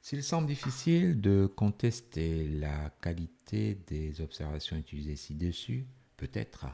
S'il 0.01 0.23
semble 0.23 0.47
difficile 0.47 1.19
de 1.19 1.47
contester 1.47 2.47
la 2.47 2.91
qualité 3.01 3.75
des 3.87 4.21
observations 4.21 4.77
utilisées 4.77 5.15
ci-dessus, 5.15 5.87
peut-être 6.17 6.67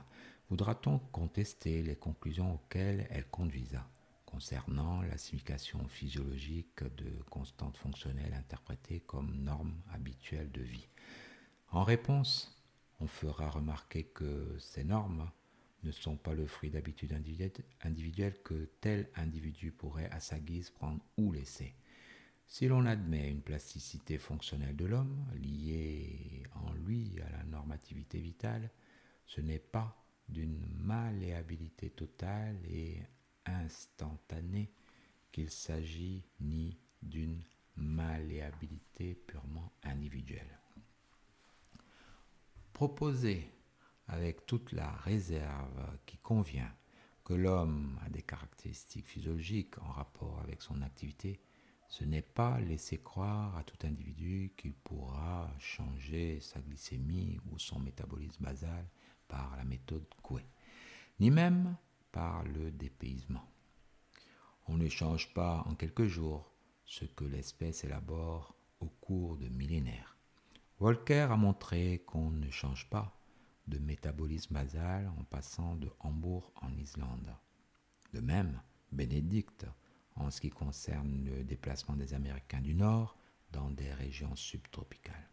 voudra-t-on 0.52 1.00
contester 1.14 1.82
les 1.82 1.96
conclusions 1.96 2.56
auxquelles 2.56 3.08
elles 3.10 3.30
conduisent 3.30 3.80
concernant 4.26 5.02
la 5.02 5.18
signification 5.18 5.88
physiologique 5.88 6.84
de 6.98 7.10
constantes 7.30 7.78
fonctionnelles 7.78 8.34
interprétées 8.34 9.00
comme 9.00 9.34
normes 9.34 9.82
habituelles 9.94 10.52
de 10.52 10.62
vie? 10.62 10.90
En 11.70 11.86
réponse, 11.86 12.62
on 13.00 13.08
fera 13.08 13.50
remarquer 13.50 14.04
que 14.04 14.58
ces 14.60 14.84
normes 14.84 15.32
ne 15.84 15.92
sont 15.92 16.18
pas 16.18 16.34
le 16.34 16.46
fruit 16.46 16.70
d'habitudes 16.70 17.14
individuelles 17.14 18.44
que 18.44 18.70
tel 18.82 19.10
individu 19.16 19.72
pourrait 19.72 20.10
à 20.12 20.20
sa 20.20 20.38
guise 20.38 20.70
prendre 20.70 21.02
ou 21.16 21.32
laisser. 21.32 21.74
Si 22.46 22.68
l'on 22.68 22.86
admet 22.86 23.30
une 23.30 23.42
plasticité 23.42 24.18
fonctionnelle 24.18 24.76
de 24.76 24.86
l'homme, 24.86 25.26
liée 25.34 26.44
en 26.56 26.74
lui 26.74 27.22
à 27.26 27.38
la 27.38 27.44
normativité 27.46 28.20
vitale, 28.20 28.70
ce 29.26 29.40
n'est 29.40 29.58
pas 29.58 30.01
d'une 30.32 30.66
malléabilité 30.80 31.90
totale 31.90 32.58
et 32.70 33.02
instantanée 33.46 34.72
qu'il 35.32 35.50
s'agit 35.50 36.24
ni 36.40 36.78
d'une 37.02 37.42
malléabilité 37.76 39.16
purement 39.16 39.72
individuelle. 39.84 40.60
Proposer 42.74 43.50
avec 44.08 44.46
toute 44.46 44.72
la 44.72 44.92
réserve 44.92 45.98
qui 46.06 46.18
convient 46.18 46.74
que 47.24 47.34
l'homme 47.34 47.98
a 48.06 48.10
des 48.10 48.24
caractéristiques 48.24 49.08
physiologiques 49.08 49.78
en 49.80 49.92
rapport 49.92 50.40
avec 50.42 50.62
son 50.62 50.82
activité, 50.82 51.40
ce 51.88 52.04
n'est 52.04 52.22
pas 52.22 52.60
laisser 52.60 52.98
croire 53.00 53.58
à 53.58 53.64
tout 53.64 53.86
individu 53.86 54.54
qu'il 54.58 54.74
pourra 54.74 55.54
changer 55.60 56.40
sa 56.40 56.60
glycémie 56.62 57.40
ou 57.52 57.60
son 57.60 57.80
métabolisme 57.80 58.44
basal 58.44 58.86
la 59.58 59.64
méthode 59.64 60.06
Coué, 60.22 60.46
ni 61.20 61.32
même 61.32 61.76
par 62.12 62.44
le 62.44 62.72
dépaysement. 62.72 63.48
On 64.68 64.78
ne 64.78 64.90
change 64.90 65.34
pas 65.34 65.64
en 65.68 65.76
quelques 65.76 66.08
jours 66.08 66.52
ce 66.86 67.06
que 67.06 67.24
l'espèce 67.24 67.84
élabore 67.84 68.56
au 68.80 68.88
cours 68.88 69.38
de 69.38 69.48
millénaires. 69.48 70.18
Volcker 70.80 71.32
a 71.32 71.38
montré 71.38 72.04
qu'on 72.06 72.32
ne 72.32 72.50
change 72.50 72.90
pas 72.90 73.16
de 73.68 73.78
métabolisme 73.78 74.56
basal 74.56 75.12
en 75.20 75.24
passant 75.24 75.76
de 75.76 75.90
Hambourg 76.00 76.52
en 76.62 76.76
Islande. 76.78 77.36
De 78.14 78.20
même, 78.20 78.62
Bénédicte, 78.92 79.66
en 80.16 80.30
ce 80.32 80.42
qui 80.42 80.50
concerne 80.50 81.24
le 81.24 81.44
déplacement 81.44 81.96
des 81.96 82.14
Américains 82.14 82.62
du 82.62 82.76
Nord 82.76 83.18
dans 83.52 83.70
des 83.70 83.94
régions 83.94 84.36
subtropicales. 84.36 85.31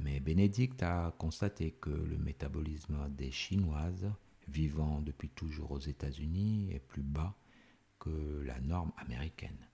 Mais 0.00 0.18
Bénédicte 0.18 0.82
a 0.82 1.14
constaté 1.18 1.72
que 1.72 1.90
le 1.90 2.16
métabolisme 2.16 3.08
des 3.10 3.30
Chinoises 3.30 4.10
vivant 4.48 5.02
depuis 5.02 5.28
toujours 5.28 5.72
aux 5.72 5.78
États-Unis 5.78 6.72
est 6.72 6.80
plus 6.80 7.02
bas 7.02 7.36
que 7.98 8.42
la 8.46 8.58
norme 8.60 8.92
américaine. 8.96 9.68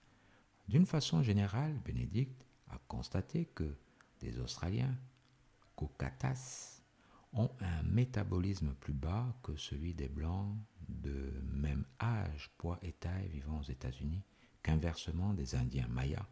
D'une 0.69 0.85
façon 0.85 1.23
générale, 1.23 1.79
Bénédicte 1.85 2.45
a 2.71 2.79
constaté 2.89 3.47
que 3.55 3.77
des 4.21 4.41
Australiens, 4.41 4.97
Kokatas, 5.77 6.83
ont 7.33 7.51
un 7.61 7.83
métabolisme 7.85 8.75
plus 8.75 8.95
bas 8.95 9.33
que 9.45 9.57
celui 9.57 9.95
des 9.95 10.09
Blancs 10.09 10.57
de 10.89 11.33
même 11.53 11.85
âge, 12.01 12.51
poids 12.59 12.81
et 12.83 12.93
taille 12.93 13.29
vivant 13.29 13.61
aux 13.61 13.71
États-Unis, 13.71 14.23
qu'inversement 14.63 15.35
des 15.35 15.55
Indiens 15.55 15.89
Mayas 15.89 16.27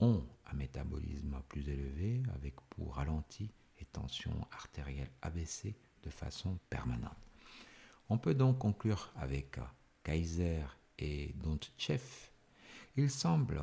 ont 0.00 0.24
un 0.46 0.54
métabolisme 0.54 1.40
plus 1.48 1.68
élevé 1.68 2.22
avec 2.34 2.54
pour 2.70 2.94
ralenti 2.94 3.50
et 3.78 3.84
tension 3.84 4.46
artérielle 4.52 5.10
abaissée 5.22 5.76
de 6.02 6.10
façon 6.10 6.58
permanente. 6.70 7.16
On 8.08 8.18
peut 8.18 8.34
donc 8.34 8.58
conclure 8.58 9.12
avec 9.16 9.58
Kaiser 10.02 10.64
et 10.98 11.34
Dontchev. 11.36 12.30
Il 12.96 13.10
semble 13.10 13.62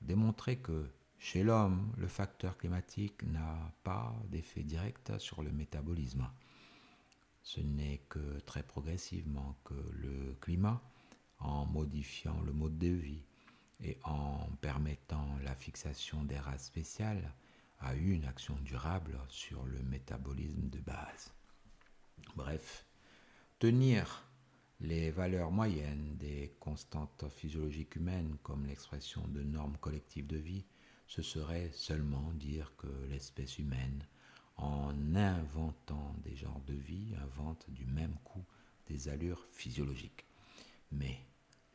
démontrer 0.00 0.58
que 0.58 0.90
chez 1.18 1.42
l'homme, 1.42 1.92
le 1.96 2.08
facteur 2.08 2.58
climatique 2.58 3.22
n'a 3.22 3.72
pas 3.82 4.14
d'effet 4.28 4.62
direct 4.62 5.18
sur 5.18 5.42
le 5.42 5.52
métabolisme. 5.52 6.28
Ce 7.42 7.60
n'est 7.60 8.02
que 8.08 8.40
très 8.40 8.62
progressivement 8.62 9.56
que 9.64 9.74
le 9.92 10.34
climat, 10.40 10.82
en 11.38 11.66
modifiant 11.66 12.40
le 12.42 12.52
mode 12.52 12.78
de 12.78 12.88
vie 12.88 13.22
et 13.84 13.98
en 14.04 14.48
permettant 14.60 15.28
la 15.44 15.54
fixation 15.54 16.24
des 16.24 16.38
races 16.38 16.66
spéciales, 16.66 17.32
a 17.80 17.94
eu 17.94 18.12
une 18.12 18.24
action 18.24 18.56
durable 18.64 19.18
sur 19.28 19.64
le 19.64 19.82
métabolisme 19.82 20.68
de 20.70 20.80
base. 20.80 21.32
Bref, 22.34 22.86
tenir 23.58 24.24
les 24.80 25.10
valeurs 25.10 25.50
moyennes 25.50 26.16
des 26.16 26.54
constantes 26.58 27.24
physiologiques 27.28 27.96
humaines 27.96 28.36
comme 28.42 28.66
l'expression 28.66 29.22
de 29.28 29.42
normes 29.42 29.76
collectives 29.78 30.26
de 30.26 30.38
vie 30.38 30.64
ce 31.06 31.22
serait 31.22 31.70
seulement 31.72 32.32
dire 32.34 32.72
que 32.76 32.88
l'espèce 33.08 33.58
humaine, 33.58 34.06
en 34.56 35.14
inventant 35.14 36.14
des 36.24 36.36
genres 36.36 36.62
de 36.66 36.74
vie, 36.74 37.14
invente 37.22 37.66
du 37.68 37.86
même 37.86 38.16
coup 38.24 38.44
des 38.86 39.08
allures 39.08 39.44
physiologiques. 39.50 40.24
Mais 40.92 41.18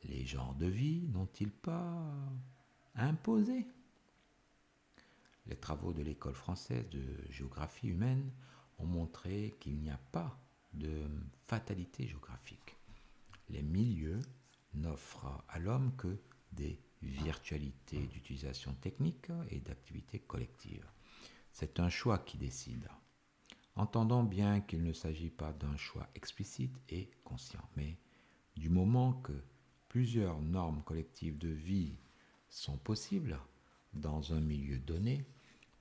les 0.04 0.26
genres 0.26 0.56
de 0.56 0.66
vie 0.66 1.08
n'ont-ils 1.10 1.52
pas 1.52 2.14
imposé? 2.96 3.66
Les 5.46 5.56
travaux 5.56 5.94
de 5.94 6.04
l'école 6.04 6.36
française 6.36 6.88
de 6.90 7.04
géographie 7.30 7.88
humaine 7.88 8.32
ont 8.78 8.86
montré 8.86 9.56
qu'il 9.60 9.78
n'y 9.78 9.90
a 9.90 10.00
pas 10.12 10.40
de 10.74 11.08
fatalité 11.48 12.08
géographique. 12.08 12.78
Les 13.50 13.64
milieux 13.64 14.22
n'offrent 14.74 15.44
à 15.50 15.60
l'homme 15.60 15.96
que 15.96 16.20
des 16.52 16.80
virtualité 17.02 18.08
d'utilisation 18.08 18.74
technique 18.74 19.28
et 19.50 19.60
d'activité 19.60 20.20
collective. 20.20 20.86
C'est 21.52 21.80
un 21.80 21.90
choix 21.90 22.20
qui 22.20 22.38
décide. 22.38 22.88
Entendons 23.76 24.24
bien 24.24 24.62
qu'il 24.62 24.84
ne 24.84 24.94
s'agit 24.94 25.30
pas 25.30 25.54
d'un 25.54 25.78
choix 25.78 26.10
explicite 26.16 26.78
et 26.90 27.10
conscient, 27.24 27.64
mais 27.76 27.98
du 28.58 28.70
moment 28.70 29.14
que 29.14 29.34
plusieurs 29.90 30.40
normes 30.40 30.84
collectives 30.84 31.38
de 31.38 31.50
vie 31.50 31.96
sont 32.50 32.78
possibles 32.78 33.40
dans 33.94 34.34
un 34.34 34.40
milieu 34.40 34.78
donné, 34.78 35.26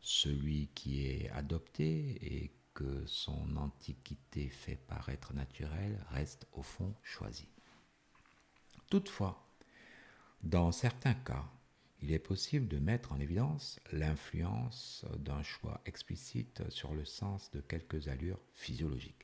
celui 0.00 0.68
qui 0.74 1.06
est 1.06 1.30
adopté 1.30 2.18
et 2.22 2.50
que 2.74 3.04
son 3.06 3.56
antiquité 3.56 4.48
fait 4.48 4.76
paraître 4.76 5.34
naturelle 5.34 5.98
reste 6.10 6.46
au 6.52 6.62
fond 6.62 6.94
choisi. 7.02 7.48
Toutefois, 8.88 9.46
dans 10.42 10.72
certains 10.72 11.14
cas, 11.14 11.44
il 12.00 12.12
est 12.12 12.20
possible 12.20 12.68
de 12.68 12.78
mettre 12.78 13.12
en 13.12 13.18
évidence 13.18 13.80
l'influence 13.92 15.04
d'un 15.18 15.42
choix 15.42 15.80
explicite 15.84 16.62
sur 16.70 16.94
le 16.94 17.04
sens 17.04 17.50
de 17.50 17.60
quelques 17.60 18.08
allures 18.08 18.40
physiologiques. 18.54 19.17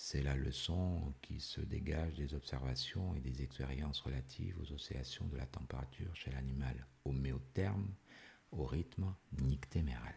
C'est 0.00 0.22
la 0.22 0.36
leçon 0.36 1.12
qui 1.22 1.40
se 1.40 1.60
dégage 1.60 2.14
des 2.14 2.32
observations 2.32 3.16
et 3.16 3.20
des 3.20 3.42
expériences 3.42 4.00
relatives 4.00 4.56
aux 4.60 4.72
oscillations 4.72 5.26
de 5.26 5.36
la 5.36 5.44
température 5.44 6.14
chez 6.14 6.30
l'animal 6.30 6.86
homéotherme 7.04 7.92
au 8.52 8.64
rythme 8.64 9.12
nictéméral. 9.42 10.14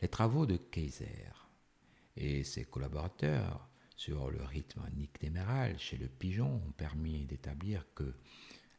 Les 0.00 0.08
travaux 0.08 0.46
de 0.46 0.56
Kaiser 0.56 1.28
et 2.16 2.44
ses 2.44 2.64
collaborateurs 2.64 3.68
sur 3.94 4.30
le 4.30 4.42
rythme 4.42 4.88
nictéméral 4.94 5.78
chez 5.78 5.98
le 5.98 6.08
pigeon 6.08 6.62
ont 6.66 6.72
permis 6.72 7.26
d'établir 7.26 7.84
que 7.94 8.16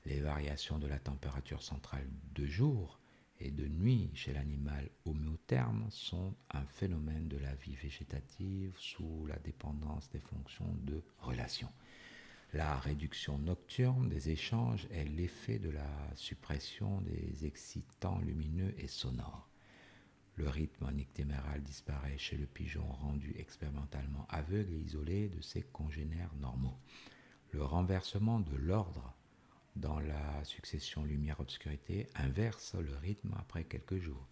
les 0.05 0.21
variations 0.21 0.79
de 0.79 0.87
la 0.87 0.99
température 0.99 1.61
centrale 1.61 2.09
de 2.33 2.47
jour 2.47 2.99
et 3.43 3.51
de 3.51 3.67
nuit 3.67 4.09
chez 4.13 4.33
l'animal 4.33 4.89
homéotherme 5.05 5.85
sont 5.89 6.33
un 6.51 6.63
phénomène 6.63 7.27
de 7.27 7.37
la 7.37 7.53
vie 7.55 7.75
végétative 7.75 8.73
sous 8.77 9.25
la 9.27 9.37
dépendance 9.39 10.09
des 10.11 10.19
fonctions 10.19 10.73
de 10.83 11.03
relation. 11.19 11.69
La 12.53 12.77
réduction 12.77 13.37
nocturne 13.37 14.07
des 14.07 14.29
échanges 14.29 14.87
est 14.91 15.03
l'effet 15.03 15.59
de 15.59 15.69
la 15.69 15.89
suppression 16.15 17.01
des 17.01 17.45
excitants 17.45 18.19
lumineux 18.19 18.73
et 18.77 18.87
sonores. 18.87 19.49
Le 20.35 20.47
rythme 20.47 20.89
nictéméral 20.93 21.61
disparaît 21.61 22.17
chez 22.17 22.37
le 22.37 22.45
pigeon 22.45 22.85
rendu 22.85 23.35
expérimentalement 23.37 24.25
aveugle 24.29 24.73
et 24.73 24.79
isolé 24.79 25.27
de 25.27 25.41
ses 25.41 25.63
congénères 25.63 26.33
normaux. 26.39 26.77
Le 27.51 27.63
renversement 27.63 28.39
de 28.39 28.55
l'ordre 28.55 29.13
dans 29.75 29.99
la 29.99 30.43
succession 30.43 31.03
lumière-obscurité 31.03 32.09
inverse 32.15 32.75
le 32.75 32.95
rythme 32.97 33.33
après 33.37 33.63
quelques 33.63 33.97
jours. 33.97 34.27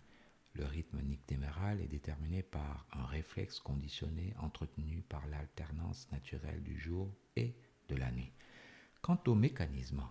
Le 0.54 0.66
rythme 0.66 1.02
nictéméral 1.02 1.82
est 1.82 1.88
déterminé 1.88 2.44
par 2.44 2.86
un 2.92 3.06
réflexe 3.06 3.60
conditionné 3.60 4.34
entretenu 4.40 5.02
par 5.02 5.26
l'alternance 5.28 6.12
naturelle 6.12 6.62
du 6.62 6.78
jour 6.78 7.14
et 7.36 7.56
de 7.88 7.96
la 7.96 8.12
nuit. 8.12 8.34
Quant 9.02 9.22
au 9.28 9.36
mécanisme, 9.36 10.04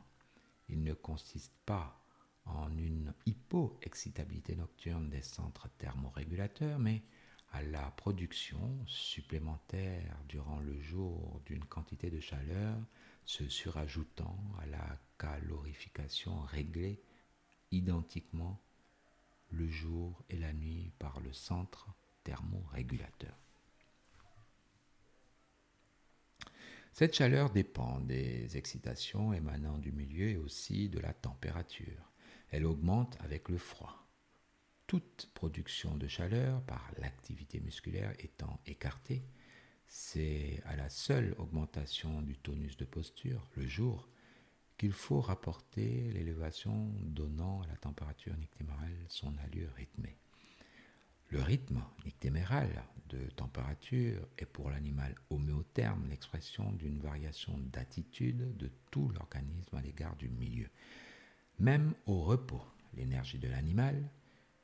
il 0.69 0.83
ne 0.83 0.95
consiste 0.95 1.55
pas 1.67 2.03
en 2.47 2.77
une 2.77 3.15
hypoexcitabilité 3.27 4.57
nocturne 4.57 5.11
des 5.11 5.23
centres 5.23 5.69
thermorégulateurs, 5.79 6.79
mais 6.79 7.03
à 7.53 7.63
la 7.63 7.91
production 7.91 8.79
supplémentaire 8.87 10.17
durant 10.29 10.61
le 10.61 10.81
jour 10.81 11.41
d'une 11.45 11.65
quantité 11.65 12.11
de 12.11 12.21
chaleur 12.21 12.77
se 13.25 13.49
surajoutant 13.49 14.39
à 14.61 14.67
la 14.67 14.99
calorification 15.21 16.41
réglée 16.41 16.99
identiquement 17.71 18.59
le 19.51 19.69
jour 19.69 20.25
et 20.31 20.39
la 20.39 20.53
nuit 20.53 20.93
par 20.99 21.21
le 21.21 21.33
centre 21.33 21.89
thermorégulateur. 22.25 23.37
Cette 26.93 27.15
chaleur 27.15 27.51
dépend 27.51 28.01
des 28.01 28.57
excitations 28.57 29.33
émanant 29.33 29.79
du 29.79 29.93
milieu 29.93 30.29
et 30.29 30.37
aussi 30.37 30.89
de 30.89 30.99
la 30.99 31.13
température. 31.13 32.13
Elle 32.51 32.67
augmente 32.67 33.17
avec 33.21 33.49
le 33.49 33.59
froid. 33.59 34.09
Toute 34.87 35.31
production 35.35 35.97
de 35.97 36.09
chaleur 36.09 36.63
par 36.63 36.91
l'activité 36.99 37.61
musculaire 37.61 38.13
étant 38.19 38.61
écartée, 38.67 39.23
c'est 39.87 40.61
à 40.65 40.75
la 40.77 40.89
seule 40.89 41.35
augmentation 41.39 42.23
du 42.23 42.37
tonus 42.39 42.77
de 42.77 42.85
posture, 42.85 43.47
le 43.55 43.67
jour, 43.67 44.09
qu'il 44.81 44.93
faut 44.95 45.21
rapporter 45.21 46.11
l'élévation 46.15 46.91
donnant 47.03 47.61
à 47.61 47.67
la 47.67 47.77
température 47.77 48.35
nictémérale 48.39 48.97
son 49.09 49.31
allure 49.45 49.71
rythmée. 49.75 50.17
Le 51.29 51.43
rythme 51.43 51.83
nictéméral 52.07 52.71
de 53.11 53.29
température 53.37 54.27
est 54.39 54.47
pour 54.47 54.71
l'animal 54.71 55.15
homéotherme 55.29 56.09
l'expression 56.09 56.73
d'une 56.73 56.99
variation 56.99 57.59
d'attitude 57.59 58.57
de 58.57 58.71
tout 58.91 59.11
l'organisme 59.11 59.77
à 59.77 59.83
l'égard 59.83 60.17
du 60.17 60.31
milieu. 60.31 60.71
Même 61.59 61.93
au 62.07 62.23
repos, 62.23 62.65
l'énergie 62.95 63.39
de 63.39 63.49
l'animal, 63.49 64.09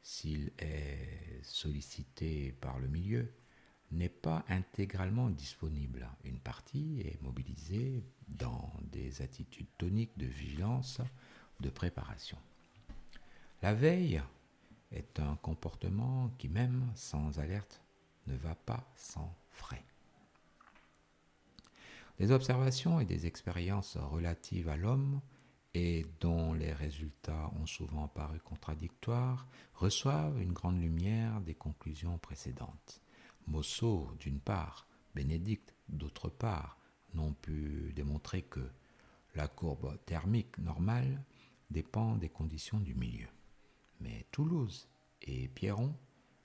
s'il 0.01 0.51
est 0.59 1.43
sollicité 1.43 2.53
par 2.53 2.79
le 2.79 2.89
milieu, 2.89 3.31
n'est 3.93 4.09
pas 4.09 4.45
intégralement 4.49 5.31
disponible. 5.31 6.09
Une 6.25 6.39
partie 6.39 7.01
est 7.01 7.21
mobilisée 7.23 8.03
dans 8.29 8.73
des 8.91 9.23
attitudes 9.23 9.69
toniques 9.79 10.17
de 10.19 10.27
vigilance, 10.27 11.01
de 11.61 11.71
préparation. 11.71 12.39
La 13.63 13.75
veille 13.75 14.23
est 14.93 15.21
un 15.21 15.37
comportement 15.37 16.31
qui, 16.39 16.49
même 16.49 16.91
sans 16.95 17.39
alerte, 17.39 17.83
ne 18.27 18.37
va 18.37 18.55
pas 18.55 18.91
sans 18.97 19.35
frais. 19.51 19.85
Des 22.19 22.33
observations 22.33 22.99
et 22.99 23.05
des 23.05 23.27
expériences 23.27 23.97
relatives 23.97 24.69
à 24.69 24.77
l'homme 24.77 25.21
et 25.75 26.07
dont 26.21 26.55
les 26.55 26.73
résultats 26.73 27.51
ont 27.61 27.67
souvent 27.67 28.09
paru 28.09 28.41
contradictoires 28.41 29.47
reçoivent 29.75 30.41
une 30.41 30.53
grande 30.55 30.81
lumière 30.81 31.41
des 31.43 31.55
conclusions 31.55 32.17
précédentes. 32.17 33.03
Mosso, 33.47 34.11
d'une 34.19 34.41
part, 34.41 34.87
Bénédicte, 35.15 35.75
d'autre 35.89 36.29
part, 36.29 36.79
n'ont 37.15 37.33
pu 37.33 37.93
démontrer 37.95 38.43
que 38.43 38.69
la 39.35 39.49
courbe 39.49 39.99
thermique 40.05 40.59
normale 40.59 41.23
dépend 41.71 42.17
des 42.17 42.29
conditions 42.29 42.81
du 42.81 42.95
milieu. 42.95 43.29
Mais 44.01 44.27
Toulouse 44.31 44.89
et 45.23 45.49
Pierron 45.49 45.95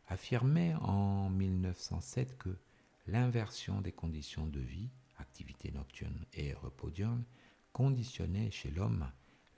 affirmaient 0.08 0.76
en 0.76 1.30
1907 1.30 2.38
que 2.38 2.58
l'inversion 3.08 3.82
des 3.82 3.92
conditions 3.92 4.48
de 4.48 4.60
vie, 4.60 4.90
activité 5.18 5.72
nocturne 5.72 6.26
et 6.34 6.54
repos 6.54 6.92
conditionnait 7.74 8.52
chez 8.52 8.72
l'homme 8.72 9.10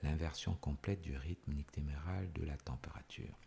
l'inversion 0.02 0.54
complète 0.54 1.00
du 1.02 1.16
rythme 1.16 1.54
nictéméral 1.54 2.32
de 2.32 2.44
la 2.44 2.56
température. 2.56 3.38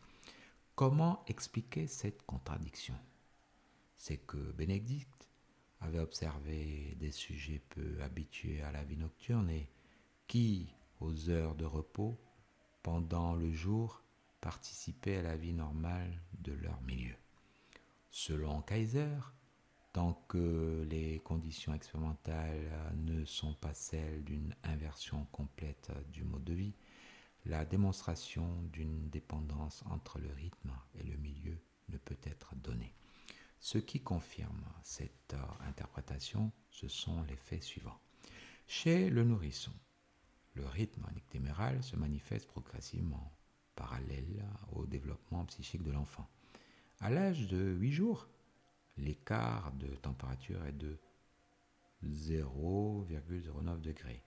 Comment 0.76 1.24
expliquer 1.28 1.88
cette 1.88 2.24
contradiction? 2.24 2.96
C'est 3.98 4.18
que 4.18 4.38
Bénédicte 4.54 5.30
avait 5.82 6.00
observé 6.00 6.96
des 7.00 7.12
sujets 7.12 7.62
peu 7.70 8.02
habitués 8.02 8.62
à 8.62 8.72
la 8.72 8.84
vie 8.84 8.98
nocturne 8.98 9.50
et 9.50 9.70
qui, 10.28 10.74
aux 11.00 11.30
heures 11.30 11.56
de 11.56 11.66
repos, 11.66 12.18
pendant 12.84 13.36
le 13.36 13.52
jour, 13.52 14.02
participaient 14.42 15.18
à 15.18 15.24
la 15.24 15.38
vie 15.38 15.54
normale 15.54 16.22
de 16.40 16.54
leur 16.54 16.82
milieu. 16.82 17.16
Selon 18.10 18.62
Kaiser, 18.62 19.18
tant 19.94 20.14
que 20.28 20.86
les 20.90 21.20
conditions 21.20 21.74
expérimentales 21.74 22.72
ne 22.96 23.26
sont 23.26 23.54
pas 23.56 23.74
celles 23.74 24.24
d'une 24.24 24.56
inversion 24.64 25.26
complète 25.32 25.92
du 26.12 26.24
mode 26.24 26.44
de 26.44 26.54
vie, 26.54 26.74
la 27.46 27.66
démonstration 27.66 28.62
d'une 28.72 29.10
dépendance 29.10 29.84
entre 29.90 30.20
le 30.20 30.30
rythme 30.34 30.72
et 30.96 31.04
le 31.04 31.16
milieu 31.18 31.58
ne 31.90 31.98
peut 31.98 32.18
être 32.24 32.56
donnée. 32.56 32.94
Ce 33.60 33.78
qui 33.78 34.00
confirme 34.02 34.64
cette 34.84 35.34
euh, 35.34 35.68
interprétation, 35.68 36.52
ce 36.70 36.88
sont 36.88 37.24
les 37.24 37.36
faits 37.36 37.64
suivants. 37.64 38.00
Chez 38.68 39.10
le 39.10 39.24
nourrisson, 39.24 39.74
le 40.54 40.66
rythme 40.66 41.06
nictéméral 41.14 41.82
se 41.84 41.96
manifeste 41.96 42.48
progressivement, 42.48 43.32
parallèle 43.76 44.46
au 44.74 44.86
développement 44.86 45.46
psychique 45.46 45.84
de 45.84 45.92
l'enfant. 45.92 46.28
À 47.00 47.10
l'âge 47.10 47.48
de 47.48 47.76
8 47.80 47.92
jours, 47.92 48.28
l'écart 48.98 49.72
de 49.74 49.88
température 49.96 50.66
est 50.66 50.74
de 50.74 50.98
0,09 52.04 53.82
degrés. 53.82 54.24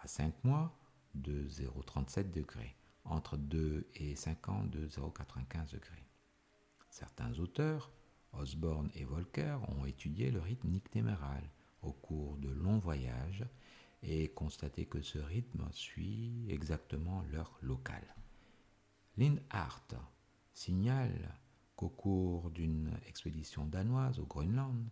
À 0.00 0.08
5 0.08 0.44
mois, 0.44 0.78
de 1.14 1.48
0,37 1.48 2.30
degrés. 2.30 2.76
Entre 3.04 3.36
2 3.36 3.88
et 3.94 4.14
5 4.14 4.48
ans, 4.48 4.64
de 4.64 4.86
0,95 4.88 5.72
degrés. 5.72 6.04
Certains 6.90 7.38
auteurs 7.38 7.90
Osborne 8.32 8.90
et 8.94 9.04
Volcker 9.04 9.58
ont 9.68 9.84
étudié 9.84 10.30
le 10.30 10.40
rythme 10.40 10.68
nictéméral 10.68 11.44
au 11.82 11.92
cours 11.92 12.38
de 12.38 12.48
longs 12.48 12.78
voyages 12.78 13.44
et 14.02 14.28
constaté 14.28 14.86
que 14.86 15.02
ce 15.02 15.18
rythme 15.18 15.68
suit 15.72 16.46
exactement 16.48 17.22
l'heure 17.30 17.58
locale. 17.60 18.14
Lindhart 19.16 19.88
signale 20.54 21.34
qu'au 21.76 21.88
cours 21.88 22.50
d'une 22.50 22.90
expédition 23.06 23.66
danoise 23.66 24.18
au 24.18 24.26
Groenland 24.26 24.88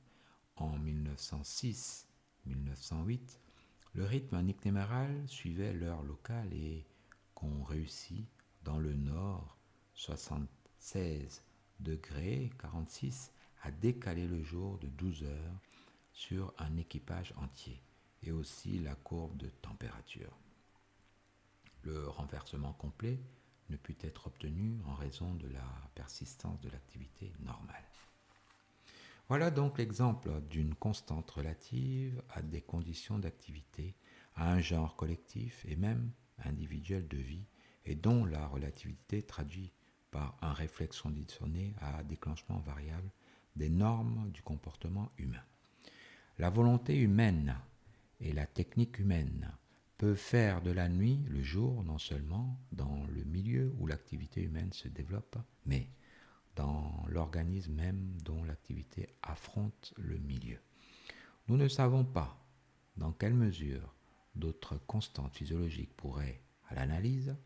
en 0.56 0.78
1906-1908, 0.78 3.38
le 3.94 4.04
rythme 4.04 4.40
nictéméral 4.42 5.26
suivait 5.26 5.72
l'heure 5.72 6.02
locale 6.02 6.52
et 6.52 6.86
qu'on 7.34 7.62
réussit 7.62 8.28
dans 8.62 8.78
le 8.78 8.94
nord 8.94 9.56
76 9.94 11.42
degrés 11.80 12.50
46 12.58 13.32
à 13.62 13.70
décaler 13.70 14.26
le 14.26 14.42
jour 14.42 14.78
de 14.78 14.86
12 14.88 15.24
heures 15.24 15.60
sur 16.12 16.52
un 16.58 16.76
équipage 16.76 17.32
entier 17.36 17.82
et 18.22 18.32
aussi 18.32 18.78
la 18.78 18.94
courbe 18.94 19.36
de 19.36 19.48
température. 19.48 20.36
Le 21.82 22.08
renversement 22.08 22.72
complet 22.72 23.18
ne 23.70 23.76
put 23.76 23.96
être 24.02 24.26
obtenu 24.26 24.78
en 24.86 24.94
raison 24.94 25.34
de 25.34 25.48
la 25.48 25.64
persistance 25.94 26.60
de 26.60 26.68
l'activité 26.68 27.32
normale. 27.40 27.84
Voilà 29.28 29.50
donc 29.50 29.78
l'exemple 29.78 30.40
d'une 30.50 30.74
constante 30.74 31.30
relative 31.30 32.20
à 32.30 32.42
des 32.42 32.60
conditions 32.60 33.18
d'activité, 33.18 33.94
à 34.34 34.52
un 34.52 34.60
genre 34.60 34.96
collectif 34.96 35.64
et 35.68 35.76
même 35.76 36.10
individuel 36.44 37.06
de 37.06 37.16
vie, 37.16 37.46
et 37.84 37.94
dont 37.94 38.24
la 38.24 38.46
relativité 38.46 39.22
traduit 39.22 39.72
par 40.10 40.36
un 40.42 40.52
réflexe 40.52 41.00
conditionné 41.00 41.74
à 41.80 42.02
déclenchement 42.02 42.58
variable 42.60 43.10
des 43.56 43.68
normes 43.68 44.30
du 44.30 44.42
comportement 44.42 45.10
humain. 45.18 45.42
La 46.38 46.50
volonté 46.50 46.96
humaine 46.96 47.56
et 48.20 48.32
la 48.32 48.46
technique 48.46 48.98
humaine 48.98 49.52
peuvent 49.98 50.16
faire 50.16 50.62
de 50.62 50.70
la 50.70 50.88
nuit 50.88 51.20
le 51.28 51.42
jour 51.42 51.84
non 51.84 51.98
seulement 51.98 52.58
dans 52.72 53.04
le 53.08 53.24
milieu 53.24 53.74
où 53.78 53.86
l'activité 53.86 54.42
humaine 54.42 54.72
se 54.72 54.88
développe, 54.88 55.36
mais 55.66 55.90
dans 56.56 57.04
l'organisme 57.08 57.74
même 57.74 58.16
dont 58.24 58.42
l'activité 58.44 59.08
affronte 59.22 59.92
le 59.98 60.18
milieu. 60.18 60.58
Nous 61.48 61.56
ne 61.56 61.68
savons 61.68 62.04
pas 62.04 62.42
dans 62.96 63.12
quelle 63.12 63.34
mesure 63.34 63.94
d'autres 64.34 64.78
constantes 64.86 65.34
physiologiques 65.34 65.96
pourraient, 65.96 66.40
à 66.68 66.74
l'analyse, 66.74 67.36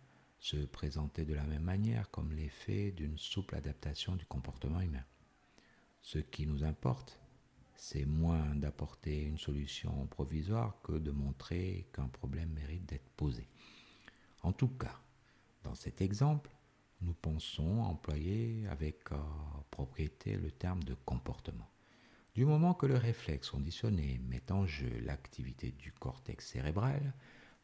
se 0.44 0.58
présenter 0.58 1.24
de 1.24 1.32
la 1.32 1.44
même 1.44 1.62
manière 1.62 2.10
comme 2.10 2.34
l'effet 2.34 2.90
d'une 2.90 3.16
souple 3.16 3.54
adaptation 3.54 4.14
du 4.14 4.26
comportement 4.26 4.82
humain. 4.82 5.06
Ce 6.02 6.18
qui 6.18 6.46
nous 6.46 6.64
importe, 6.64 7.18
c'est 7.76 8.04
moins 8.04 8.54
d'apporter 8.54 9.22
une 9.22 9.38
solution 9.38 10.06
provisoire 10.06 10.82
que 10.82 10.92
de 10.92 11.10
montrer 11.10 11.88
qu'un 11.94 12.08
problème 12.08 12.50
mérite 12.50 12.84
d'être 12.84 13.08
posé. 13.16 13.48
En 14.42 14.52
tout 14.52 14.68
cas, 14.68 15.00
dans 15.62 15.74
cet 15.74 16.02
exemple, 16.02 16.50
nous 17.00 17.14
pensons 17.14 17.80
employer 17.80 18.66
avec 18.68 19.12
euh, 19.12 19.16
propriété 19.70 20.36
le 20.36 20.50
terme 20.50 20.84
de 20.84 20.92
comportement. 21.06 21.70
Du 22.34 22.44
moment 22.44 22.74
que 22.74 22.84
le 22.84 22.98
réflexe 22.98 23.48
conditionné 23.48 24.20
met 24.28 24.52
en 24.52 24.66
jeu 24.66 24.92
l'activité 25.06 25.70
du 25.70 25.90
cortex 25.92 26.46
cérébral, 26.46 27.14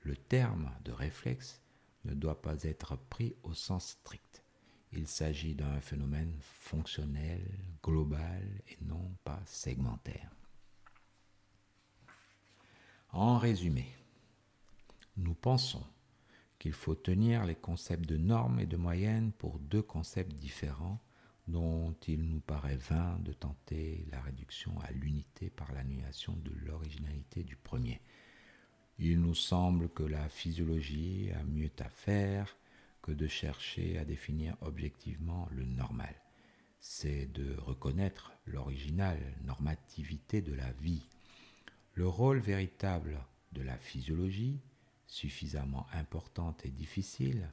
le 0.01 0.16
terme 0.16 0.73
de 0.82 0.93
réflexe 0.93 1.61
ne 2.05 2.14
doit 2.14 2.40
pas 2.40 2.62
être 2.64 2.97
pris 2.97 3.35
au 3.43 3.55
sens 3.55 3.98
strict. 4.01 4.43
Il 4.93 5.06
s'agit 5.06 5.55
d'un 5.55 5.81
phénomène 5.81 6.35
fonctionnel, 6.40 7.47
global 7.82 8.43
et 8.68 8.78
non 8.82 9.14
pas 9.22 9.40
segmentaire. 9.47 10.31
En 13.12 13.39
résumé, 13.39 13.86
nous 15.16 15.35
pensons 15.35 15.85
qu'il 16.59 16.72
faut 16.72 16.94
tenir 16.94 17.44
les 17.44 17.55
concepts 17.55 18.09
de 18.09 18.16
normes 18.16 18.60
et 18.60 18.66
de 18.66 18.77
moyenne 18.77 19.32
pour 19.32 19.59
deux 19.59 19.82
concepts 19.82 20.32
différents 20.32 21.01
dont 21.48 21.94
il 22.06 22.22
nous 22.22 22.40
paraît 22.40 22.77
vain 22.77 23.18
de 23.20 23.32
tenter 23.32 24.06
la 24.10 24.20
réduction 24.20 24.78
à 24.81 24.90
l'unité 24.93 25.51
par 25.51 25.72
l'annulation 25.72 26.36
de 26.36 26.52
l'originalité 26.64 27.43
du 27.43 27.56
premier. 27.56 28.01
Il 29.02 29.22
nous 29.22 29.35
semble 29.35 29.89
que 29.89 30.02
la 30.02 30.28
physiologie 30.28 31.31
a 31.32 31.43
mieux 31.44 31.70
à 31.78 31.89
faire 31.89 32.55
que 33.01 33.12
de 33.12 33.27
chercher 33.27 33.97
à 33.97 34.05
définir 34.05 34.59
objectivement 34.60 35.48
le 35.52 35.64
normal. 35.64 36.14
C'est 36.81 37.24
de 37.32 37.56
reconnaître 37.60 38.32
l'originale 38.44 39.18
normativité 39.43 40.43
de 40.43 40.52
la 40.52 40.70
vie. 40.72 41.06
Le 41.94 42.06
rôle 42.06 42.40
véritable 42.40 43.18
de 43.52 43.62
la 43.62 43.78
physiologie, 43.78 44.60
suffisamment 45.06 45.86
importante 45.94 46.66
et 46.66 46.70
difficile, 46.70 47.51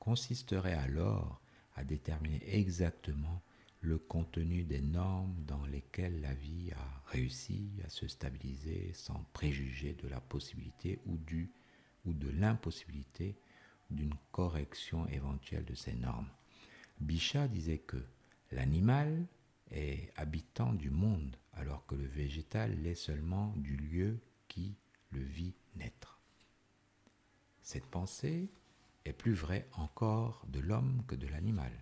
consisterait 0.00 0.74
alors 0.74 1.40
à 1.76 1.84
déterminer 1.84 2.42
exactement 2.44 3.40
le 3.80 3.98
contenu 3.98 4.64
des 4.64 4.80
normes 4.80 5.34
dans 5.46 5.64
lesquelles 5.66 6.20
la 6.20 6.34
vie 6.34 6.72
a 6.72 7.02
réussi 7.06 7.70
à 7.84 7.88
se 7.88 8.08
stabiliser 8.08 8.92
sans 8.92 9.24
préjuger 9.32 9.94
de 9.94 10.08
la 10.08 10.20
possibilité 10.20 10.98
ou 11.06 11.16
du 11.16 11.50
ou 12.04 12.12
de 12.12 12.30
l'impossibilité 12.30 13.36
d'une 13.90 14.14
correction 14.32 15.06
éventuelle 15.08 15.64
de 15.64 15.74
ces 15.74 15.94
normes. 15.94 16.28
Bichat 17.00 17.48
disait 17.48 17.78
que 17.78 18.02
l'animal 18.50 19.26
est 19.70 20.10
habitant 20.16 20.72
du 20.72 20.90
monde 20.90 21.36
alors 21.52 21.86
que 21.86 21.94
le 21.94 22.06
végétal 22.06 22.80
l'est 22.82 22.94
seulement 22.94 23.54
du 23.56 23.76
lieu 23.76 24.18
qui 24.48 24.76
le 25.10 25.20
vit 25.20 25.54
naître. 25.76 26.20
Cette 27.62 27.86
pensée 27.86 28.48
est 29.04 29.12
plus 29.12 29.34
vrai 29.34 29.68
encore 29.72 30.44
de 30.48 30.60
l'homme 30.60 31.02
que 31.06 31.14
de 31.14 31.26
l'animal. 31.26 31.72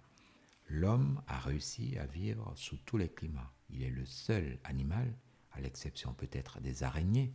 L'homme 0.68 1.22
a 1.28 1.38
réussi 1.38 1.96
à 1.98 2.06
vivre 2.06 2.52
sous 2.56 2.76
tous 2.78 2.96
les 2.96 3.08
climats. 3.08 3.52
Il 3.70 3.82
est 3.82 3.90
le 3.90 4.04
seul 4.04 4.58
animal, 4.64 5.16
à 5.52 5.60
l'exception 5.60 6.12
peut-être 6.12 6.60
des 6.60 6.82
araignées, 6.82 7.32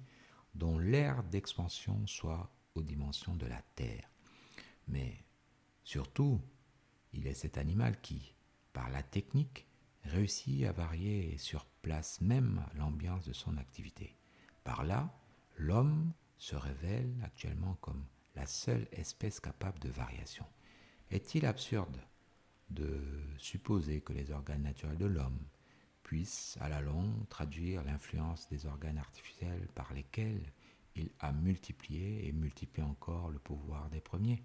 dont 0.53 0.77
l'aire 0.77 1.23
d'expansion 1.23 2.05
soit 2.07 2.51
aux 2.75 2.83
dimensions 2.83 3.35
de 3.35 3.45
la 3.45 3.61
Terre. 3.75 4.09
Mais 4.87 5.23
surtout, 5.83 6.41
il 7.13 7.27
est 7.27 7.33
cet 7.33 7.57
animal 7.57 7.99
qui, 8.01 8.35
par 8.73 8.89
la 8.89 9.03
technique, 9.03 9.65
réussit 10.03 10.65
à 10.65 10.71
varier 10.71 11.37
sur 11.37 11.65
place 11.81 12.21
même 12.21 12.65
l'ambiance 12.75 13.25
de 13.25 13.33
son 13.33 13.57
activité. 13.57 14.17
Par 14.63 14.83
là, 14.83 15.13
l'homme 15.57 16.11
se 16.37 16.55
révèle 16.55 17.13
actuellement 17.23 17.75
comme 17.81 18.05
la 18.35 18.45
seule 18.45 18.87
espèce 18.91 19.39
capable 19.39 19.79
de 19.79 19.89
variation. 19.89 20.45
Est-il 21.11 21.45
absurde 21.45 22.01
de 22.71 22.99
supposer 23.37 24.01
que 24.01 24.13
les 24.13 24.31
organes 24.31 24.63
naturels 24.63 24.97
de 24.97 25.05
l'homme 25.05 25.39
puissent 26.03 26.57
à 26.61 26.69
la 26.69 26.81
longue 26.81 27.27
traduire 27.29 27.83
l'influence 27.83 28.47
des 28.49 28.65
organes 28.65 28.97
artificiels 28.97 29.67
par 29.75 29.93
lesquels 29.93 30.51
il 30.95 31.09
a 31.19 31.31
multiplié 31.31 32.27
et 32.27 32.31
multiplié 32.31 32.85
encore 32.85 33.29
le 33.29 33.39
pouvoir 33.39 33.89
des 33.89 34.01
premiers 34.01 34.43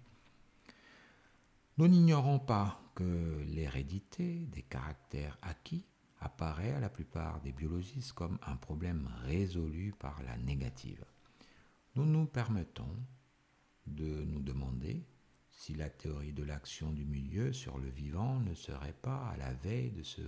Nous 1.77 1.87
n'ignorons 1.87 2.39
pas 2.39 2.81
que 2.95 3.43
l'hérédité 3.47 4.45
des 4.47 4.63
caractères 4.63 5.37
acquis 5.41 5.85
apparaît 6.19 6.73
à 6.73 6.79
la 6.79 6.89
plupart 6.89 7.41
des 7.41 7.51
biologistes 7.51 8.13
comme 8.13 8.39
un 8.45 8.55
problème 8.55 9.09
résolu 9.23 9.93
par 9.99 10.23
la 10.23 10.37
négative. 10.37 11.05
Nous 11.95 12.05
nous 12.05 12.25
permettons 12.25 12.95
de 13.85 14.23
nous 14.23 14.41
demander 14.41 15.05
si 15.57 15.73
la 15.73 15.89
théorie 15.89 16.33
de 16.33 16.43
l'action 16.43 16.91
du 16.91 17.03
milieu 17.03 17.51
sur 17.51 17.79
le 17.79 17.89
vivant 17.89 18.39
ne 18.41 18.53
serait 18.53 18.93
pas 18.93 19.29
à 19.29 19.37
la 19.37 19.53
veille 19.55 19.89
de 19.89 20.03
se 20.03 20.21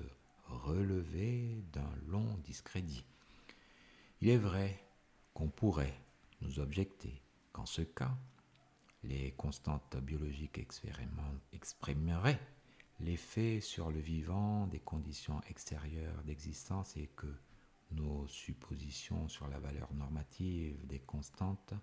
relever 0.48 1.64
d'un 1.72 1.94
long 2.08 2.36
discrédit. 2.44 3.06
Il 4.22 4.30
est 4.30 4.38
vrai 4.38 4.84
qu'on 5.36 5.48
pourrait 5.48 5.94
nous 6.42 6.60
objecter 6.60 7.22
qu'en 7.54 7.68
ce 7.68 7.84
cas, 7.84 8.18
les 9.04 9.32
constantes 9.34 9.98
biologiques 9.98 10.60
exprimeraient 11.54 12.40
l'effet 13.00 13.62
sur 13.62 13.92
le 13.92 14.00
vivant 14.00 14.66
des 14.66 14.80
conditions 14.80 15.42
extérieures 15.48 16.24
d'existence 16.24 16.98
et 16.98 17.08
que 17.16 17.34
nos 17.92 18.28
suppositions 18.28 19.30
sur 19.30 19.48
la 19.48 19.60
valeur 19.60 19.94
normative 19.94 20.88
des 20.88 21.00
constantes 21.00 21.76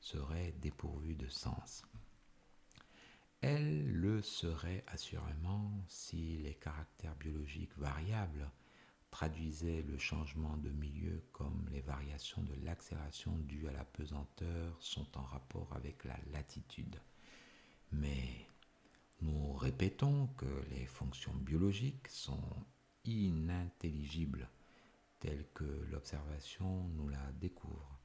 serait 0.00 0.52
dépourvue 0.60 1.14
de 1.14 1.28
sens. 1.28 1.84
Elle 3.40 3.92
le 3.92 4.20
serait 4.20 4.84
assurément 4.88 5.70
si 5.86 6.38
les 6.38 6.54
caractères 6.54 7.14
biologiques 7.16 7.76
variables 7.78 8.50
traduisaient 9.10 9.82
le 9.82 9.96
changement 9.96 10.56
de 10.56 10.70
milieu 10.70 11.22
comme 11.32 11.68
les 11.70 11.80
variations 11.80 12.42
de 12.42 12.54
l'accélération 12.64 13.38
due 13.38 13.68
à 13.68 13.72
la 13.72 13.84
pesanteur 13.84 14.76
sont 14.80 15.16
en 15.16 15.22
rapport 15.22 15.72
avec 15.72 16.04
la 16.04 16.18
latitude. 16.32 17.00
Mais 17.92 18.46
nous 19.20 19.52
répétons 19.54 20.26
que 20.36 20.64
les 20.70 20.86
fonctions 20.86 21.34
biologiques 21.34 22.08
sont 22.08 22.66
inintelligibles 23.04 24.48
telles 25.20 25.46
que 25.54 25.86
l'observation 25.90 26.88
nous 26.88 27.08
la 27.08 27.32
découvre 27.32 27.97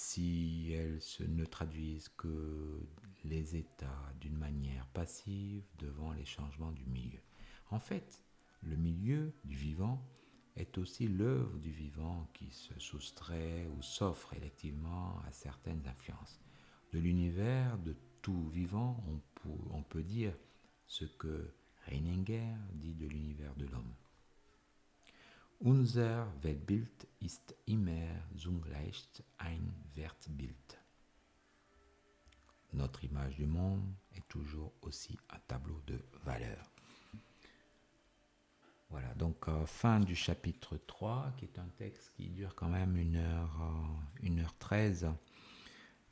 si 0.00 0.70
elles 0.74 1.00
ne 1.26 1.44
traduisent 1.44 2.08
que 2.10 2.86
les 3.24 3.56
états 3.56 4.12
d'une 4.20 4.36
manière 4.36 4.86
passive 4.94 5.64
devant 5.80 6.12
les 6.12 6.24
changements 6.24 6.70
du 6.70 6.86
milieu. 6.86 7.18
En 7.70 7.80
fait, 7.80 8.22
le 8.62 8.76
milieu 8.76 9.34
du 9.42 9.56
vivant 9.56 10.00
est 10.54 10.78
aussi 10.78 11.08
l'œuvre 11.08 11.58
du 11.58 11.72
vivant 11.72 12.30
qui 12.32 12.48
se 12.52 12.78
soustrait 12.78 13.66
ou 13.76 13.82
s'offre 13.82 14.32
électivement 14.34 15.20
à 15.26 15.32
certaines 15.32 15.84
influences. 15.88 16.40
De 16.92 17.00
l'univers 17.00 17.76
de 17.78 17.96
tout 18.22 18.48
vivant, 18.50 19.02
on 19.08 19.18
peut, 19.34 19.64
on 19.72 19.82
peut 19.82 20.04
dire 20.04 20.32
ce 20.86 21.06
que 21.06 21.52
Reininger 21.86 22.54
dit 22.74 22.94
de 22.94 23.08
l'univers 23.08 23.56
de 23.56 23.66
l'homme. 23.66 23.94
Unser 25.60 26.32
Weltbild 26.40 27.08
ist 27.18 27.52
immer 27.66 28.22
zugleich 28.36 29.08
ein 29.38 29.74
Wertbild. 29.96 30.78
Notre 32.70 33.02
image 33.02 33.34
du 33.34 33.46
monde 33.46 33.82
est 34.14 34.28
toujours 34.28 34.72
aussi 34.82 35.18
un 35.30 35.38
tableau 35.48 35.82
de 35.88 35.98
valeur. 36.22 36.70
Voilà, 38.88 39.12
donc 39.14 39.48
euh, 39.48 39.66
fin 39.66 39.98
du 39.98 40.14
chapitre 40.14 40.76
3, 40.76 41.32
qui 41.36 41.46
est 41.46 41.58
un 41.58 41.68
texte 41.76 42.12
qui 42.16 42.30
dure 42.30 42.54
quand 42.54 42.68
même 42.68 42.96
une 42.96 43.16
heure, 43.16 43.60
euh, 43.60 44.22
une 44.22 44.38
heure 44.38 44.56
13, 44.60 45.08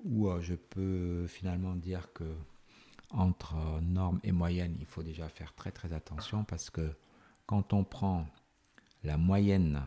où 0.01 0.29
euh, 0.29 0.41
je 0.41 0.57
peux 0.57 1.29
finalement 1.29 1.77
dire 1.77 2.13
que 2.13 2.35
entre 3.11 3.81
normes 3.81 4.19
et 4.25 4.33
moyennes, 4.33 4.77
il 4.81 4.87
faut 4.87 5.05
déjà 5.05 5.29
faire 5.29 5.55
très 5.55 5.71
très 5.71 5.93
attention 5.93 6.43
parce 6.43 6.69
que 6.69 6.97
quand 7.47 7.73
on 7.73 7.85
prend 7.85 8.27
la 9.07 9.17
moyenne 9.17 9.83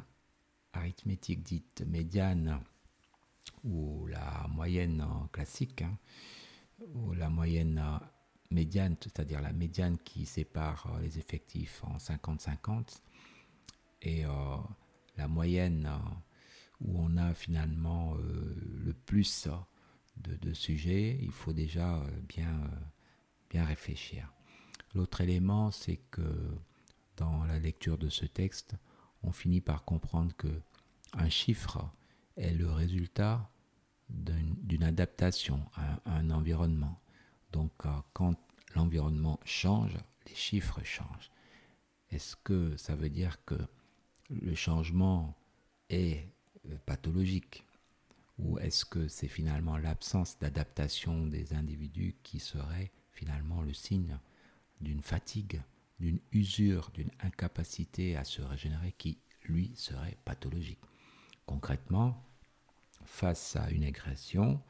arithmétique 0.72 1.44
dite 1.44 1.84
médiane 1.86 2.62
ou 3.66 4.08
la 4.08 4.48
moyenne 4.50 5.06
classique, 5.34 5.82
hein, 5.82 5.98
ou 6.94 7.14
la 7.14 7.30
moyenne 7.30 7.84
médiane, 8.50 8.96
c'est-à-dire 9.02 9.42
la 9.42 9.52
médiane 9.52 9.98
qui 9.98 10.26
sépare 10.26 10.88
euh, 10.96 11.02
les 11.02 11.20
effectifs 11.20 11.84
en 11.84 11.98
50-50, 11.98 13.02
et 14.02 14.26
euh, 14.26 14.30
la 15.18 15.28
moyenne 15.28 15.86
euh, 15.86 16.10
où 16.80 16.98
on 16.98 17.18
a 17.18 17.34
finalement 17.34 18.16
le 18.16 18.94
plus 18.94 19.50
de 20.16 20.36
de, 20.36 20.54
sujet, 20.54 21.18
il 21.22 21.32
faut 21.32 21.54
déjà 21.54 22.02
bien, 22.28 22.62
bien 23.50 23.66
réfléchir. 23.66 24.32
L'autre 24.94 25.22
élément, 25.22 25.72
c'est 25.72 26.00
que 26.10 26.58
dans 27.18 27.44
la 27.46 27.60
lecture 27.60 27.98
de 27.98 28.10
ce 28.10 28.26
texte, 28.26 28.76
on 29.24 29.32
finit 29.32 29.62
par 29.62 29.84
comprendre 29.84 30.36
que 30.36 30.62
un 31.14 31.30
chiffre 31.30 31.90
est 32.38 32.54
le 32.54 32.72
résultat 32.72 33.50
d'une 34.10 34.84
adaptation 34.84 35.66
à 35.76 36.00
un 36.06 36.30
environnement. 36.30 37.00
Donc 37.52 37.72
quand 38.14 38.36
l'environnement 38.76 39.40
change, 39.44 39.98
les 40.28 40.36
chiffres 40.36 40.82
changent. 40.84 41.32
Est-ce 42.12 42.36
que 42.36 42.76
ça 42.78 42.96
veut 42.96 43.10
dire 43.10 43.44
que 43.46 43.58
le 44.30 44.56
changement 44.56 45.36
est 45.90 46.28
euh, 46.68 46.78
pathologique? 46.86 47.66
Ou 48.40 48.58
est-ce 48.60 48.86
que 48.86 49.08
c'est 49.08 49.28
finalement 49.28 49.78
l'absence 49.78 50.40
d'adaptation 50.40 51.28
des 51.28 51.54
individus 51.54 52.16
qui 52.24 52.40
serait 52.40 52.92
finalement 53.12 53.62
le 53.62 53.74
signe 53.74 54.18
d'une 54.82 55.02
fatigue, 55.02 55.62
d'une 56.00 56.20
usure, 56.32 56.92
d'une 56.94 57.12
incapacité 57.20 58.16
à 58.16 58.24
se 58.24 58.42
régénérer 58.42 58.94
qui, 58.98 59.20
lui, 59.44 59.74
serait 59.76 60.18
pathologique 60.26 60.80
Concrètement, 61.46 62.24
face 63.06 63.56
à 63.56 63.72
une 63.72 63.84
agression, 63.84 64.62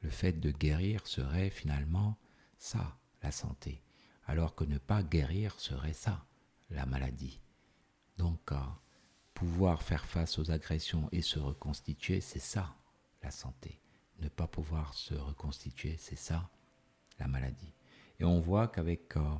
le 0.00 0.08
fait 0.10 0.32
de 0.32 0.50
guérir 0.50 1.06
serait 1.06 1.50
finalement 1.50 2.16
ça, 2.56 2.98
la 3.22 3.30
santé, 3.30 3.82
alors 4.26 4.54
que 4.54 4.64
ne 4.64 4.78
pas 4.78 5.02
guérir 5.02 5.58
serait 5.60 5.92
ça, 5.92 6.24
la 6.70 6.86
maladie. 6.86 7.40
Donc, 8.16 8.52
pouvoir 9.34 9.82
faire 9.82 10.06
face 10.06 10.38
aux 10.38 10.50
agressions 10.50 11.08
et 11.12 11.20
se 11.20 11.38
reconstituer, 11.38 12.20
c'est 12.20 12.38
ça 12.38 12.74
la 13.22 13.30
santé. 13.30 13.80
Ne 14.20 14.28
pas 14.28 14.46
pouvoir 14.46 14.94
se 14.94 15.14
reconstituer, 15.14 15.96
c'est 15.98 16.16
ça 16.16 16.48
la 17.18 17.26
maladie. 17.26 17.74
Et 18.18 18.24
on 18.24 18.40
voit 18.40 18.68
qu'avec 18.68 19.16
euh, 19.16 19.34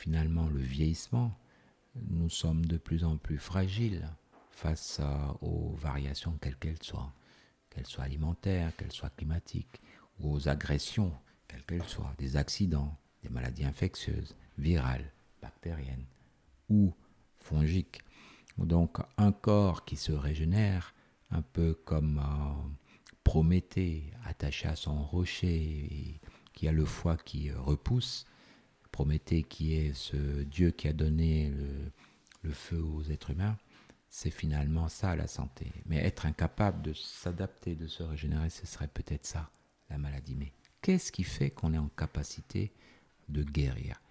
finalement 0.00 0.48
le 0.48 0.60
vieillissement, 0.60 1.38
nous 2.08 2.30
sommes 2.30 2.64
de 2.64 2.78
plus 2.78 3.04
en 3.04 3.18
plus 3.18 3.36
fragiles 3.36 4.08
face 4.50 4.98
euh, 5.00 5.32
aux 5.42 5.74
variations 5.74 6.38
quelles 6.40 6.56
qu'elles 6.56 6.82
soient, 6.82 7.12
qu'elles 7.68 7.86
soient 7.86 8.04
alimentaires, 8.04 8.74
qu'elles 8.76 8.92
soient 8.92 9.10
climatiques, 9.10 9.82
ou 10.18 10.32
aux 10.32 10.48
agressions 10.48 11.12
quelles 11.46 11.64
qu'elles 11.66 11.88
soient, 11.88 12.14
des 12.16 12.38
accidents, 12.38 12.96
des 13.22 13.28
maladies 13.28 13.66
infectieuses, 13.66 14.34
virales, 14.56 15.12
bactériennes 15.42 16.06
ou 16.70 16.94
fongiques. 17.38 18.00
Donc 18.56 18.98
un 19.18 19.32
corps 19.32 19.84
qui 19.84 19.96
se 19.96 20.12
régénère, 20.12 20.94
un 21.30 21.42
peu 21.42 21.74
comme 21.74 22.18
euh, 22.18 22.68
Prométhée 23.22 24.12
attaché 24.24 24.66
à 24.66 24.76
son 24.76 25.04
rocher, 25.04 26.20
qui 26.54 26.66
a 26.66 26.72
le 26.72 26.86
foie 26.86 27.18
qui 27.18 27.52
repousse. 27.52 28.24
Prométhée 29.00 29.44
qui 29.44 29.72
est 29.72 29.94
ce 29.94 30.42
Dieu 30.42 30.72
qui 30.72 30.86
a 30.86 30.92
donné 30.92 31.50
le, 32.42 32.50
feu 32.52 32.82
aux 32.82 33.02
êtres 33.04 33.30
humains, 33.30 33.56
c'est 34.10 34.30
finalement 34.30 34.90
ça 34.90 35.16
la 35.16 35.26
santé. 35.26 35.72
Mais 35.86 35.96
être 36.04 36.26
incapable 36.26 36.82
de 36.82 36.92
s'adapter, 36.92 37.74
de 37.76 37.86
se 37.86 38.02
régénérer, 38.02 38.50
ce 38.50 38.66
serait 38.66 38.88
peut-être 38.88 39.24
ça 39.24 39.50
la 39.88 39.96
maladie. 39.96 40.34
Mais 40.34 40.52
qu'est-ce 40.82 41.12
qui 41.12 41.22
fait 41.22 41.48
qu'on 41.48 41.72
est 41.72 41.78
en 41.78 41.88
capacité 41.88 42.74
de 43.30 43.42
guérir? 43.42 44.02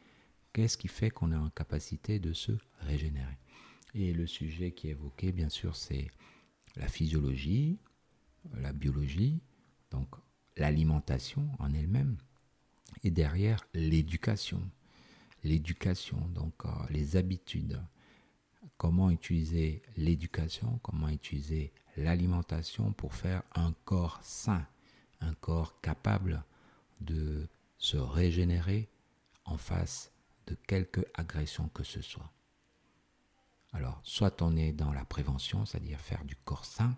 Qu'est-ce 0.53 0.75
qui 0.75 0.87
fait 0.87 1.11
qu'on 1.11 1.33
est 1.33 1.35
en 1.35 1.51
capacité 1.51 2.17
de 2.17 2.33
se 2.33 2.53
régénérer? 2.79 3.37
Et 3.93 4.11
le 4.11 4.25
sujet 4.25 4.71
qui 4.71 4.87
est 4.87 4.91
évoqué, 4.93 5.31
bien 5.31 5.49
sûr, 5.49 5.75
c'est 5.75 6.09
la 6.77 6.87
physiologie, 6.87 7.77
la 8.55 8.73
biologie, 8.73 9.39
donc 9.91 10.07
l'alimentation 10.57 11.47
en 11.59 11.75
elle-même, 11.75 12.17
et 13.03 13.11
derrière 13.11 13.63
l'éducation. 13.75 14.67
L'éducation, 15.43 16.17
donc 16.33 16.53
euh, 16.65 16.69
les 16.89 17.15
habitudes. 17.15 17.81
Comment 18.77 19.09
utiliser 19.09 19.81
l'éducation, 19.97 20.79
comment 20.83 21.09
utiliser 21.09 21.73
l'alimentation 21.97 22.93
pour 22.93 23.13
faire 23.13 23.43
un 23.55 23.73
corps 23.85 24.19
sain, 24.21 24.65
un 25.21 25.33
corps 25.33 25.79
capable 25.81 26.43
de 27.01 27.47
se 27.77 27.97
régénérer 27.97 28.89
en 29.45 29.57
face 29.57 30.11
de 30.47 30.55
quelque 30.67 31.05
agression 31.13 31.69
que 31.69 31.83
ce 31.83 32.01
soit. 32.01 32.31
Alors, 33.71 33.99
soit 34.03 34.41
on 34.41 34.55
est 34.57 34.71
dans 34.71 34.91
la 34.91 35.05
prévention, 35.05 35.65
c'est-à-dire 35.65 35.99
faire 35.99 36.25
du 36.25 36.35
corps 36.35 36.65
sain, 36.65 36.97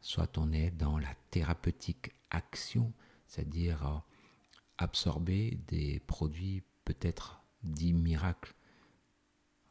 soit 0.00 0.38
on 0.38 0.52
est 0.52 0.70
dans 0.70 0.98
la 0.98 1.14
thérapeutique 1.30 2.12
action, 2.30 2.92
c'est-à-dire 3.26 3.86
euh, 3.86 3.98
absorber 4.78 5.58
des 5.66 6.00
produits 6.00 6.62
peut-être 6.84 7.41
dits 7.62 7.92
miracles. 7.92 8.54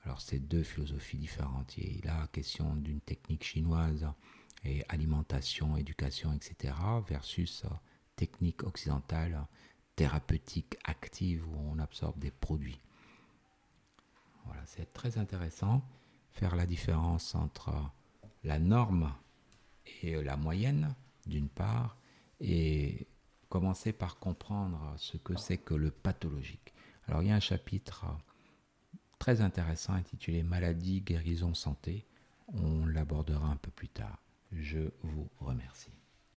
Alors, 0.03 0.21
c'est 0.21 0.39
deux 0.39 0.63
philosophies 0.63 1.17
différentes. 1.17 1.77
Il 1.77 2.03
y 2.05 2.07
a 2.07 2.21
la 2.21 2.27
question 2.27 2.75
d'une 2.75 3.01
technique 3.01 3.43
chinoise 3.43 4.07
et 4.63 4.83
alimentation, 4.89 5.77
éducation, 5.77 6.33
etc., 6.33 6.73
versus 7.07 7.63
euh, 7.65 7.69
technique 8.15 8.63
occidentale, 8.63 9.45
thérapeutique 9.95 10.77
active, 10.83 11.47
où 11.47 11.57
on 11.71 11.79
absorbe 11.79 12.19
des 12.19 12.31
produits. 12.31 12.79
Voilà, 14.45 14.61
c'est 14.65 14.91
très 14.93 15.17
intéressant 15.17 15.83
faire 16.31 16.55
la 16.55 16.65
différence 16.65 17.35
entre 17.35 17.73
la 18.43 18.59
norme 18.59 19.13
et 20.01 20.21
la 20.23 20.37
moyenne, 20.37 20.95
d'une 21.25 21.49
part, 21.49 21.97
et 22.39 23.07
commencer 23.49 23.93
par 23.93 24.17
comprendre 24.17 24.93
ce 24.97 25.17
que 25.17 25.37
c'est 25.37 25.57
que 25.57 25.73
le 25.73 25.91
pathologique. 25.91 26.73
Alors 27.07 27.21
il 27.21 27.29
y 27.29 27.31
a 27.31 27.35
un 27.35 27.39
chapitre 27.39 28.05
très 29.19 29.41
intéressant 29.41 29.93
intitulé 29.93 30.43
Maladie, 30.43 31.01
guérison, 31.01 31.53
santé. 31.53 32.05
On 32.53 32.85
l'abordera 32.85 33.47
un 33.47 33.55
peu 33.57 33.71
plus 33.71 33.89
tard. 33.89 34.17
Je 34.51 34.89
vous 35.03 35.29
remercie. 35.39 36.00